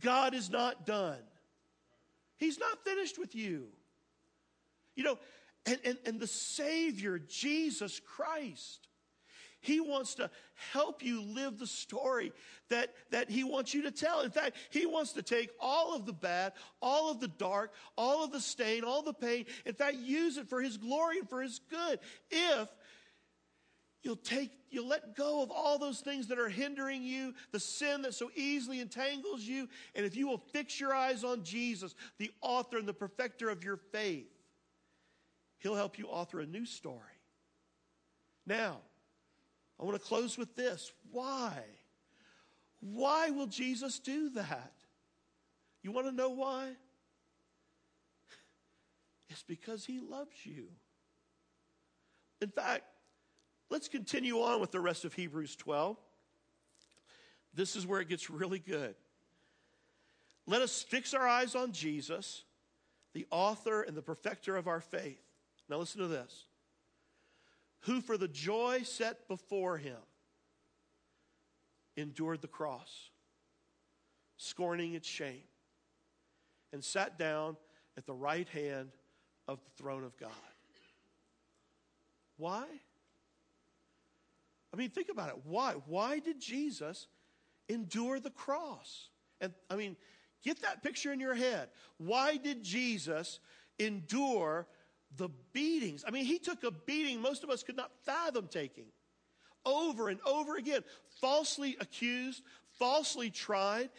God 0.00 0.34
is 0.34 0.50
not 0.50 0.86
done. 0.86 1.18
He's 2.36 2.58
not 2.58 2.84
finished 2.84 3.18
with 3.18 3.34
you. 3.34 3.68
You 4.94 5.04
know, 5.04 5.18
and, 5.66 5.78
and, 5.84 5.98
and 6.06 6.20
the 6.20 6.26
Savior, 6.26 7.18
Jesus 7.18 8.00
Christ, 8.00 8.88
He 9.60 9.80
wants 9.80 10.16
to 10.16 10.30
help 10.72 11.02
you 11.02 11.22
live 11.22 11.58
the 11.58 11.66
story 11.66 12.32
that, 12.68 12.92
that 13.10 13.30
He 13.30 13.44
wants 13.44 13.72
you 13.72 13.82
to 13.82 13.90
tell. 13.90 14.22
In 14.22 14.30
fact, 14.30 14.56
He 14.70 14.86
wants 14.86 15.12
to 15.12 15.22
take 15.22 15.50
all 15.60 15.94
of 15.94 16.04
the 16.04 16.12
bad, 16.12 16.52
all 16.80 17.10
of 17.10 17.20
the 17.20 17.28
dark, 17.28 17.72
all 17.96 18.24
of 18.24 18.32
the 18.32 18.40
stain, 18.40 18.84
all 18.84 19.02
the 19.02 19.14
pain, 19.14 19.46
in 19.64 19.74
fact, 19.74 19.96
use 19.96 20.36
it 20.36 20.48
for 20.48 20.60
His 20.60 20.76
glory 20.76 21.18
and 21.18 21.28
for 21.28 21.42
His 21.42 21.60
good. 21.70 21.98
If 22.30 22.68
You'll 24.02 24.16
take, 24.16 24.50
you'll 24.68 24.88
let 24.88 25.14
go 25.14 25.42
of 25.42 25.52
all 25.52 25.78
those 25.78 26.00
things 26.00 26.26
that 26.26 26.38
are 26.38 26.48
hindering 26.48 27.04
you, 27.04 27.34
the 27.52 27.60
sin 27.60 28.02
that 28.02 28.14
so 28.14 28.32
easily 28.34 28.80
entangles 28.80 29.42
you. 29.42 29.68
And 29.94 30.04
if 30.04 30.16
you 30.16 30.26
will 30.26 30.42
fix 30.52 30.80
your 30.80 30.92
eyes 30.92 31.22
on 31.22 31.44
Jesus, 31.44 31.94
the 32.18 32.32
author 32.40 32.78
and 32.78 32.88
the 32.88 32.92
perfecter 32.92 33.48
of 33.48 33.62
your 33.62 33.76
faith, 33.76 34.26
he'll 35.62 35.74
help 35.74 35.98
you 35.98 36.06
author 36.06 36.40
a 36.40 36.46
new 36.46 36.66
story. 36.66 36.98
Now, 38.46 38.78
I 39.80 39.84
want 39.84 40.00
to 40.00 40.06
close 40.06 40.36
with 40.36 40.54
this. 40.56 40.92
Why? 41.10 41.52
Why 42.80 43.30
will 43.30 43.46
Jesus 43.46 43.98
do 43.98 44.30
that? 44.30 44.72
You 45.82 45.92
want 45.92 46.06
to 46.06 46.12
know 46.12 46.30
why? 46.30 46.70
It's 49.28 49.42
because 49.42 49.84
he 49.84 50.00
loves 50.00 50.44
you. 50.44 50.68
In 52.40 52.48
fact, 52.48 52.84
Let's 53.72 53.88
continue 53.88 54.42
on 54.42 54.60
with 54.60 54.70
the 54.70 54.80
rest 54.80 55.06
of 55.06 55.14
Hebrews 55.14 55.56
12. 55.56 55.96
This 57.54 57.74
is 57.74 57.86
where 57.86 58.02
it 58.02 58.08
gets 58.10 58.28
really 58.28 58.58
good. 58.58 58.94
Let 60.46 60.60
us 60.60 60.82
fix 60.82 61.14
our 61.14 61.26
eyes 61.26 61.54
on 61.54 61.72
Jesus, 61.72 62.44
the 63.14 63.26
author 63.30 63.80
and 63.80 63.96
the 63.96 64.02
perfecter 64.02 64.58
of 64.58 64.68
our 64.68 64.82
faith. 64.82 65.22
Now, 65.68 65.78
listen 65.78 66.00
to 66.00 66.08
this. 66.08 66.44
Who, 67.80 68.00
for 68.00 68.16
the 68.16 68.28
joy 68.28 68.82
set 68.84 69.26
before 69.28 69.78
him, 69.78 69.98
endured 71.96 72.40
the 72.40 72.48
cross, 72.48 73.10
scorning 74.36 74.94
its 74.94 75.08
shame, 75.08 75.42
and 76.72 76.82
sat 76.82 77.18
down 77.18 77.56
at 77.96 78.06
the 78.06 78.14
right 78.14 78.48
hand 78.48 78.90
of 79.48 79.58
the 79.64 79.82
throne 79.82 80.04
of 80.04 80.16
God. 80.16 80.30
Why? 82.36 82.64
I 84.72 84.76
mean, 84.76 84.90
think 84.90 85.08
about 85.10 85.28
it. 85.28 85.36
Why? 85.44 85.74
Why 85.86 86.18
did 86.18 86.40
Jesus 86.40 87.06
endure 87.68 88.20
the 88.20 88.30
cross? 88.30 89.08
And 89.40 89.52
I 89.68 89.76
mean, 89.76 89.96
get 90.42 90.62
that 90.62 90.82
picture 90.82 91.12
in 91.12 91.20
your 91.20 91.34
head. 91.34 91.68
Why 91.98 92.36
did 92.36 92.62
Jesus 92.62 93.38
endure 93.78 94.66
the 95.16 95.28
beatings? 95.52 96.04
I 96.06 96.10
mean, 96.10 96.24
he 96.24 96.38
took 96.38 96.64
a 96.64 96.70
beating 96.70 97.20
most 97.20 97.44
of 97.44 97.50
us 97.50 97.62
could 97.62 97.76
not 97.76 97.90
fathom 98.04 98.48
taking 98.48 98.86
over 99.64 100.08
and 100.08 100.20
over 100.26 100.56
again, 100.56 100.82
falsely 101.20 101.76
accused, 101.80 102.42
falsely 102.78 103.30
tried. 103.30 103.90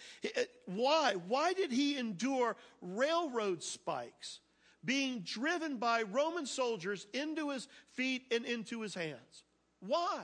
Why? 0.65 1.15
Why 1.27 1.53
did 1.53 1.71
he 1.71 1.97
endure 1.97 2.55
railroad 2.81 3.63
spikes 3.63 4.39
being 4.83 5.21
driven 5.21 5.77
by 5.77 6.03
Roman 6.03 6.45
soldiers 6.45 7.07
into 7.13 7.49
his 7.51 7.67
feet 7.93 8.23
and 8.31 8.45
into 8.45 8.81
his 8.81 8.93
hands? 8.93 9.45
Why? 9.79 10.23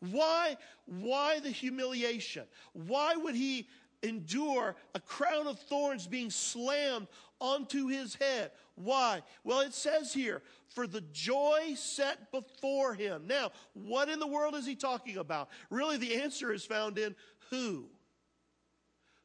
Why, 0.00 0.56
why 0.86 1.40
the 1.40 1.50
humiliation? 1.50 2.44
Why 2.72 3.16
would 3.16 3.34
he 3.34 3.68
endure 4.02 4.76
a 4.94 5.00
crown 5.00 5.46
of 5.46 5.58
thorns 5.58 6.06
being 6.06 6.30
slammed 6.30 7.08
onto 7.40 7.88
his 7.88 8.14
head? 8.14 8.50
Why? 8.76 9.22
Well, 9.42 9.60
it 9.60 9.72
says 9.72 10.12
here, 10.12 10.42
for 10.68 10.86
the 10.86 11.00
joy 11.12 11.72
set 11.76 12.30
before 12.30 12.94
him. 12.94 13.26
Now, 13.26 13.50
what 13.72 14.08
in 14.10 14.20
the 14.20 14.26
world 14.26 14.54
is 14.54 14.66
he 14.66 14.76
talking 14.76 15.16
about? 15.16 15.48
Really, 15.70 15.96
the 15.96 16.22
answer 16.22 16.52
is 16.52 16.64
found 16.64 16.98
in 16.98 17.16
who. 17.50 17.86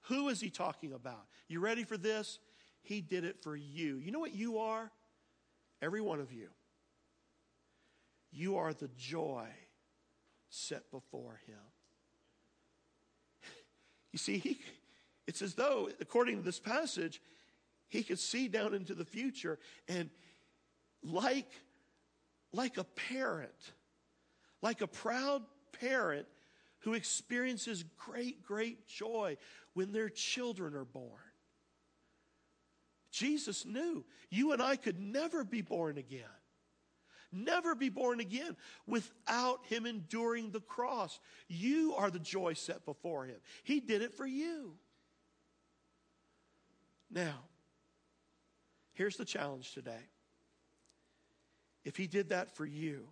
Who 0.03 0.29
is 0.29 0.39
he 0.39 0.49
talking 0.49 0.93
about? 0.93 1.25
You 1.47 1.59
ready 1.59 1.83
for 1.83 1.97
this? 1.97 2.39
He 2.81 3.01
did 3.01 3.25
it 3.25 3.43
for 3.43 3.55
you. 3.55 3.97
You 3.97 4.11
know 4.11 4.19
what 4.19 4.33
you 4.33 4.59
are? 4.59 4.89
Every 5.81 6.01
one 6.01 6.21
of 6.21 6.31
you. 6.31 6.47
You 8.31 8.57
are 8.57 8.73
the 8.73 8.89
joy 8.97 9.47
set 10.49 10.89
before 10.91 11.39
him. 11.45 11.55
You 14.13 14.19
see, 14.19 14.39
he, 14.39 14.59
it's 15.25 15.41
as 15.41 15.53
though, 15.53 15.87
according 16.01 16.35
to 16.35 16.41
this 16.41 16.59
passage, 16.59 17.21
he 17.91 18.03
could 18.03 18.19
see 18.19 18.47
down 18.47 18.73
into 18.73 18.95
the 18.95 19.03
future 19.03 19.59
and 19.89 20.09
like, 21.03 21.51
like 22.53 22.77
a 22.77 22.85
parent, 22.85 23.73
like 24.61 24.79
a 24.79 24.87
proud 24.87 25.43
parent 25.77 26.25
who 26.79 26.93
experiences 26.93 27.83
great, 27.97 28.41
great 28.43 28.87
joy 28.87 29.35
when 29.73 29.91
their 29.91 30.07
children 30.07 30.73
are 30.73 30.85
born. 30.85 31.19
Jesus 33.11 33.65
knew 33.65 34.05
you 34.29 34.53
and 34.53 34.61
I 34.61 34.77
could 34.77 34.97
never 34.97 35.43
be 35.43 35.61
born 35.61 35.97
again 35.97 36.23
never 37.33 37.75
be 37.75 37.87
born 37.87 38.19
again 38.19 38.57
without 38.85 39.65
him 39.67 39.85
enduring 39.85 40.51
the 40.51 40.59
cross. 40.59 41.17
You 41.47 41.95
are 41.95 42.11
the 42.11 42.19
joy 42.19 42.53
set 42.55 42.85
before 42.85 43.25
him. 43.25 43.37
He 43.63 43.79
did 43.79 44.01
it 44.01 44.13
for 44.13 44.25
you. 44.25 44.73
Now, 47.09 47.39
here's 49.01 49.17
the 49.17 49.25
challenge 49.25 49.73
today. 49.73 50.03
If 51.83 51.97
he 51.97 52.05
did 52.05 52.29
that 52.29 52.55
for 52.55 52.67
you, 52.67 53.07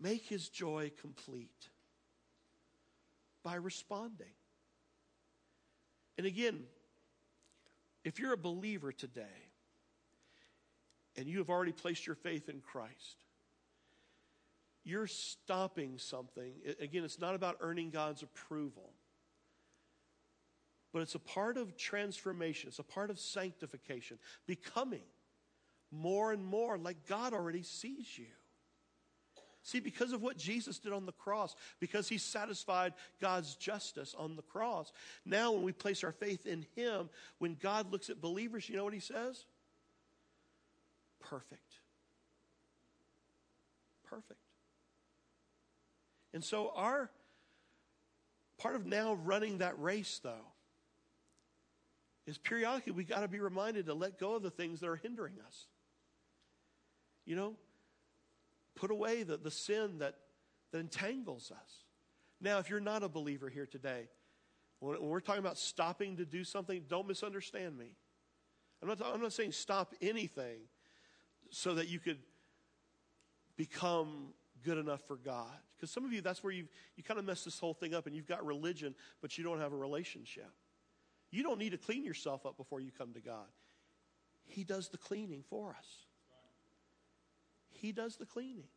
make 0.00 0.24
his 0.24 0.48
joy 0.48 0.90
complete 1.02 1.68
by 3.44 3.56
responding. 3.56 4.32
And 6.16 6.26
again, 6.26 6.62
if 8.04 8.18
you're 8.18 8.32
a 8.32 8.38
believer 8.38 8.90
today 8.90 9.42
and 11.18 11.28
you 11.28 11.36
have 11.36 11.50
already 11.50 11.72
placed 11.72 12.06
your 12.06 12.16
faith 12.16 12.48
in 12.48 12.62
Christ, 12.62 13.22
you're 14.82 15.06
stopping 15.06 15.98
something. 15.98 16.54
Again, 16.80 17.04
it's 17.04 17.20
not 17.20 17.34
about 17.34 17.58
earning 17.60 17.90
God's 17.90 18.22
approval, 18.22 18.94
but 20.92 21.02
it's 21.02 21.14
a 21.14 21.20
part 21.20 21.56
of 21.56 21.76
transformation, 21.76 22.68
it's 22.68 22.78
a 22.78 22.84
part 22.84 23.10
of 23.10 23.18
sanctification, 23.18 24.18
becoming 24.46 25.02
more 25.90 26.32
and 26.32 26.44
more 26.44 26.78
like 26.78 27.06
God 27.06 27.32
already 27.32 27.62
sees 27.62 28.18
you. 28.18 28.26
See, 29.62 29.80
because 29.80 30.12
of 30.12 30.22
what 30.22 30.38
Jesus 30.38 30.78
did 30.78 30.92
on 30.92 31.04
the 31.04 31.12
cross, 31.12 31.54
because 31.78 32.08
he 32.08 32.16
satisfied 32.16 32.94
God's 33.20 33.54
justice 33.54 34.14
on 34.16 34.34
the 34.34 34.42
cross, 34.42 34.92
now 35.26 35.52
when 35.52 35.62
we 35.62 35.72
place 35.72 36.02
our 36.04 36.12
faith 36.12 36.46
in 36.46 36.64
him, 36.74 37.10
when 37.38 37.54
God 37.54 37.92
looks 37.92 38.08
at 38.08 38.20
believers, 38.20 38.68
you 38.68 38.76
know 38.76 38.84
what 38.84 38.94
he 38.94 39.00
says? 39.00 39.44
Perfect. 41.20 41.74
Perfect. 44.04 44.40
And 46.32 46.42
so, 46.42 46.72
our 46.74 47.10
part 48.58 48.74
of 48.74 48.86
now 48.86 49.14
running 49.14 49.58
that 49.58 49.78
race, 49.78 50.20
though, 50.22 50.46
is 52.28 52.38
periodically 52.38 52.92
we 52.92 53.02
got 53.02 53.20
to 53.20 53.28
be 53.28 53.40
reminded 53.40 53.86
to 53.86 53.94
let 53.94 54.18
go 54.18 54.36
of 54.36 54.42
the 54.42 54.50
things 54.50 54.80
that 54.80 54.88
are 54.88 54.96
hindering 54.96 55.34
us. 55.46 55.66
You 57.24 57.34
know, 57.34 57.56
Put 58.78 58.92
away 58.92 59.24
the, 59.24 59.36
the 59.36 59.50
sin 59.50 59.98
that, 59.98 60.14
that 60.70 60.78
entangles 60.78 61.50
us. 61.50 61.84
Now, 62.40 62.58
if 62.58 62.70
you're 62.70 62.78
not 62.78 63.02
a 63.02 63.08
believer 63.08 63.48
here 63.48 63.66
today, 63.66 64.08
when, 64.78 65.00
when 65.00 65.10
we're 65.10 65.18
talking 65.18 65.40
about 65.40 65.58
stopping 65.58 66.16
to 66.18 66.24
do 66.24 66.44
something, 66.44 66.84
don't 66.88 67.08
misunderstand 67.08 67.76
me. 67.76 67.96
I'm 68.80 68.86
not, 68.86 69.00
I'm 69.04 69.20
not 69.20 69.32
saying 69.32 69.50
stop 69.50 69.94
anything 70.00 70.60
so 71.50 71.74
that 71.74 71.88
you 71.88 71.98
could 71.98 72.18
become 73.56 74.28
good 74.64 74.78
enough 74.78 75.00
for 75.08 75.16
God. 75.16 75.50
Because 75.76 75.90
some 75.90 76.04
of 76.04 76.12
you, 76.12 76.20
that's 76.20 76.44
where 76.44 76.52
you 76.52 76.68
you 76.96 77.02
kind 77.02 77.18
of 77.18 77.26
mess 77.26 77.42
this 77.42 77.58
whole 77.58 77.74
thing 77.74 77.94
up 77.94 78.06
and 78.06 78.14
you've 78.14 78.28
got 78.28 78.46
religion, 78.46 78.94
but 79.20 79.36
you 79.36 79.42
don't 79.42 79.58
have 79.58 79.72
a 79.72 79.76
relationship. 79.76 80.52
You 81.30 81.42
don't 81.42 81.58
need 81.58 81.70
to 81.70 81.78
clean 81.78 82.04
yourself 82.04 82.46
up 82.46 82.56
before 82.56 82.80
you 82.80 82.90
come 82.96 83.12
to 83.12 83.20
God. 83.20 83.46
He 84.44 84.64
does 84.64 84.88
the 84.88 84.98
cleaning 84.98 85.44
for 85.48 85.70
us. 85.78 85.86
He 87.68 87.92
does 87.92 88.16
the 88.16 88.26
cleaning. 88.26 88.68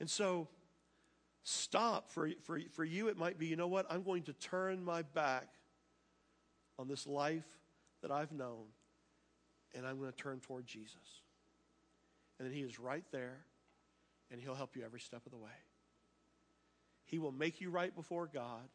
And 0.00 0.08
so, 0.08 0.48
stop. 1.42 2.10
For, 2.10 2.30
for, 2.42 2.58
for 2.72 2.84
you, 2.84 3.08
it 3.08 3.18
might 3.18 3.38
be 3.38 3.46
you 3.46 3.56
know 3.56 3.68
what? 3.68 3.86
I'm 3.90 4.02
going 4.02 4.22
to 4.24 4.32
turn 4.32 4.84
my 4.84 5.02
back 5.02 5.48
on 6.78 6.88
this 6.88 7.06
life 7.06 7.44
that 8.02 8.10
I've 8.10 8.32
known, 8.32 8.64
and 9.74 9.86
I'm 9.86 9.98
going 9.98 10.10
to 10.10 10.16
turn 10.16 10.40
toward 10.40 10.66
Jesus. 10.66 10.96
And 12.38 12.48
then 12.48 12.54
He 12.54 12.62
is 12.62 12.78
right 12.78 13.04
there, 13.12 13.44
and 14.30 14.40
He'll 14.40 14.54
help 14.54 14.74
you 14.74 14.82
every 14.84 15.00
step 15.00 15.26
of 15.26 15.32
the 15.32 15.38
way. 15.38 15.50
He 17.04 17.18
will 17.18 17.32
make 17.32 17.60
you 17.60 17.70
right 17.70 17.94
before 17.94 18.26
God, 18.32 18.68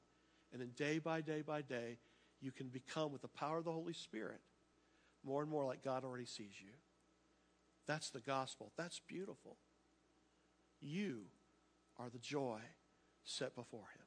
and 0.52 0.62
then 0.62 0.72
day 0.76 1.00
by 1.00 1.22
day 1.22 1.42
by 1.42 1.62
day, 1.62 1.98
you 2.42 2.52
can 2.52 2.68
become, 2.68 3.12
with 3.12 3.22
the 3.22 3.28
power 3.28 3.58
of 3.58 3.66
the 3.66 3.72
Holy 3.72 3.94
Spirit, 3.94 4.40
more 5.24 5.42
and 5.42 5.50
more 5.50 5.66
like 5.66 5.84
God 5.84 6.04
already 6.04 6.26
sees 6.26 6.54
you. 6.62 6.72
That's 7.88 8.10
the 8.10 8.20
gospel. 8.20 8.72
That's 8.78 9.00
beautiful. 9.08 9.58
You 10.82 11.22
are 11.98 12.10
the 12.10 12.20
joy 12.20 12.60
set 13.24 13.56
before 13.56 13.80
him. 13.80 14.06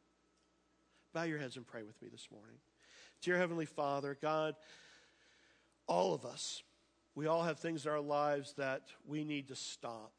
Bow 1.12 1.24
your 1.24 1.38
heads 1.38 1.56
and 1.56 1.66
pray 1.66 1.82
with 1.82 2.00
me 2.02 2.08
this 2.08 2.28
morning. 2.30 2.58
Dear 3.22 3.36
Heavenly 3.38 3.66
Father, 3.66 4.16
God, 4.20 4.54
all 5.86 6.14
of 6.14 6.24
us, 6.24 6.62
we 7.14 7.26
all 7.26 7.42
have 7.42 7.58
things 7.58 7.84
in 7.84 7.90
our 7.90 8.00
lives 8.00 8.54
that 8.58 8.82
we 9.06 9.24
need 9.24 9.48
to 9.48 9.56
stop. 9.56 10.12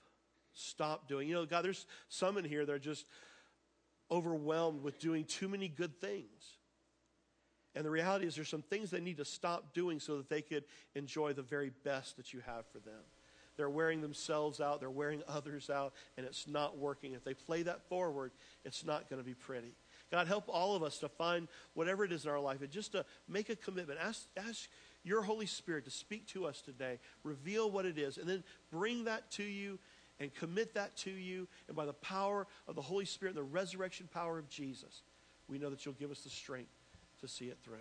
Stop 0.53 1.07
doing. 1.07 1.30
You 1.30 1.36
know, 1.36 1.45
God, 1.45 1.63
there's 1.63 1.86
some 2.09 2.38
in 2.38 2.43
here 2.43 2.65
that 2.65 2.72
are 2.74 2.80
just 2.80 3.05
overwhelmed 4.12 4.84
with 4.84 4.99
doing 4.99 5.26
too 5.26 5.47
many 5.47 5.68
good 5.68 5.99
things. 5.99 6.57
And 7.76 7.86
the 7.86 7.91
reality 7.91 8.26
is, 8.26 8.36
there's 8.36 8.49
some 8.49 8.64
things 8.64 8.89
they 8.89 8.99
need 8.99 9.18
to 9.18 9.26
stop 9.26 9.74
doing 9.74 9.99
so 9.99 10.18
that 10.18 10.30
they 10.30 10.41
could 10.41 10.64
enjoy 10.95 11.34
the 11.34 11.43
very 11.43 11.72
best 11.84 12.18
that 12.18 12.34
you 12.34 12.41
have 12.45 12.66
for 12.72 12.80
them. 12.80 13.01
They're 13.57 13.70
wearing 13.70 14.01
themselves 14.01 14.62
out, 14.62 14.80
they're 14.80 14.89
wearing 14.89 15.22
others 15.28 15.70
out, 15.70 15.93
and 16.18 16.26
it's 16.26 16.47
not 16.47 16.78
working. 16.78 17.14
If 17.14 17.24
they 17.24 17.34
play 17.34 17.64
that 17.64 17.88
forward, 17.88 18.32
it's 18.66 18.86
not 18.86 19.10
going 19.10 19.22
to 19.22 19.26
be 19.26 19.36
pretty. 19.36 19.74
God, 20.12 20.28
help 20.28 20.45
all 20.47 20.76
of 20.76 20.82
us 20.82 20.97
to 20.99 21.10
find 21.10 21.47
whatever 21.74 22.03
it 22.03 22.12
is 22.12 22.26
in 22.26 22.32
our 22.32 22.39
life 22.39 22.62
and 22.62 22.72
just 22.72 22.93
to 22.93 23.05
make 23.28 23.49
a 23.49 23.55
commitment. 23.55 23.99
Ask, 24.01 24.28
ask 24.36 24.68
your 25.03 25.22
Holy 25.22 25.45
Spirit 25.45 25.86
to 25.86 25.91
speak 25.91 26.26
to 26.28 26.45
us 26.45 26.62
today, 26.62 26.99
reveal 27.24 27.70
what 27.70 27.86
it 27.86 27.97
is, 27.97 28.18
and 28.18 28.28
then 28.28 28.43
bring 28.72 29.03
that 29.03 29.30
to 29.32 29.43
you 29.43 29.78
and 30.20 30.34
commit 30.34 30.74
that 30.74 30.95
to 30.97 31.11
you. 31.11 31.47
And 31.67 31.76
by 31.76 31.86
the 31.86 31.93
power 31.93 32.47
of 32.67 32.76
the 32.76 32.82
Holy 32.82 33.05
Spirit 33.05 33.36
and 33.36 33.38
the 33.38 33.49
resurrection 33.49 34.09
power 34.13 34.38
of 34.38 34.49
Jesus, 34.49 35.03
we 35.47 35.57
know 35.57 35.70
that 35.70 35.86
you'll 35.86 35.95
give 35.95 36.11
us 36.11 36.22
the 36.22 36.30
strength 36.30 36.72
to 37.22 37.28
see 37.28 37.45
it 37.45 37.57
through. 37.63 37.78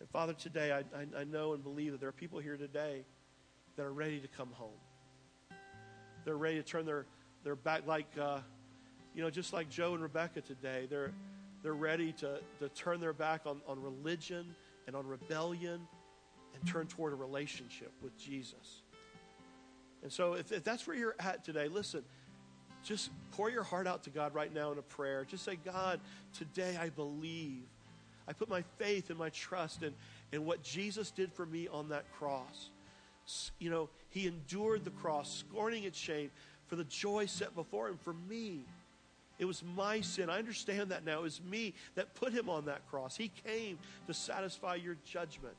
And 0.00 0.08
Father, 0.10 0.32
today 0.32 0.72
I, 0.72 0.78
I, 0.78 1.20
I 1.20 1.24
know 1.24 1.54
and 1.54 1.62
believe 1.62 1.92
that 1.92 2.00
there 2.00 2.08
are 2.08 2.12
people 2.12 2.38
here 2.40 2.56
today 2.56 3.04
that 3.76 3.84
are 3.84 3.92
ready 3.92 4.20
to 4.20 4.28
come 4.28 4.50
home. 4.52 4.78
They're 6.24 6.36
ready 6.36 6.56
to 6.56 6.62
turn 6.62 6.86
their, 6.86 7.06
their 7.42 7.56
back, 7.56 7.86
like, 7.86 8.06
uh, 8.20 8.38
you 9.14 9.22
know, 9.22 9.30
just 9.30 9.52
like 9.52 9.68
Joe 9.68 9.94
and 9.94 10.02
Rebecca 10.02 10.40
today. 10.40 10.86
They're, 10.88 11.12
they're 11.62 11.74
ready 11.74 12.12
to, 12.12 12.40
to 12.60 12.68
turn 12.70 13.00
their 13.00 13.12
back 13.12 13.42
on, 13.46 13.60
on 13.68 13.80
religion 13.80 14.54
and 14.86 14.96
on 14.96 15.06
rebellion 15.06 15.80
and 16.54 16.66
turn 16.66 16.86
toward 16.86 17.12
a 17.12 17.16
relationship 17.16 17.92
with 18.02 18.16
Jesus. 18.18 18.82
And 20.04 20.12
so, 20.12 20.34
if, 20.34 20.52
if 20.52 20.62
that's 20.62 20.86
where 20.86 20.96
you're 20.96 21.16
at 21.18 21.44
today, 21.44 21.66
listen, 21.66 22.04
just 22.84 23.10
pour 23.32 23.50
your 23.50 23.64
heart 23.64 23.88
out 23.88 24.04
to 24.04 24.10
God 24.10 24.34
right 24.34 24.54
now 24.54 24.70
in 24.70 24.78
a 24.78 24.82
prayer. 24.82 25.24
Just 25.24 25.44
say, 25.44 25.56
God, 25.56 25.98
today 26.38 26.78
I 26.80 26.90
believe. 26.90 27.64
I 28.28 28.32
put 28.32 28.48
my 28.48 28.62
faith 28.78 29.10
and 29.10 29.18
my 29.18 29.30
trust 29.30 29.82
in, 29.82 29.92
in 30.30 30.46
what 30.46 30.62
Jesus 30.62 31.10
did 31.10 31.32
for 31.32 31.44
me 31.44 31.66
on 31.68 31.88
that 31.88 32.04
cross 32.18 32.70
you 33.58 33.70
know, 33.70 33.88
he 34.10 34.26
endured 34.26 34.84
the 34.84 34.90
cross, 34.90 35.44
scorning 35.48 35.84
its 35.84 35.98
shame 35.98 36.30
for 36.66 36.76
the 36.76 36.84
joy 36.84 37.26
set 37.26 37.54
before 37.54 37.88
him 37.88 37.98
for 37.98 38.14
me. 38.28 38.60
It 39.38 39.46
was 39.46 39.62
my 39.76 40.00
sin. 40.00 40.30
I 40.30 40.38
understand 40.38 40.90
that 40.90 41.04
now. 41.04 41.18
It 41.18 41.22
was 41.22 41.40
me 41.42 41.74
that 41.96 42.14
put 42.14 42.32
him 42.32 42.48
on 42.48 42.66
that 42.66 42.88
cross. 42.88 43.16
He 43.16 43.32
came 43.44 43.78
to 44.06 44.14
satisfy 44.14 44.76
your 44.76 44.96
judgment. 45.04 45.54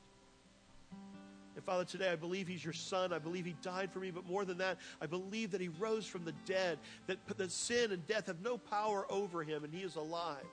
And 1.56 1.64
Father, 1.64 1.84
today 1.84 2.10
I 2.10 2.16
believe 2.16 2.46
He's 2.46 2.62
your 2.62 2.74
Son. 2.74 3.12
I 3.12 3.18
believe 3.18 3.46
He 3.46 3.56
died 3.62 3.90
for 3.90 3.98
me. 3.98 4.10
But 4.10 4.26
more 4.26 4.44
than 4.44 4.58
that, 4.58 4.78
I 5.00 5.06
believe 5.06 5.50
that 5.52 5.60
He 5.60 5.68
rose 5.68 6.06
from 6.06 6.24
the 6.24 6.34
dead, 6.44 6.78
that, 7.06 7.18
that 7.36 7.50
sin 7.50 7.92
and 7.92 8.06
death 8.06 8.26
have 8.26 8.42
no 8.42 8.58
power 8.58 9.06
over 9.10 9.42
Him, 9.42 9.64
and 9.64 9.72
He 9.72 9.82
is 9.82 9.96
alive. 9.96 10.44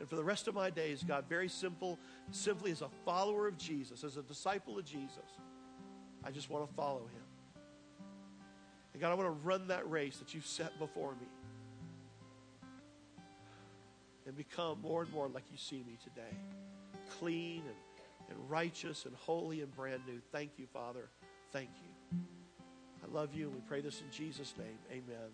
And 0.00 0.08
for 0.08 0.16
the 0.16 0.24
rest 0.24 0.48
of 0.48 0.54
my 0.54 0.70
days, 0.70 1.04
God, 1.06 1.26
very 1.28 1.48
simple, 1.48 1.98
simply 2.30 2.72
as 2.72 2.80
a 2.80 2.88
follower 3.04 3.46
of 3.46 3.58
Jesus, 3.58 4.02
as 4.02 4.16
a 4.16 4.22
disciple 4.22 4.78
of 4.78 4.86
Jesus, 4.86 5.18
I 6.24 6.30
just 6.30 6.48
want 6.48 6.66
to 6.66 6.74
follow 6.74 7.02
him. 7.02 7.22
And 8.94 9.02
God, 9.02 9.10
I 9.10 9.14
want 9.14 9.28
to 9.28 9.46
run 9.46 9.68
that 9.68 9.88
race 9.90 10.16
that 10.16 10.32
you've 10.32 10.46
set 10.46 10.78
before 10.78 11.12
me 11.12 11.26
and 14.26 14.34
become 14.34 14.80
more 14.80 15.02
and 15.02 15.12
more 15.12 15.28
like 15.28 15.44
you 15.50 15.58
see 15.58 15.84
me 15.86 15.98
today 16.02 16.36
clean 17.18 17.62
and, 17.66 17.76
and 18.30 18.50
righteous 18.50 19.04
and 19.04 19.14
holy 19.14 19.60
and 19.60 19.74
brand 19.74 20.02
new. 20.06 20.20
Thank 20.32 20.52
you, 20.58 20.66
Father. 20.72 21.08
Thank 21.52 21.70
you. 21.82 22.18
I 23.02 23.12
love 23.12 23.34
you, 23.34 23.46
and 23.46 23.54
we 23.54 23.60
pray 23.68 23.80
this 23.80 24.00
in 24.00 24.10
Jesus' 24.10 24.54
name. 24.58 24.78
Amen. 24.90 25.30